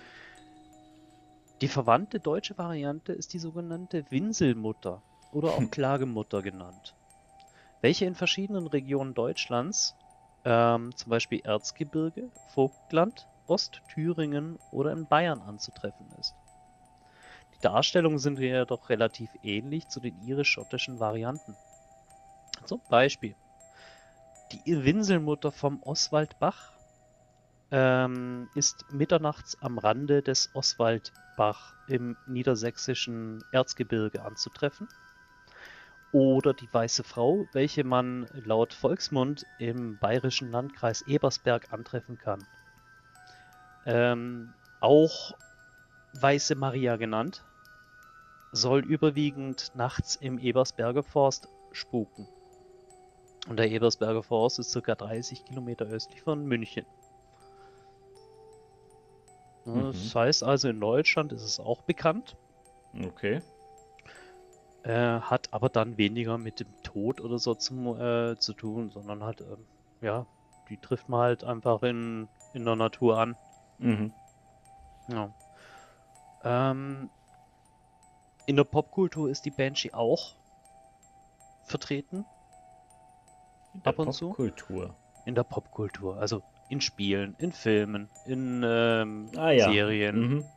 Die 1.62 1.68
verwandte 1.68 2.20
deutsche 2.20 2.58
Variante 2.58 3.14
ist 3.14 3.32
die 3.32 3.38
sogenannte 3.38 4.04
Winselmutter 4.10 5.04
oder 5.32 5.50
auch 5.50 5.70
Klagemutter 5.70 6.42
genannt, 6.42 6.96
welche 7.82 8.06
in 8.06 8.16
verschiedenen 8.16 8.66
Regionen 8.66 9.14
Deutschlands, 9.14 9.96
ähm, 10.46 10.96
zum 10.96 11.12
Beispiel 11.12 11.42
Erzgebirge, 11.44 12.28
Vogtland, 12.56 13.28
Ostthüringen 13.46 14.58
oder 14.72 14.94
in 14.94 15.06
Bayern 15.06 15.42
anzutreffen 15.42 16.08
ist. 16.20 16.34
Die 17.56 17.62
Darstellungen 17.62 18.18
sind 18.18 18.40
jedoch 18.40 18.90
relativ 18.90 19.30
ähnlich 19.44 19.88
zu 19.90 20.00
den 20.00 20.20
irisch-schottischen 20.26 21.00
Varianten. 21.00 21.56
Zum 22.66 22.82
Beispiel 22.90 23.36
die 24.54 24.86
Winselmutter 24.86 25.52
vom 25.52 25.82
Oswaldbach 25.84 26.72
ähm, 27.72 28.50
ist 28.54 28.86
mitternachts 28.92 29.58
am 29.62 29.78
Rande 29.78 30.22
des 30.22 30.52
Oswaldbach 30.54 31.74
im 31.88 32.16
niedersächsischen 32.28 33.44
Erzgebirge 33.52 34.24
anzutreffen. 34.24 34.88
Oder 36.12 36.54
die 36.54 36.72
Weiße 36.72 37.04
Frau, 37.04 37.48
welche 37.54 37.84
man 37.84 38.28
laut 38.46 38.74
Volksmund 38.74 39.48
im 39.58 39.98
bayerischen 39.98 40.52
Landkreis 40.52 41.02
Ebersberg 41.08 41.74
antreffen 41.74 42.20
kann. 42.20 42.46
Ähm, 43.88 44.54
auch 44.80 45.34
Weiße 46.14 46.54
Maria 46.54 46.98
genannt, 46.98 47.44
soll 48.52 48.86
überwiegend 48.86 49.72
nachts 49.74 50.16
im 50.16 50.38
Ebersberger 50.38 51.02
Forst 51.02 51.48
spuken. 51.72 52.28
Und 53.48 53.58
der 53.58 53.70
Ebersberger 53.70 54.24
Forst 54.24 54.60
ist 54.60 54.74
ca. 54.82 54.96
30 54.96 55.46
Kilometer 55.46 55.86
östlich 55.86 56.22
von 56.22 56.46
München. 56.46 56.86
Ja, 59.66 59.72
Mhm. 59.72 59.92
Das 59.92 60.16
heißt 60.16 60.44
also, 60.44 60.70
in 60.70 60.80
Deutschland 60.80 61.32
ist 61.32 61.44
es 61.44 61.60
auch 61.60 61.82
bekannt, 61.82 62.36
Okay. 63.06 63.42
äh, 64.84 65.20
hat 65.20 65.48
aber 65.52 65.70
dann 65.70 65.98
weniger 65.98 66.38
mit 66.38 66.60
dem 66.60 66.68
Tod 66.84 67.22
oder 67.22 67.40
so 67.40 67.56
zum, 67.56 68.00
äh, 68.00 68.38
zu 68.38 68.54
tun, 68.54 68.90
sondern 68.92 69.24
halt, 69.24 69.42
ähm, 69.42 69.66
ja, 70.02 70.26
die 70.70 70.78
trifft 70.78 71.10
man 71.10 71.22
halt 71.22 71.44
einfach 71.44 71.82
in, 71.84 72.28
in 72.54 72.66
der 72.66 72.76
Natur 72.76 73.18
an. 73.18 73.36
Mhm. 73.80 74.14
Ja. 75.10 75.30
Ähm, 76.44 77.10
in 78.46 78.58
der 78.58 78.66
Popkultur 78.66 79.30
ist 79.30 79.46
die 79.46 79.52
Banshee 79.52 79.94
auch 79.94 80.36
vertreten. 81.64 82.26
In 83.74 83.82
der 83.84 83.90
Ab 83.90 84.00
und 84.00 84.14
zu? 84.14 84.30
Popkultur. 84.30 84.96
In 85.26 85.36
der 85.36 85.44
Popkultur, 85.44 86.18
also 86.18 86.42
in 86.70 86.82
Spielen, 86.82 87.36
in 87.38 87.52
Filmen, 87.52 88.10
in 88.26 88.62
ähm, 88.66 89.32
Ah 89.36 89.52
ja. 89.52 89.70
Serien 89.72 90.16
Mhm. 90.20 90.54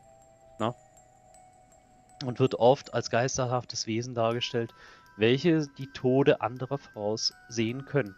und 2.25 2.39
wird 2.39 2.55
oft 2.55 2.93
als 2.93 3.09
geisterhaftes 3.09 3.87
Wesen 3.87 4.15
dargestellt, 4.15 4.73
welche 5.15 5.67
die 5.67 5.91
Tode 5.93 6.41
anderer 6.41 6.77
Fraus 6.77 7.33
sehen 7.47 7.85
können. 7.85 8.15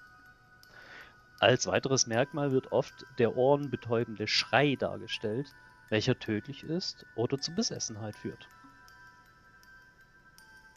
Als 1.39 1.67
weiteres 1.67 2.07
Merkmal 2.07 2.51
wird 2.51 2.71
oft 2.71 3.05
der 3.17 3.35
ohrenbetäubende 3.35 4.27
Schrei 4.27 4.75
dargestellt, 4.77 5.53
welcher 5.89 6.17
tödlich 6.19 6.63
ist 6.63 7.05
oder 7.13 7.37
zu 7.39 7.53
Besessenheit 7.53 8.15
führt. 8.15 8.49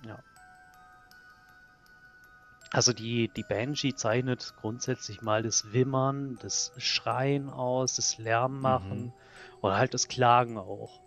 Ja. 0.05 0.23
Also 2.73 2.93
die, 2.95 3.29
die 3.29 3.43
Banshee 3.43 3.95
zeichnet 3.95 4.55
grundsätzlich 4.57 5.21
mal 5.21 5.43
das 5.43 5.73
Wimmern, 5.75 6.39
das 6.41 6.73
Schreien 6.79 7.51
aus, 7.51 7.97
das 7.97 8.17
Lärmmachen 8.17 9.07
Mhm. 9.07 9.13
oder 9.61 9.77
halt 9.77 9.93
das 9.93 10.09
Klagen 10.09 10.57
auch. 10.57 11.01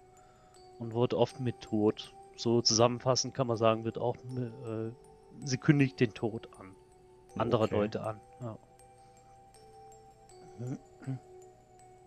Und 0.77 0.93
wird 0.93 1.13
oft 1.13 1.39
mit 1.39 1.61
Tod. 1.61 2.13
So 2.35 2.61
zusammenfassend 2.61 3.33
kann 3.33 3.47
man 3.47 3.57
sagen, 3.57 3.83
wird 3.83 3.97
auch, 3.97 4.15
äh, 4.17 4.91
sie 5.43 5.57
kündigt 5.57 5.99
den 5.99 6.13
Tod 6.13 6.49
an. 6.59 6.75
Anderer 7.37 7.63
Okay. 7.63 7.75
Leute 7.75 8.03
an. 8.03 8.21
Ja. 8.41 8.57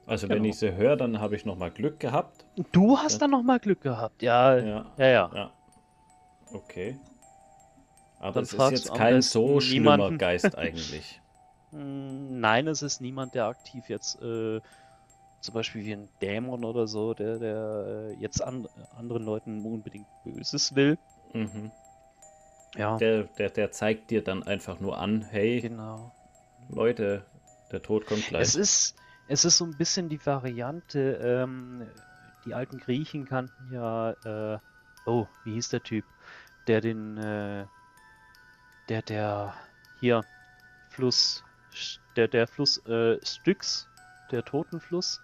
Also 0.07 0.29
wenn 0.29 0.39
Genau. 0.39 0.49
ich 0.51 0.59
sie 0.59 0.75
höre, 0.75 0.97
dann 0.97 1.21
habe 1.21 1.37
ich 1.37 1.45
noch 1.45 1.57
mal 1.57 1.71
Glück 1.71 1.99
gehabt. 2.01 2.47
Du 2.73 2.97
hast 2.99 3.15
Ja. 3.15 3.19
dann 3.21 3.31
noch 3.33 3.43
mal 3.43 3.59
Glück 3.59 3.81
gehabt. 3.81 4.23
Ja, 4.23 4.57
ja, 4.57 4.87
Ja. 4.97 5.07
ja. 5.07 5.31
Ja. 5.35 5.53
Okay. 6.53 6.99
Aber 8.21 8.41
es 8.41 8.53
ist 8.53 8.71
jetzt 8.71 8.95
kein 8.95 9.23
so 9.23 9.61
schlimmer 9.61 9.97
niemanden. 9.97 10.19
Geist 10.19 10.57
eigentlich. 10.59 11.21
Hm, 11.71 12.41
Nein, 12.41 12.67
es 12.67 12.83
ist 12.83 13.01
niemand, 13.01 13.35
der 13.35 13.47
aktiv 13.47 13.89
jetzt, 13.89 14.21
äh, 14.23 14.61
zum 15.41 15.55
Beispiel 15.55 15.85
wie 15.85 15.93
ein 15.93 16.09
Dämon 16.21 16.65
oder 16.65 16.87
so, 16.89 17.15
der, 17.15 17.39
der 17.39 18.11
äh, 18.11 18.13
jetzt 18.21 18.43
an, 18.43 18.67
anderen 18.97 19.25
Leuten 19.25 19.65
unbedingt 19.65 20.07
Böses 20.25 20.75
will. 20.75 20.99
Mhm. 21.33 21.71
Ja, 22.75 22.97
Der, 22.99 23.25
der, 23.25 23.51
der 23.51 23.71
zeigt 23.71 24.11
dir 24.11 24.23
dann 24.23 24.43
einfach 24.43 24.81
nur 24.81 24.99
an, 24.99 25.23
hey, 25.23 25.61
genau. 25.61 26.13
Leute, 26.69 27.25
der 27.73 27.83
Tod 27.83 28.07
kommt 28.07 28.31
Es 28.39 28.53
gleich. 28.53 28.55
ist, 28.55 28.95
es 29.29 29.45
ist 29.45 29.57
so 29.59 29.65
ein 29.65 29.77
bisschen 29.77 30.09
die 30.09 30.25
Variante, 30.25 31.19
ähm, 31.23 31.87
die 32.45 32.55
alten 32.55 32.79
Griechen 32.79 33.25
kannten 33.27 33.73
ja, 33.73 34.13
äh, 34.55 34.59
oh, 35.07 35.27
wie 35.45 35.53
hieß 35.55 35.69
der 35.71 35.83
Typ? 35.83 36.05
Der 36.67 36.81
den, 36.81 37.17
äh, 37.17 37.67
der, 38.89 39.03
der, 39.03 39.55
hier, 40.01 40.25
Fluss, 40.91 41.43
der, 42.17 42.29
der 42.29 42.47
Fluss, 42.47 42.79
äh, 42.87 43.19
Styx, 43.25 43.87
der 44.31 44.45
Totenfluss, 44.45 45.21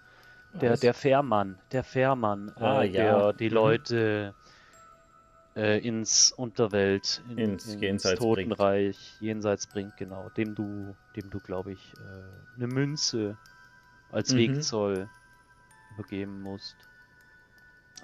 der, 0.61 0.73
Was? 0.73 0.81
der 0.81 0.95
Fährmann, 0.95 1.59
der 1.73 1.83
Fährmann, 1.85 2.53
Ah, 2.57 2.83
äh, 2.83 2.87
ja. 2.89 3.33
der 3.33 3.33
die 3.33 3.49
Mhm. 3.49 3.55
Leute 3.55 4.35
äh, 5.57 5.79
ins 5.87 6.33
Unterwelt, 6.33 7.23
in, 7.29 7.39
Ins 7.39 7.75
Jenseits 7.81 8.19
bringt. 8.21 8.59
Totenreich, 8.59 9.17
jenseits 9.21 9.67
bringt, 9.67 9.97
genau, 9.97 10.29
dem 10.31 10.55
du, 10.55 10.95
dem 11.17 11.31
du, 11.31 11.39
glaube 11.41 11.73
ich, 11.73 11.93
äh, 11.95 12.57
eine 12.57 12.67
Münze 12.67 13.37
als 14.11 14.33
Mhm. 14.33 14.39
Wegzoll 14.39 15.09
übergeben 15.91 16.43
musst. 16.43 16.77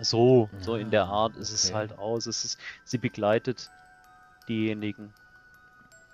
So, 0.00 0.48
so 0.60 0.76
in 0.76 0.90
der 0.90 1.04
Ah, 1.04 1.24
Art 1.24 1.36
ist 1.36 1.52
es 1.52 1.66
okay. 1.66 1.74
halt 1.74 1.92
aus. 1.98 2.26
Es 2.26 2.44
ist, 2.44 2.60
sie 2.84 2.98
begleitet 2.98 3.68
diejenigen, 4.48 5.12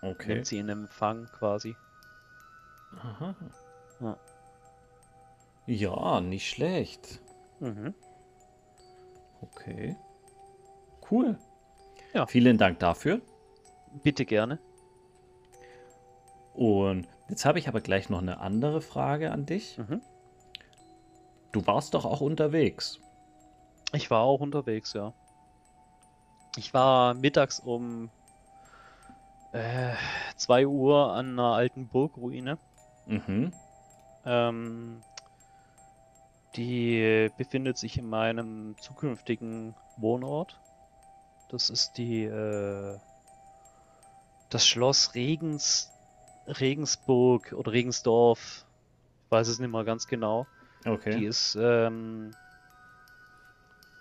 Okay. 0.07 0.34
nimmt 0.34 0.46
sie 0.46 0.59
in 0.59 0.68
Empfang 0.68 1.26
quasi. 1.26 1.76
Aha. 2.98 3.34
Ja. 4.00 4.16
Ja, 5.66 6.20
nicht 6.20 6.48
schlecht. 6.48 7.20
Mhm. 7.61 7.94
Okay. 9.40 9.96
Cool. 11.11 11.38
Ja. 12.12 12.26
Vielen 12.26 12.59
Dank 12.59 12.78
dafür. 12.78 13.20
Bitte 14.02 14.24
gerne. 14.24 14.59
Und 16.54 17.09
jetzt 17.28 17.44
habe 17.44 17.59
ich 17.59 17.68
aber 17.68 17.80
gleich 17.80 18.09
noch 18.09 18.22
eine 18.22 18.40
andere 18.40 18.80
Frage 18.80 19.30
an 19.30 19.44
dich. 19.44 19.76
Mhm. 19.78 20.00
Du 21.52 21.66
warst 21.66 21.94
doch 21.94 22.04
auch 22.04 22.20
unterwegs. 22.20 23.00
Ich 23.92 24.11
war 24.11 24.22
auch 24.22 24.40
unterwegs, 24.40 24.92
ja. 24.92 25.12
Ich 26.57 26.72
war 26.74 27.14
mittags 27.14 27.61
um 27.61 28.11
äh, 29.57 29.94
2 30.36 30.66
Uhr 30.66 31.12
an 31.12 31.30
einer 31.30 31.54
alten 31.54 31.88
Burgruine. 31.88 32.59
Mhm. 33.07 33.52
Ähm, 34.24 35.02
die 36.57 37.30
befindet 37.36 37.78
sich 37.78 37.98
in 37.98 38.09
meinem 38.09 38.76
zukünftigen 38.78 39.74
Wohnort. 39.96 40.61
Das 41.50 41.70
ist 41.70 41.98
die 41.98 42.24
äh, 42.24 42.98
das 44.50 44.66
Schloss 44.66 45.14
Regens 45.14 45.92
Regensburg 46.46 47.52
oder 47.52 47.72
Regensdorf. 47.72 48.66
Ich 49.24 49.30
weiß 49.30 49.48
es 49.48 49.59
nicht 49.59 49.70
mal 49.70 49.84
ganz 49.84 50.07
genau. 50.07 50.46
Okay. 50.84 51.18
Die 51.18 51.24
ist 51.24 51.57
ähm, 51.61 52.32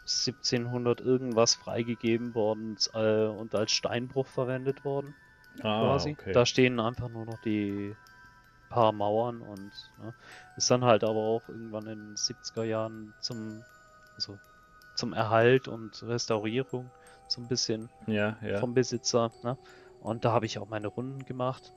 1700 0.02 1.02
irgendwas 1.02 1.56
freigegeben 1.56 2.36
worden 2.36 2.78
äh, 2.94 3.26
und 3.26 3.56
als 3.56 3.72
Steinbruch 3.72 4.28
verwendet 4.28 4.86
worden 4.86 5.16
ah, 5.64 6.04
quasi. 6.04 6.18
okay. 6.18 6.32
Da 6.32 6.46
stehen 6.46 6.80
einfach 6.80 7.10
nur 7.10 7.26
noch 7.26 7.40
die 7.40 7.98
paar 8.70 8.92
Mauern 8.94 9.42
und 9.42 9.92
ne, 9.98 10.14
ist 10.56 10.72
dann 10.72 10.86
halt 10.86 11.04
aber 11.04 11.20
auch 11.20 11.50
irgendwann 11.50 11.88
in 11.88 12.00
den 12.10 12.16
70er 12.18 12.66
Jahren 12.66 13.16
zum, 13.20 13.66
also 14.16 14.40
zum 14.96 15.14
Erhalt 15.14 15.68
und 15.70 16.02
Restaurierung 16.04 16.92
so 17.28 17.42
ein 17.42 17.48
bisschen 17.48 17.92
ja, 18.08 18.38
ja. 18.42 18.60
vom 18.60 18.74
Besitzer. 18.76 19.34
Ne? 19.44 19.58
Und 20.00 20.26
da 20.26 20.32
habe 20.34 20.46
ich 20.48 20.60
auch 20.60 20.68
meine 20.68 20.88
Runden 20.90 21.26
gemacht. 21.26 21.74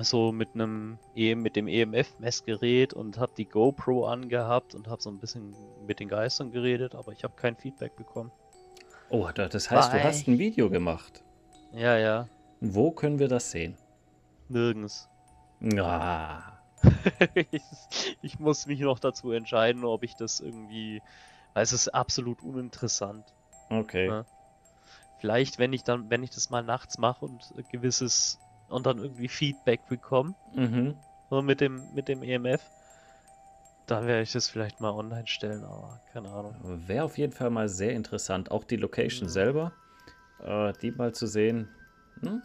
So 0.00 0.32
mit 0.32 0.54
einem 0.54 1.00
E- 1.12 1.34
mit 1.34 1.54
dem 1.54 1.68
EMF-Messgerät 1.68 2.94
und 2.94 3.18
habe 3.18 3.32
die 3.36 3.46
GoPro 3.48 4.06
angehabt 4.06 4.74
und 4.74 4.88
habe 4.88 5.02
so 5.02 5.10
ein 5.10 5.18
bisschen 5.20 5.54
mit 5.84 6.00
den 6.00 6.08
Geistern 6.08 6.50
geredet, 6.50 6.94
aber 6.94 7.12
ich 7.12 7.24
habe 7.24 7.34
kein 7.36 7.56
Feedback 7.56 7.94
bekommen. 7.96 8.32
Oh, 9.08 9.32
da- 9.34 9.48
das 9.48 9.68
heißt, 9.72 9.92
du 9.92 10.00
War 10.00 10.04
hast 10.04 10.28
ein 10.28 10.38
Video 10.38 10.70
gemacht. 10.70 11.24
Ja, 11.70 11.96
ja, 11.98 12.28
Wo 12.60 12.90
können 12.90 13.18
wir 13.18 13.28
das 13.28 13.50
sehen? 13.50 13.76
nirgends. 14.48 15.08
Ah, 15.78 16.42
ich, 17.34 17.62
ich 18.22 18.38
muss 18.38 18.66
mich 18.66 18.80
noch 18.80 18.98
dazu 18.98 19.32
entscheiden, 19.32 19.84
ob 19.84 20.02
ich 20.04 20.14
das 20.14 20.40
irgendwie. 20.40 21.02
Weil 21.54 21.62
es 21.62 21.72
ist 21.72 21.88
absolut 21.88 22.42
uninteressant. 22.42 23.24
okay. 23.70 24.08
Ja. 24.08 24.24
Vielleicht, 25.18 25.58
wenn 25.58 25.72
ich 25.72 25.82
dann, 25.84 26.10
wenn 26.10 26.22
ich 26.22 26.30
das 26.30 26.50
mal 26.50 26.62
nachts 26.62 26.98
mache 26.98 27.24
und 27.24 27.52
gewisses 27.70 28.38
und 28.68 28.84
dann 28.86 28.98
irgendwie 28.98 29.28
Feedback 29.28 29.86
bekomme, 29.88 30.34
Mhm. 30.54 30.94
so 31.30 31.40
mit 31.42 31.60
dem, 31.60 31.92
mit 31.94 32.08
dem 32.08 32.22
EMF, 32.22 32.60
dann 33.86 34.06
werde 34.06 34.22
ich 34.22 34.32
das 34.32 34.48
vielleicht 34.48 34.80
mal 34.80 34.90
online 34.90 35.26
stellen, 35.26 35.64
aber 35.64 35.98
keine 36.12 36.28
Ahnung. 36.30 36.54
Wäre 36.86 37.04
auf 37.04 37.16
jeden 37.16 37.32
Fall 37.32 37.50
mal 37.50 37.68
sehr 37.68 37.92
interessant. 37.92 38.50
Auch 38.50 38.64
die 38.64 38.76
Location 38.76 39.28
Mhm. 39.28 39.32
selber, 39.32 39.72
äh, 40.44 40.72
die 40.82 40.90
mal 40.90 41.14
zu 41.14 41.26
sehen, 41.26 41.68
hm? 42.22 42.42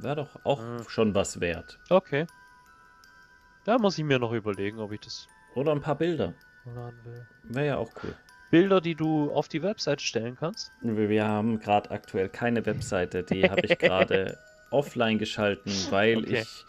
wäre 0.00 0.16
doch 0.16 0.28
auch 0.44 0.60
Mhm. 0.62 0.88
schon 0.88 1.14
was 1.14 1.40
wert. 1.40 1.78
Okay. 1.88 2.26
Da 3.64 3.78
muss 3.78 3.98
ich 3.98 4.04
mir 4.04 4.18
noch 4.18 4.32
überlegen, 4.32 4.78
ob 4.78 4.92
ich 4.92 5.00
das 5.00 5.26
Oder 5.54 5.72
ein 5.72 5.80
paar 5.80 5.96
Bilder. 5.96 6.32
Wäre 7.44 7.66
ja 7.66 7.76
auch 7.76 7.90
cool. 8.02 8.14
Bilder, 8.50 8.80
die 8.80 8.94
du 8.94 9.30
auf 9.32 9.48
die 9.48 9.62
Website 9.62 10.00
stellen 10.00 10.36
kannst? 10.36 10.72
Wir 10.82 11.08
wir 11.08 11.26
haben 11.26 11.60
gerade 11.60 11.90
aktuell 11.90 12.28
keine 12.28 12.64
Webseite, 12.66 13.22
die 13.22 13.48
habe 13.48 13.66
ich 13.66 13.78
gerade 13.78 14.38
offline 14.70 15.18
geschalten, 15.18 15.72
weil 15.90 16.18
Okay. 16.18 16.42
ich. 16.42 16.64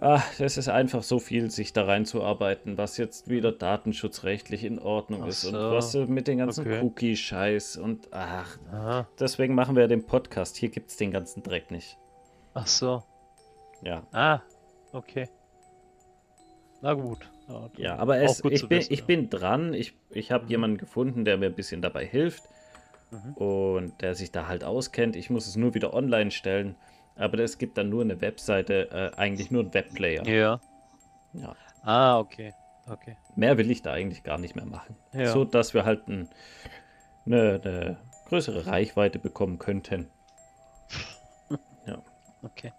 Ah, 0.00 0.22
das 0.38 0.56
ist 0.56 0.68
einfach 0.68 1.02
so 1.04 1.20
viel, 1.20 1.50
sich 1.50 1.72
da 1.72 1.84
reinzuarbeiten, 1.84 2.76
was 2.76 2.96
jetzt 2.96 3.28
wieder 3.28 3.52
datenschutzrechtlich 3.52 4.64
in 4.64 4.78
Ordnung 4.80 5.22
Ach 5.22 5.28
ist 5.28 5.44
und 5.44 5.52
so. 5.52 5.70
was 5.70 5.92
so 5.92 6.06
mit 6.06 6.26
den 6.26 6.38
ganzen 6.38 6.62
Okay. 6.66 6.80
Cookie-Scheiß 6.82 7.76
und 7.76 8.08
ach, 8.12 8.58
Aha. 8.72 9.08
deswegen 9.20 9.54
machen 9.54 9.76
wir 9.76 9.86
den 9.86 10.04
Podcast. 10.04 10.56
Hier 10.56 10.68
gibt 10.70 10.90
es 10.90 10.96
den 10.96 11.12
ganzen 11.12 11.42
Dreck 11.44 11.70
nicht. 11.70 11.96
Ach 12.54 12.66
so. 12.66 13.02
Ja. 13.82 14.02
Ah, 14.12 14.40
okay. 14.92 15.28
Na 16.82 16.94
gut. 16.94 17.30
Ja, 17.48 17.70
Ja, 17.76 17.96
aber 17.96 18.18
es, 18.18 18.42
gut 18.42 18.52
ich, 18.52 18.62
bin, 18.68 18.78
wissen, 18.78 18.92
ich 18.92 19.00
ja. 19.00 19.04
bin 19.06 19.30
dran. 19.30 19.74
Ich, 19.74 19.94
ich 20.10 20.32
habe 20.32 20.44
Mhm. 20.44 20.50
jemanden 20.50 20.78
gefunden, 20.78 21.24
der 21.24 21.36
mir 21.36 21.46
ein 21.46 21.54
bisschen 21.54 21.82
dabei 21.82 22.04
hilft 22.04 22.42
Mhm. 23.10 23.32
und 23.34 24.00
der 24.02 24.14
sich 24.16 24.32
da 24.32 24.48
halt 24.48 24.64
auskennt. 24.64 25.14
Ich 25.14 25.30
muss 25.30 25.46
es 25.46 25.54
nur 25.56 25.74
wieder 25.74 25.94
online 25.94 26.30
stellen. 26.32 26.74
Aber 27.16 27.38
es 27.38 27.58
gibt 27.58 27.78
dann 27.78 27.88
nur 27.88 28.02
eine 28.02 28.20
Webseite, 28.20 28.90
äh, 28.90 29.16
eigentlich 29.16 29.50
nur 29.50 29.62
ein 29.62 29.72
Webplayer. 29.74 30.26
Ja. 30.26 30.60
Ja. 31.32 31.56
Ah, 31.82 32.18
okay. 32.18 32.52
Okay. 32.86 33.16
Mehr 33.36 33.56
will 33.56 33.70
ich 33.70 33.82
da 33.82 33.92
eigentlich 33.92 34.22
gar 34.24 34.38
nicht 34.38 34.56
mehr 34.56 34.66
machen. 34.66 34.96
Ja. 35.12 35.26
So, 35.32 35.44
dass 35.44 35.74
wir 35.74 35.84
halt 35.84 36.06
ein, 36.08 36.28
eine, 37.24 37.60
eine 37.64 37.96
größere 38.26 38.66
Reichweite 38.66 39.18
bekommen 39.18 39.58
könnten. 39.58 40.10
Okay. 42.44 42.72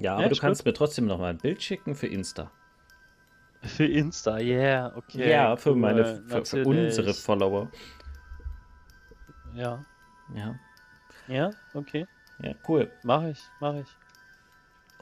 Ja, 0.00 0.14
aber 0.14 0.22
Ja, 0.22 0.28
du 0.28 0.36
kannst 0.36 0.64
mir 0.64 0.72
trotzdem 0.72 1.06
noch 1.06 1.18
mal 1.18 1.30
ein 1.30 1.38
Bild 1.38 1.62
schicken 1.62 1.94
für 1.94 2.06
Insta. 2.06 2.50
Für 3.62 3.86
Insta, 3.86 4.38
yeah, 4.38 4.92
okay. 4.96 5.30
ja, 5.30 5.56
für 5.56 5.70
cool, 5.70 5.76
meine, 5.76 6.22
für, 6.28 6.44
für 6.44 6.64
unsere 6.64 7.14
Follower. 7.14 7.70
Ja. 9.54 9.84
Ja, 10.34 10.58
Ja, 11.28 11.50
okay. 11.74 12.06
Ja, 12.40 12.52
cool. 12.68 12.90
Mach 13.02 13.24
ich, 13.24 13.40
mach 13.60 13.74
ich. 13.74 13.88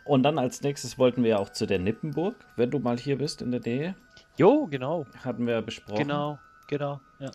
Und 0.05 0.23
dann 0.23 0.39
als 0.39 0.61
nächstes 0.63 0.99
wollten 0.99 1.23
wir 1.23 1.31
ja 1.31 1.39
auch 1.39 1.51
zu 1.51 1.67
der 1.67 1.79
Nippenburg, 1.79 2.37
wenn 2.57 2.71
du 2.71 2.79
mal 2.79 2.99
hier 2.99 3.17
bist 3.17 3.41
in 3.41 3.51
der 3.51 3.61
Nähe. 3.61 3.95
Jo, 4.37 4.67
genau. 4.67 5.07
Hatten 5.25 5.47
wir 5.47 5.63
besprochen. 5.63 5.99
Genau, 5.99 6.39
genau. 6.69 7.01
Ja. 7.19 7.31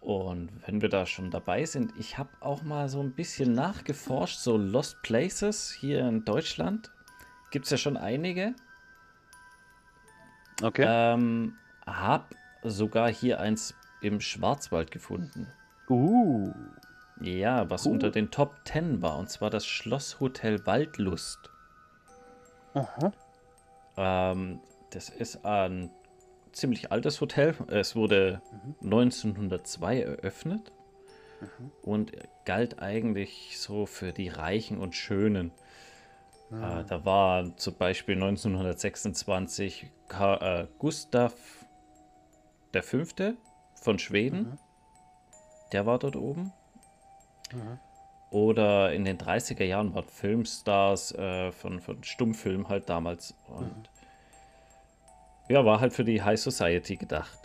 Und 0.00 0.50
wenn 0.66 0.80
wir 0.80 0.88
da 0.88 1.06
schon 1.06 1.30
dabei 1.30 1.64
sind, 1.64 1.92
ich 1.96 2.18
habe 2.18 2.30
auch 2.40 2.62
mal 2.62 2.88
so 2.88 3.00
ein 3.00 3.12
bisschen 3.12 3.52
nachgeforscht, 3.52 4.38
so 4.38 4.56
Lost 4.56 5.00
Places 5.02 5.70
hier 5.70 6.00
in 6.08 6.24
Deutschland. 6.24 6.90
Gibt 7.50 7.66
es 7.66 7.70
ja 7.70 7.76
schon 7.76 7.96
einige. 7.96 8.54
Okay. 10.60 10.84
Ähm, 10.88 11.54
hab 11.86 12.34
sogar 12.64 13.12
hier 13.12 13.40
eins 13.40 13.74
im 14.00 14.20
Schwarzwald 14.20 14.90
gefunden. 14.90 15.46
Uh. 15.88 16.52
Ja, 17.20 17.68
was 17.70 17.86
Cool. 17.86 17.92
unter 17.92 18.10
den 18.10 18.30
Top 18.30 18.54
10 18.64 19.02
war, 19.02 19.18
und 19.18 19.28
zwar 19.30 19.50
das 19.50 19.66
Schlosshotel 19.66 20.66
Waldlust. 20.66 21.38
Aha. 22.74 23.12
Ähm, 23.96 24.60
das 24.90 25.08
ist 25.08 25.44
ein 25.44 25.90
ziemlich 26.52 26.90
altes 26.90 27.20
Hotel. 27.20 27.54
Es 27.68 27.94
wurde 27.96 28.40
1902 28.82 30.00
eröffnet 30.02 30.72
und 31.82 32.12
galt 32.44 32.80
eigentlich 32.80 33.58
so 33.58 33.86
für 33.86 34.12
die 34.12 34.28
Reichen 34.28 34.78
und 34.78 34.94
Schönen. 34.94 35.52
Ah. 36.50 36.80
Äh, 36.80 36.84
da 36.84 37.04
war 37.04 37.56
zum 37.56 37.74
Beispiel 37.74 38.14
1926 38.14 39.90
Ka 40.08 40.36
äh, 40.62 40.66
Gustav 40.78 41.34
V. 42.72 42.98
von 43.74 43.98
Schweden. 43.98 44.38
Mhm. 44.42 44.58
Der 45.72 45.86
war 45.86 45.98
dort 45.98 46.16
oben. 46.16 46.52
Mhm. 47.54 47.78
Oder 48.30 48.92
in 48.92 49.04
den 49.04 49.18
30er 49.18 49.64
Jahren 49.64 49.94
waren 49.94 50.06
Filmstars 50.08 51.12
äh, 51.12 51.52
von, 51.52 51.80
von 51.80 52.02
Stummfilm 52.02 52.68
halt 52.68 52.88
damals. 52.88 53.34
Und 53.46 53.66
mhm. 53.66 53.82
ja, 55.48 55.64
war 55.64 55.80
halt 55.80 55.92
für 55.92 56.04
die 56.04 56.22
High 56.22 56.40
Society 56.40 56.96
gedacht. 56.96 57.38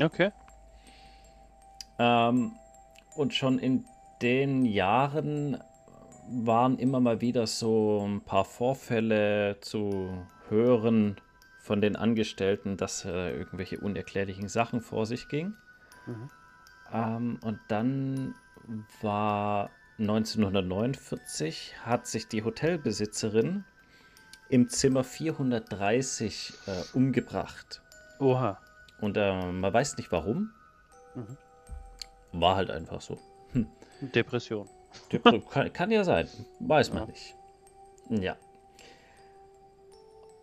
Okay. 0.00 0.30
Ähm, 1.98 2.52
und 3.14 3.32
schon 3.32 3.58
in 3.58 3.86
den 4.20 4.66
Jahren 4.66 5.62
waren 6.28 6.78
immer 6.78 7.00
mal 7.00 7.20
wieder 7.20 7.46
so 7.46 8.04
ein 8.06 8.20
paar 8.20 8.44
Vorfälle 8.44 9.58
zu 9.60 10.26
hören 10.48 11.16
von 11.60 11.80
den 11.80 11.96
Angestellten, 11.96 12.76
dass 12.76 13.04
äh, 13.04 13.30
irgendwelche 13.36 13.80
unerklärlichen 13.80 14.48
Sachen 14.48 14.80
vor 14.80 15.06
sich 15.06 15.28
gingen. 15.28 15.56
Mhm. 16.06 16.30
Ähm, 16.92 17.38
und 17.42 17.58
dann 17.68 18.34
war 19.00 19.70
1949, 19.98 21.74
hat 21.84 22.06
sich 22.06 22.28
die 22.28 22.44
Hotelbesitzerin 22.44 23.64
im 24.48 24.68
Zimmer 24.68 25.04
430 25.04 26.52
äh, 26.66 26.96
umgebracht. 26.96 27.82
Oha. 28.20 28.60
Und 29.00 29.16
äh, 29.16 29.52
man 29.52 29.72
weiß 29.72 29.96
nicht 29.96 30.12
warum. 30.12 30.52
Mhm. 31.14 31.36
War 32.32 32.56
halt 32.56 32.70
einfach 32.70 33.00
so. 33.00 33.18
Hm. 33.52 33.66
Depression. 34.00 34.68
kann, 35.50 35.72
kann, 35.72 35.90
ja 35.90 36.04
sein. 36.04 36.28
Weiß 36.60 36.92
man 36.92 37.04
ja. 37.04 37.06
nicht. 37.06 37.36
Ja. 38.08 38.36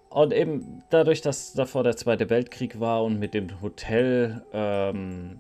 Und 0.10 0.32
eben 0.32 0.84
dadurch, 0.90 1.22
dass 1.22 1.54
davor 1.54 1.84
der 1.84 1.96
Zweite 1.96 2.30
Weltkrieg 2.30 2.80
war 2.80 3.04
und 3.04 3.18
mit 3.18 3.34
dem 3.34 3.62
Hotel, 3.62 4.46
ähm, 4.54 5.40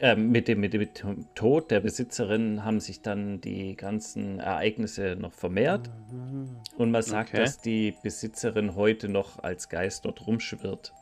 äh, 0.00 0.16
mit, 0.16 0.48
dem, 0.48 0.60
mit 0.60 0.74
dem 0.74 1.34
Tod 1.34 1.70
der 1.70 1.80
Besitzerin 1.80 2.64
haben 2.64 2.80
sich 2.80 3.02
dann 3.02 3.40
die 3.40 3.76
ganzen 3.76 4.38
Ereignisse 4.40 5.16
noch 5.18 5.32
vermehrt. 5.32 5.90
Mhm. 6.10 6.56
Und 6.76 6.90
man 6.90 7.02
sagt, 7.02 7.30
okay. 7.30 7.42
dass 7.42 7.60
die 7.60 7.94
Besitzerin 8.02 8.74
heute 8.74 9.08
noch 9.08 9.42
als 9.42 9.68
Geist 9.68 10.04
dort 10.04 10.26
rumschwirrt. 10.26 10.92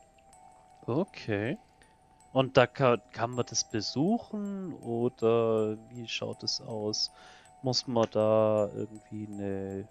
Okay. 0.85 1.57
Und 2.33 2.55
da 2.57 2.67
kann, 2.67 3.01
kann 3.13 3.31
man 3.31 3.45
das 3.49 3.69
besuchen 3.69 4.73
oder 4.73 5.77
wie 5.89 6.07
schaut 6.07 6.43
es 6.43 6.61
aus? 6.61 7.11
Muss 7.63 7.87
man 7.87 8.07
da 8.11 8.69
irgendwie 8.75 9.27
eine, 9.27 9.87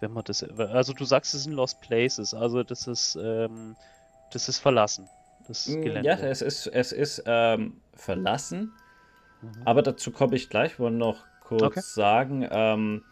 wenn 0.00 0.12
man 0.12 0.24
das, 0.24 0.42
also 0.42 0.92
du 0.92 1.04
sagst, 1.04 1.34
es 1.34 1.44
sind 1.44 1.52
Lost 1.52 1.80
Places, 1.80 2.32
also 2.32 2.62
das 2.62 2.86
ist, 2.86 3.18
ähm, 3.20 3.76
das 4.32 4.48
ist 4.48 4.58
verlassen, 4.58 5.08
das 5.48 5.68
mm, 5.68 5.82
Gelände. 5.82 6.08
Ja, 6.08 6.16
es 6.16 6.42
ist, 6.42 6.66
es 6.66 6.92
ist 6.92 7.22
ähm, 7.26 7.80
verlassen, 7.94 8.72
mhm. 9.42 9.62
aber 9.64 9.82
dazu 9.82 10.10
komme 10.10 10.36
ich 10.36 10.48
gleich, 10.48 10.78
wollte 10.78 10.96
noch 10.96 11.24
kurz 11.40 11.62
okay. 11.62 11.80
sagen, 11.80 12.46
ähm, 12.50 13.04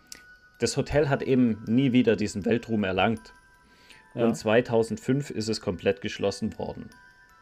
das 0.59 0.77
Hotel 0.77 1.09
hat 1.09 1.23
eben 1.23 1.63
nie 1.67 1.93
wieder 1.93 2.17
diesen 2.17 2.45
Weltruhm 2.45 2.85
erlangt. 2.85 3.33
Ja. 4.15 4.25
Und 4.25 4.35
2005 4.35 5.31
ist 5.31 5.49
es 5.49 5.61
komplett 5.61 6.01
geschlossen 6.01 6.57
worden. 6.59 6.91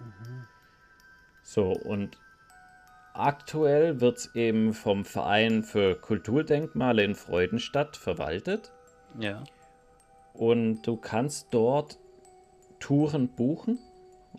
Mhm. 0.01 0.45
So, 1.43 1.73
und 1.73 2.17
aktuell 3.13 4.01
wird 4.01 4.19
es 4.19 4.35
eben 4.35 4.73
vom 4.73 5.05
Verein 5.05 5.63
für 5.63 5.95
Kulturdenkmale 5.95 7.05
in 7.05 7.15
Freudenstadt 7.15 7.97
verwaltet. 7.97 8.73
Ja. 9.19 9.45
Und 10.33 10.83
du 10.83 10.97
kannst 10.97 11.49
dort 11.51 11.99
Touren 12.81 13.29
buchen, 13.29 13.79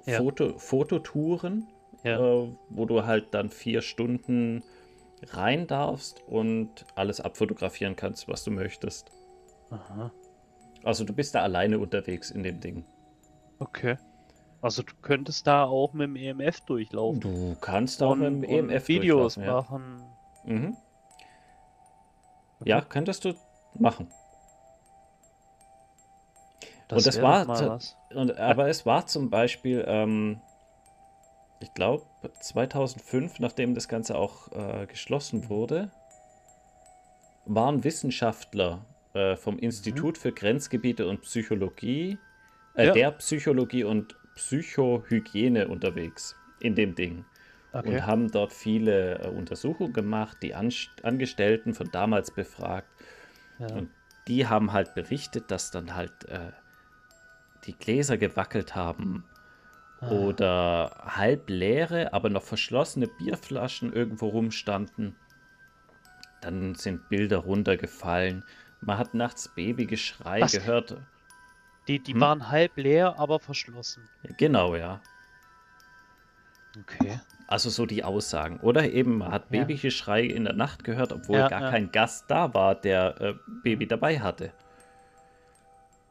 ja. 0.05 0.17
Foto, 0.17 0.57
Fototouren, 0.57 1.67
ja. 2.03 2.19
äh, 2.19 2.51
wo 2.69 2.85
du 2.85 3.05
halt 3.05 3.33
dann 3.33 3.49
vier 3.49 3.81
Stunden 3.81 4.63
rein 5.29 5.67
darfst 5.67 6.21
und 6.27 6.85
alles 6.95 7.21
abfotografieren 7.21 7.95
kannst, 7.95 8.27
was 8.27 8.43
du 8.43 8.51
möchtest. 8.51 9.11
Aha. 9.69 10.11
Also 10.83 11.05
du 11.05 11.13
bist 11.13 11.33
da 11.35 11.41
alleine 11.41 11.79
unterwegs 11.79 12.29
in 12.29 12.43
dem 12.43 12.59
Ding. 12.59 12.85
Okay. 13.59 13.97
Also 14.61 14.83
du 14.83 14.93
könntest 15.01 15.47
da 15.47 15.65
auch 15.65 15.93
mit 15.93 16.07
dem 16.07 16.15
EMF 16.15 16.61
durchlaufen. 16.61 17.19
Du 17.19 17.55
kannst 17.59 18.01
auch 18.03 18.15
mit 18.15 18.27
dem 18.27 18.43
EMF 18.43 18.87
Videos 18.87 19.37
machen. 19.37 20.01
Ja. 20.45 20.53
Mhm. 20.53 20.77
Okay. 22.59 22.69
ja, 22.69 22.81
könntest 22.81 23.25
du 23.25 23.33
machen. 23.77 24.07
Das 26.87 26.97
und 26.97 27.07
das 27.07 27.21
war, 27.21 27.79
und, 28.13 28.37
aber 28.37 28.67
es 28.67 28.85
war 28.85 29.05
zum 29.07 29.29
Beispiel, 29.29 29.83
ähm, 29.87 30.41
ich 31.59 31.73
glaube 31.73 32.05
2005, 32.41 33.39
nachdem 33.39 33.73
das 33.73 33.87
Ganze 33.87 34.17
auch 34.17 34.51
äh, 34.51 34.85
geschlossen 34.85 35.49
wurde, 35.49 35.91
waren 37.45 37.83
Wissenschaftler 37.83 38.85
äh, 39.13 39.35
vom 39.35 39.57
Institut 39.59 40.17
mhm. 40.17 40.21
für 40.21 40.31
Grenzgebiete 40.31 41.07
und 41.07 41.21
Psychologie, 41.21 42.17
äh, 42.75 42.87
ja. 42.87 42.93
der 42.93 43.11
Psychologie 43.11 43.83
und 43.83 44.15
Psychohygiene 44.35 45.67
unterwegs 45.67 46.35
in 46.59 46.75
dem 46.75 46.95
Ding. 46.95 47.25
Okay. 47.71 47.89
Und 47.89 48.05
haben 48.05 48.31
dort 48.31 48.53
viele 48.53 49.19
äh, 49.19 49.27
Untersuchungen 49.29 49.93
gemacht, 49.93 50.37
die 50.41 50.53
An 50.53 50.71
Angestellten 51.01 51.73
von 51.73 51.89
damals 51.91 52.31
befragt. 52.31 52.89
Ja. 53.59 53.67
Und 53.67 53.89
die 54.27 54.47
haben 54.47 54.73
halt 54.73 54.93
berichtet, 54.95 55.51
dass 55.51 55.71
dann 55.71 55.95
halt 55.95 56.25
äh, 56.29 56.51
die 57.65 57.73
Gläser 57.73 58.17
gewackelt 58.17 58.75
haben 58.75 59.23
ah. 60.01 60.09
oder 60.09 60.91
halb 61.05 61.49
leere, 61.49 62.13
aber 62.13 62.29
noch 62.29 62.43
verschlossene 62.43 63.07
Bierflaschen 63.07 63.93
irgendwo 63.93 64.29
rumstanden. 64.29 65.15
Dann 66.41 66.75
sind 66.75 67.07
Bilder 67.09 67.37
runtergefallen. 67.37 68.43
Man 68.81 68.97
hat 68.97 69.13
nachts 69.13 69.47
Babygeschrei 69.55 70.41
Was? 70.41 70.51
gehört. 70.51 70.97
Die, 71.87 71.99
die 71.99 72.13
hm? 72.13 72.21
waren 72.21 72.49
halb 72.49 72.77
leer, 72.77 73.17
aber 73.17 73.39
verschlossen. 73.39 74.09
Genau, 74.37 74.75
ja. 74.75 75.01
Okay. 76.79 77.19
Also 77.47 77.69
so 77.69 77.85
die 77.85 78.03
Aussagen. 78.03 78.59
Oder 78.61 78.91
eben, 78.91 79.19
man 79.19 79.31
hat 79.31 79.43
ja. 79.51 79.61
Babygeschrei 79.61 80.23
in 80.23 80.45
der 80.45 80.53
Nacht 80.53 80.83
gehört, 80.83 81.13
obwohl 81.13 81.37
ja, 81.37 81.47
gar 81.47 81.61
ja. 81.61 81.69
kein 81.69 81.91
Gast 81.91 82.25
da 82.29 82.53
war, 82.53 82.75
der 82.75 83.21
äh, 83.21 83.33
Baby 83.63 83.87
dabei 83.87 84.19
hatte. 84.19 84.51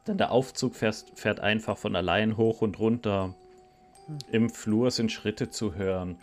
Dann 0.05 0.17
der 0.17 0.31
Aufzug 0.31 0.75
fährt, 0.75 1.05
fährt 1.15 1.39
einfach 1.39 1.77
von 1.77 1.95
allein 1.95 2.37
hoch 2.37 2.61
und 2.61 2.79
runter. 2.79 3.35
Hm. 4.07 4.17
Im 4.31 4.49
Flur 4.49 4.91
sind 4.91 5.11
Schritte 5.11 5.49
zu 5.49 5.75
hören. 5.75 6.17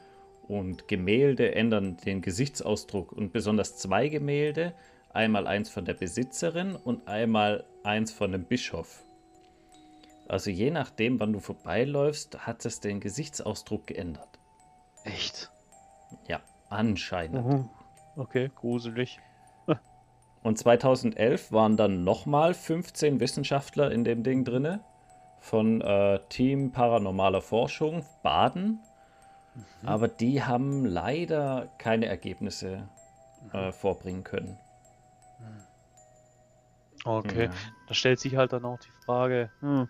Und 0.48 0.88
Gemälde 0.88 1.54
ändern 1.54 1.96
den 2.04 2.22
Gesichtsausdruck. 2.22 3.12
Und 3.12 3.32
besonders 3.32 3.76
zwei 3.76 4.08
Gemälde. 4.08 4.74
Einmal 5.12 5.46
eins 5.46 5.70
von 5.70 5.84
der 5.84 5.94
Besitzerin 5.94 6.76
und 6.76 7.08
einmal 7.08 7.64
eins 7.82 8.12
von 8.12 8.32
dem 8.32 8.44
Bischof. 8.44 9.04
Also 10.28 10.50
je 10.50 10.70
nachdem, 10.70 11.18
wann 11.18 11.32
du 11.32 11.40
vorbeiläufst, 11.40 12.46
hat 12.46 12.64
es 12.64 12.78
den 12.78 13.00
Gesichtsausdruck 13.00 13.88
geändert. 13.88 14.38
Echt? 15.02 15.50
Ja, 16.28 16.40
anscheinend. 16.68 17.44
Mhm. 17.44 17.68
Okay, 18.14 18.50
gruselig. 18.54 19.18
Und 20.43 20.59
2011 20.59 21.53
waren 21.53 21.76
dann 21.76 22.03
nochmal 22.05 22.55
15 22.55 23.20
Wissenschaftler 23.20 23.91
in 23.91 24.05
dem 24.05 24.22
Ding 24.22 24.45
drinne 24.45 24.80
von 25.38 25.80
äh, 25.80 26.20
Team 26.28 26.72
Paranormaler 26.72 27.43
Forschung 27.43 28.05
Baden. 28.22 28.80
Mhm. 29.55 29.88
Aber 29.88 30.09
die 30.09 30.43
haben 30.43 30.84
leider 30.84 31.68
keine 31.78 32.07
Ergebnisse 32.07 32.88
äh, 33.53 33.66
mhm. 33.66 33.72
vorbringen 33.72 34.24
können. 34.24 34.59
Okay, 37.05 37.45
ja. 37.45 37.51
da 37.88 37.95
stellt 37.95 38.20
sich 38.20 38.36
halt 38.36 38.53
dann 38.53 38.64
auch 38.64 38.78
die 38.78 39.05
Frage, 39.07 39.51
hm, 39.61 39.88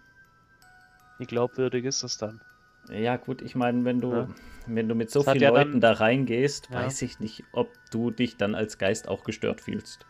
wie 1.19 1.27
glaubwürdig 1.27 1.85
ist 1.85 2.05
das 2.05 2.19
dann? 2.19 2.41
Ja, 2.89 3.17
gut, 3.17 3.43
ich 3.43 3.55
meine, 3.55 3.85
wenn 3.85 4.01
du, 4.01 4.13
ja. 4.13 4.29
wenn 4.67 4.89
du 4.89 4.95
mit 4.95 5.11
so 5.11 5.23
das 5.23 5.33
vielen 5.33 5.43
ja 5.43 5.51
Leuten 5.51 5.81
dann, 5.81 5.81
da 5.81 5.93
reingehst, 5.93 6.73
weiß 6.73 7.03
ich 7.03 7.19
nicht, 7.19 7.45
ob 7.53 7.69
du 7.91 8.11
dich 8.11 8.37
dann 8.37 8.55
als 8.55 8.79
Geist 8.79 9.09
auch 9.09 9.25
gestört 9.25 9.61
fühlst. 9.61 10.07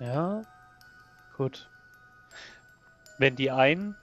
Ja, 0.00 0.42
gut. 1.36 1.70
Wenn 3.18 3.36
die 3.36 3.50
einen 3.50 3.96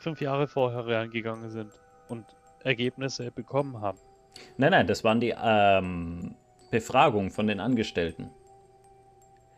fünf 0.00 0.20
Jahre 0.20 0.48
vorher 0.48 0.86
reingegangen 0.86 1.50
sind 1.50 1.70
und 2.08 2.24
Ergebnisse 2.64 3.30
bekommen 3.30 3.80
haben. 3.80 3.98
Nein, 4.56 4.72
nein, 4.72 4.86
das 4.86 5.04
waren 5.04 5.20
die 5.20 5.34
ähm, 5.36 6.34
Befragungen 6.70 7.30
von 7.30 7.46
den 7.46 7.60
Angestellten. 7.60 8.30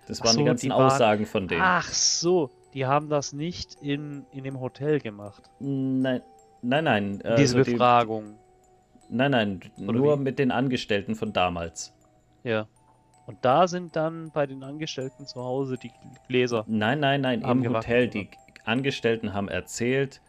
Das 0.06 0.20
waren 0.20 0.32
so, 0.32 0.38
die 0.38 0.44
ganzen 0.44 0.66
die 0.66 0.70
waren... 0.70 0.86
Aussagen 0.86 1.26
von 1.26 1.48
denen. 1.48 1.62
Ach 1.62 1.90
so, 1.90 2.50
die 2.74 2.84
haben 2.84 3.08
das 3.08 3.32
nicht 3.32 3.76
in, 3.80 4.26
in 4.32 4.44
dem 4.44 4.60
Hotel 4.60 5.00
gemacht. 5.00 5.50
Nein, 5.60 6.22
nein, 6.60 6.84
nein. 6.84 7.22
Also 7.22 7.36
Diese 7.36 7.56
Befragung. 7.56 8.36
Die, 9.08 9.14
nein, 9.16 9.30
nein, 9.30 9.60
Oder 9.78 9.92
nur 9.92 10.18
wie? 10.18 10.22
mit 10.22 10.38
den 10.38 10.50
Angestellten 10.50 11.14
von 11.14 11.32
damals. 11.32 11.94
Ja. 12.42 12.66
Und 13.26 13.42
da 13.44 13.66
sind 13.66 13.96
dann 13.96 14.30
bei 14.30 14.46
den 14.46 14.62
Angestellten 14.62 15.26
zu 15.26 15.42
Hause 15.42 15.78
die 15.78 15.92
Gläser. 16.28 16.64
Nein, 16.66 17.00
nein, 17.00 17.22
nein, 17.22 17.40
im 17.42 17.74
Hotel. 17.74 18.08
Die 18.08 18.28
Angestellten 18.64 19.32
haben 19.32 19.48
erzählt, 19.48 20.20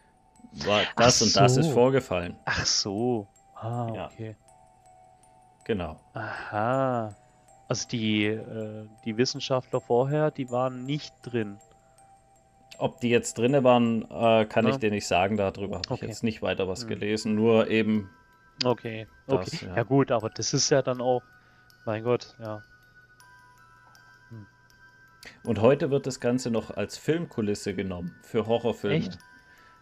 das 0.96 1.20
und 1.20 1.36
das 1.36 1.56
ist 1.56 1.66
so. 1.66 1.72
vorgefallen. 1.72 2.36
Ach 2.46 2.64
so. 2.64 3.26
Ah, 3.54 3.92
Ja. 3.94 4.06
okay. 4.06 4.36
Genau. 5.64 5.96
Aha. 6.14 7.14
Also 7.68 7.88
die, 7.88 8.26
äh, 8.26 8.86
die 9.04 9.16
Wissenschaftler 9.16 9.80
vorher, 9.80 10.30
die 10.30 10.50
waren 10.50 10.84
nicht 10.84 11.14
drin. 11.22 11.58
Ob 12.78 13.00
die 13.00 13.08
jetzt 13.08 13.38
drinne 13.38 13.64
waren, 13.64 14.02
äh, 14.10 14.44
kann 14.46 14.64
Ja. 14.66 14.70
ich 14.72 14.76
dir 14.76 14.90
nicht 14.90 15.06
sagen. 15.06 15.36
Darüber 15.36 15.76
habe 15.76 15.84
ich 15.86 15.90
Okay. 15.90 16.06
jetzt 16.06 16.22
nicht 16.22 16.42
weiter 16.42 16.68
was 16.68 16.82
Hm. 16.82 16.88
gelesen. 16.88 17.34
Nur 17.34 17.68
eben, 17.68 18.08
Okay. 18.64 19.06
Okay. 19.26 19.44
Das, 19.50 19.60
ja. 19.60 19.76
ja. 19.76 19.82
gut, 19.82 20.10
aber 20.10 20.30
das 20.30 20.54
ist 20.54 20.70
ja 20.70 20.80
dann 20.82 21.00
auch, 21.02 21.22
mein 21.84 22.02
Gott, 22.04 22.34
ja. 22.38 22.62
Und 25.46 25.60
heute 25.60 25.90
wird 25.90 26.06
das 26.06 26.20
Ganze 26.20 26.50
noch 26.50 26.70
als 26.76 26.98
Filmkulisse 26.98 27.74
genommen 27.74 28.14
für 28.22 28.46
Horrorfilme. 28.46 28.96
Echt? 28.96 29.18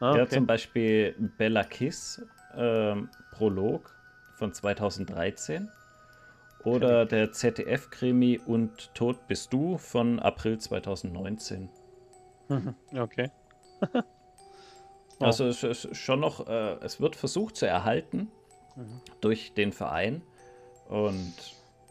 Ah, 0.01 0.17
Ja, 0.17 0.23
okay. 0.25 0.35
zum 0.37 0.47
Beispiel 0.47 1.15
Bella 1.39 1.65
Kiss, 1.65 2.25
ähm, 2.57 3.09
Prolog 3.33 3.95
von 4.35 4.53
2013. 4.53 5.71
Oder 6.65 7.05
der 7.05 7.31
ZDF-Krimi 7.31 8.41
Und 8.47 8.95
Tot 8.95 9.27
bist 9.29 9.53
du 9.53 9.77
von 9.77 10.19
April 10.19 10.59
2019. 10.59 11.69
Mhm, 12.49 12.75
okay. 12.99 13.31
Oh. 13.81 13.99
Also 15.21 15.47
es 15.47 15.63
ist 15.63 15.97
schon 15.97 16.19
noch, 16.21 16.49
äh, 16.49 16.75
es 16.83 17.01
wird 17.01 17.15
versucht 17.17 17.57
zu 17.57 17.67
erhalten 17.67 18.31
Mhm. 18.77 19.01
durch 19.21 19.55
den 19.55 19.73
Verein. 19.73 20.23
Und 20.89 21.33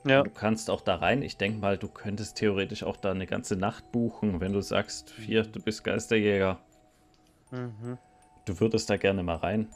Ja. 0.06 0.24
du 0.24 0.30
kannst 0.30 0.70
auch 0.70 0.82
da 0.82 0.96
rein. 0.96 1.22
Ich 1.22 1.38
denke 1.38 1.60
mal, 1.60 1.78
du 1.78 1.88
könntest 1.88 2.38
theoretisch 2.38 2.84
auch 2.84 2.98
da 2.98 3.12
eine 3.12 3.26
ganze 3.26 3.56
Nacht 3.56 3.92
buchen, 3.92 4.42
wenn 4.42 4.54
du 4.54 4.62
sagst, 4.62 5.14
hier, 5.18 5.44
du 5.44 5.62
bist 5.62 5.84
Geisterjäger. 5.84 6.60
Mhm. 7.52 7.98
Du 8.46 8.60
würdest 8.60 8.90
da 8.90 8.98
gerne 8.98 9.24
mal 9.24 9.38
rein. 9.38 9.70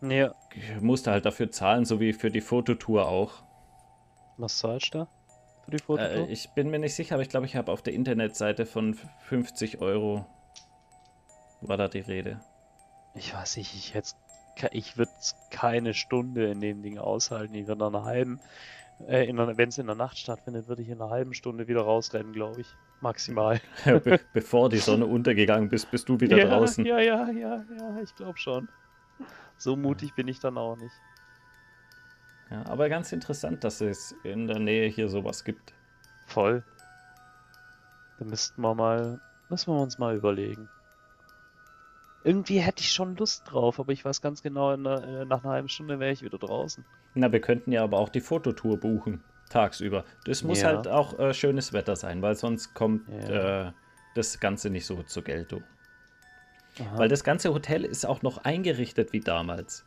Ja. 0.00 0.34
Musst 0.80 1.06
du 1.06 1.10
halt 1.10 1.26
dafür 1.26 1.50
zahlen, 1.50 1.84
so 1.84 2.00
wie 2.00 2.12
für 2.12 2.30
die 2.30 2.40
Fototour 2.40 3.06
auch. 3.06 3.42
Was 4.38 4.58
zahlst 4.58 4.94
du 4.94 4.98
da 5.00 5.08
für 5.64 5.70
die 5.72 5.78
Fototour? 5.78 6.28
Äh, 6.28 6.32
ich 6.32 6.50
bin 6.50 6.70
mir 6.70 6.78
nicht 6.78 6.94
sicher, 6.94 7.16
aber 7.16 7.22
ich 7.22 7.28
glaube, 7.28 7.46
ich 7.46 7.56
habe 7.56 7.70
auf 7.70 7.82
der 7.82 7.92
Internetseite 7.92 8.64
von 8.64 8.94
50 9.26 9.80
Euro 9.80 10.24
war 11.60 11.76
da 11.76 11.88
die 11.88 12.00
Rede. 12.00 12.40
Ich 13.14 13.34
weiß 13.34 13.58
nicht, 13.58 13.74
ich 13.74 13.92
jetzt, 13.92 14.16
ich 14.70 14.96
würde 14.96 15.12
keine 15.50 15.92
Stunde 15.92 16.50
in 16.50 16.60
dem 16.60 16.82
Ding 16.82 16.98
aushalten. 16.98 17.54
Ich 17.54 17.66
würde 17.66 17.86
einer 17.86 18.04
halben, 18.04 18.40
äh, 19.06 19.32
wenn 19.34 19.68
es 19.68 19.78
in 19.78 19.86
der 19.86 19.96
Nacht 19.96 20.18
stattfindet, 20.18 20.68
würde 20.68 20.82
ich 20.82 20.88
in 20.88 21.00
einer 21.00 21.10
halben 21.10 21.34
Stunde 21.34 21.68
wieder 21.68 21.82
rausrennen, 21.82 22.32
glaube 22.32 22.60
ich. 22.60 22.74
Maximal. 23.00 23.60
Be 23.84 24.20
bevor 24.32 24.68
die 24.68 24.78
Sonne 24.78 25.06
untergegangen 25.06 25.68
bist, 25.68 25.90
bist 25.90 26.08
du 26.08 26.20
wieder 26.20 26.36
ja, 26.36 26.46
draußen. 26.46 26.84
Ja, 26.84 26.98
ja, 27.00 27.30
ja, 27.30 27.64
ja, 27.76 28.00
ich 28.02 28.14
glaube 28.14 28.38
schon. 28.38 28.68
So 29.56 29.76
mutig 29.76 30.14
bin 30.14 30.28
ich 30.28 30.40
dann 30.40 30.58
auch 30.58 30.76
nicht. 30.76 30.94
Ja, 32.50 32.66
aber 32.66 32.88
ganz 32.88 33.12
interessant, 33.12 33.62
dass 33.62 33.80
es 33.80 34.14
in 34.24 34.46
der 34.46 34.58
Nähe 34.58 34.88
hier 34.88 35.08
sowas 35.08 35.44
gibt. 35.44 35.72
Voll. 36.26 36.64
Da 38.18 38.24
müssten 38.24 38.60
wir 38.60 38.74
mal, 38.74 39.20
müssen 39.48 39.72
wir 39.72 39.80
uns 39.80 39.98
mal 39.98 40.16
überlegen. 40.16 40.68
Irgendwie 42.22 42.60
hätte 42.60 42.82
ich 42.82 42.92
schon 42.92 43.16
Lust 43.16 43.50
drauf, 43.50 43.80
aber 43.80 43.92
ich 43.92 44.04
weiß 44.04 44.20
ganz 44.20 44.42
genau, 44.42 44.72
in 44.72 44.84
der, 44.84 45.02
äh, 45.02 45.24
nach 45.24 45.42
einer 45.42 45.52
halben 45.54 45.68
Stunde 45.68 45.98
wäre 45.98 46.12
ich 46.12 46.22
wieder 46.22 46.38
draußen. 46.38 46.84
Na, 47.14 47.32
wir 47.32 47.40
könnten 47.40 47.72
ja 47.72 47.82
aber 47.82 47.98
auch 47.98 48.10
die 48.10 48.20
Fototour 48.20 48.78
buchen, 48.78 49.22
tagsüber. 49.48 50.04
Das 50.24 50.44
muss 50.44 50.60
Ja. 50.60 50.68
halt 50.68 50.86
auch 50.86 51.18
äh, 51.18 51.32
schönes 51.32 51.72
Wetter 51.72 51.96
sein, 51.96 52.20
weil 52.22 52.34
sonst 52.34 52.74
kommt 52.74 53.08
Ja. 53.08 53.68
äh, 53.68 53.72
das 54.14 54.38
Ganze 54.38 54.68
nicht 54.70 54.84
so 54.86 55.02
zur 55.02 55.24
Geltung. 55.24 55.62
Aha. 56.78 56.98
Weil 56.98 57.08
das 57.08 57.24
ganze 57.24 57.52
Hotel 57.54 57.84
ist 57.84 58.04
auch 58.06 58.22
noch 58.22 58.38
eingerichtet 58.38 59.12
wie 59.12 59.20
damals. 59.20 59.84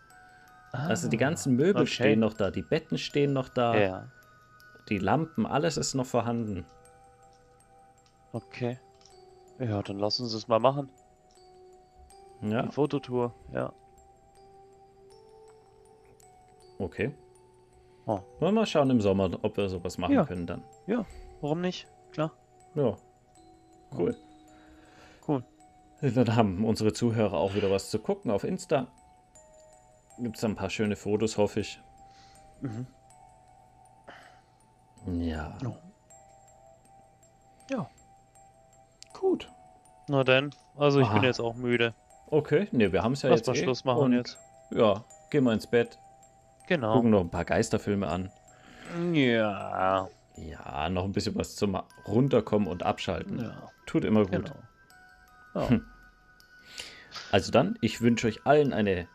Also 0.72 1.08
die 1.08 1.18
Ah, 1.18 1.20
ganzen 1.20 1.56
Möbel 1.56 1.84
okay. 1.84 1.92
stehen 1.92 2.20
noch 2.20 2.34
da, 2.34 2.50
die 2.50 2.64
Betten 2.64 2.98
stehen 2.98 3.32
noch 3.34 3.50
da, 3.50 3.80
Ja, 3.80 4.08
die 4.90 4.98
Lampen, 4.98 5.46
alles 5.46 5.78
ist 5.78 5.94
noch 5.94 6.08
vorhanden. 6.08 6.66
okay. 8.32 8.80
Ja, 9.60 9.82
dann 9.84 10.00
lass 10.00 10.20
uns 10.20 10.34
das 10.34 10.48
mal 10.48 10.60
machen. 10.60 10.90
Ja, 12.44 12.64
Die 12.64 12.72
Fototour, 12.72 13.34
ja. 13.54 13.72
okay. 16.80 17.14
Oh. 18.06 18.20
Wollen 18.40 18.54
wir 18.56 18.62
mal 18.62 18.66
schauen 18.66 18.90
im 18.90 19.00
Sommer, 19.00 19.30
ob 19.44 19.56
wir 19.56 19.70
sowas 19.70 19.98
machen 19.98 20.14
Ja. 20.14 20.26
können 20.26 20.46
dann. 20.46 20.64
Warum 21.40 21.62
nicht? 21.62 21.88
Klar. 22.12 22.32
Ja. 22.76 22.98
Cool. 23.98 24.16
Cool. 25.28 25.44
Dann 26.02 26.36
haben 26.36 26.66
unsere 26.66 26.92
Zuhörer 26.92 27.38
auch 27.38 27.54
wieder 27.54 27.72
was 27.72 27.90
zu 27.90 28.00
gucken 28.00 28.30
auf 28.30 28.44
Insta. 28.44 28.88
Gibt 30.20 30.36
es 30.38 30.44
ein 30.44 30.56
paar 30.56 30.70
schöne 30.70 30.96
Fotos, 30.98 31.38
hoffe 31.38 31.62
ich. 31.62 31.82
Mhm. 32.62 32.88
Ja. 35.06 35.58
Ja. 35.62 35.76
Ja. 37.70 37.90
Gut. 39.18 39.50
Na 40.10 40.24
dann, 40.26 40.54
also 40.76 41.00
ich 41.00 41.08
bin 41.08 41.20
Aha. 41.20 41.26
jetzt 41.26 41.40
auch 41.40 41.56
müde. 41.56 41.94
Okay, 42.34 42.68
ne, 42.72 42.92
wir 42.92 43.04
haben 43.04 43.14
es 43.14 43.22
ja 43.22 43.30
Lass 43.30 43.42
jetzt. 43.42 43.48
mal 43.48 43.56
eh. 43.56 43.64
Schluss 43.64 43.86
machen 43.86 44.00
Und 44.02 44.14
jetzt. 44.14 44.40
Ja, 44.72 45.04
gehen 45.30 45.44
wir 45.44 45.54
ins 45.54 45.68
Bett, 45.68 46.00
Genau. 46.68 46.94
gucken 46.96 47.12
noch 47.12 47.22
ein 47.22 47.30
paar 47.30 47.46
Geisterfilme 47.46 48.08
an. 48.08 48.32
Ja. 49.14 50.08
Ja, 50.38 50.90
noch 50.90 51.04
ein 51.04 51.12
bisschen 51.12 51.36
was 51.36 51.56
zum 51.56 51.80
Runterkommen 52.08 52.68
und 52.68 52.82
Abschalten. 52.82 53.40
Ja, 53.40 53.70
Tut 53.86 54.04
immer 54.04 54.22
gut. 54.24 54.32
genau. 54.32 54.56
Ja. 55.54 55.70
Hm. 55.70 55.86
Also 57.32 57.52
dann, 57.52 57.78
ich 57.82 58.02
wünsche 58.02 58.26
euch 58.28 58.46
allen 58.48 58.74
eine 58.74 59.08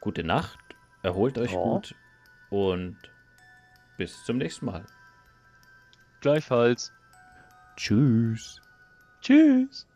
gute 0.00 0.24
Nacht. 0.24 0.58
Erholt 1.02 1.36
euch 1.36 1.52
Ja. 1.52 1.58
gut 1.58 1.94
und 2.48 2.96
bis 3.98 4.24
zum 4.24 4.38
nächsten 4.38 4.64
Mal. 4.64 4.84
Gleichfalls. 6.22 6.90
Tschüss. 7.76 8.62
Tschüss. 9.20 9.86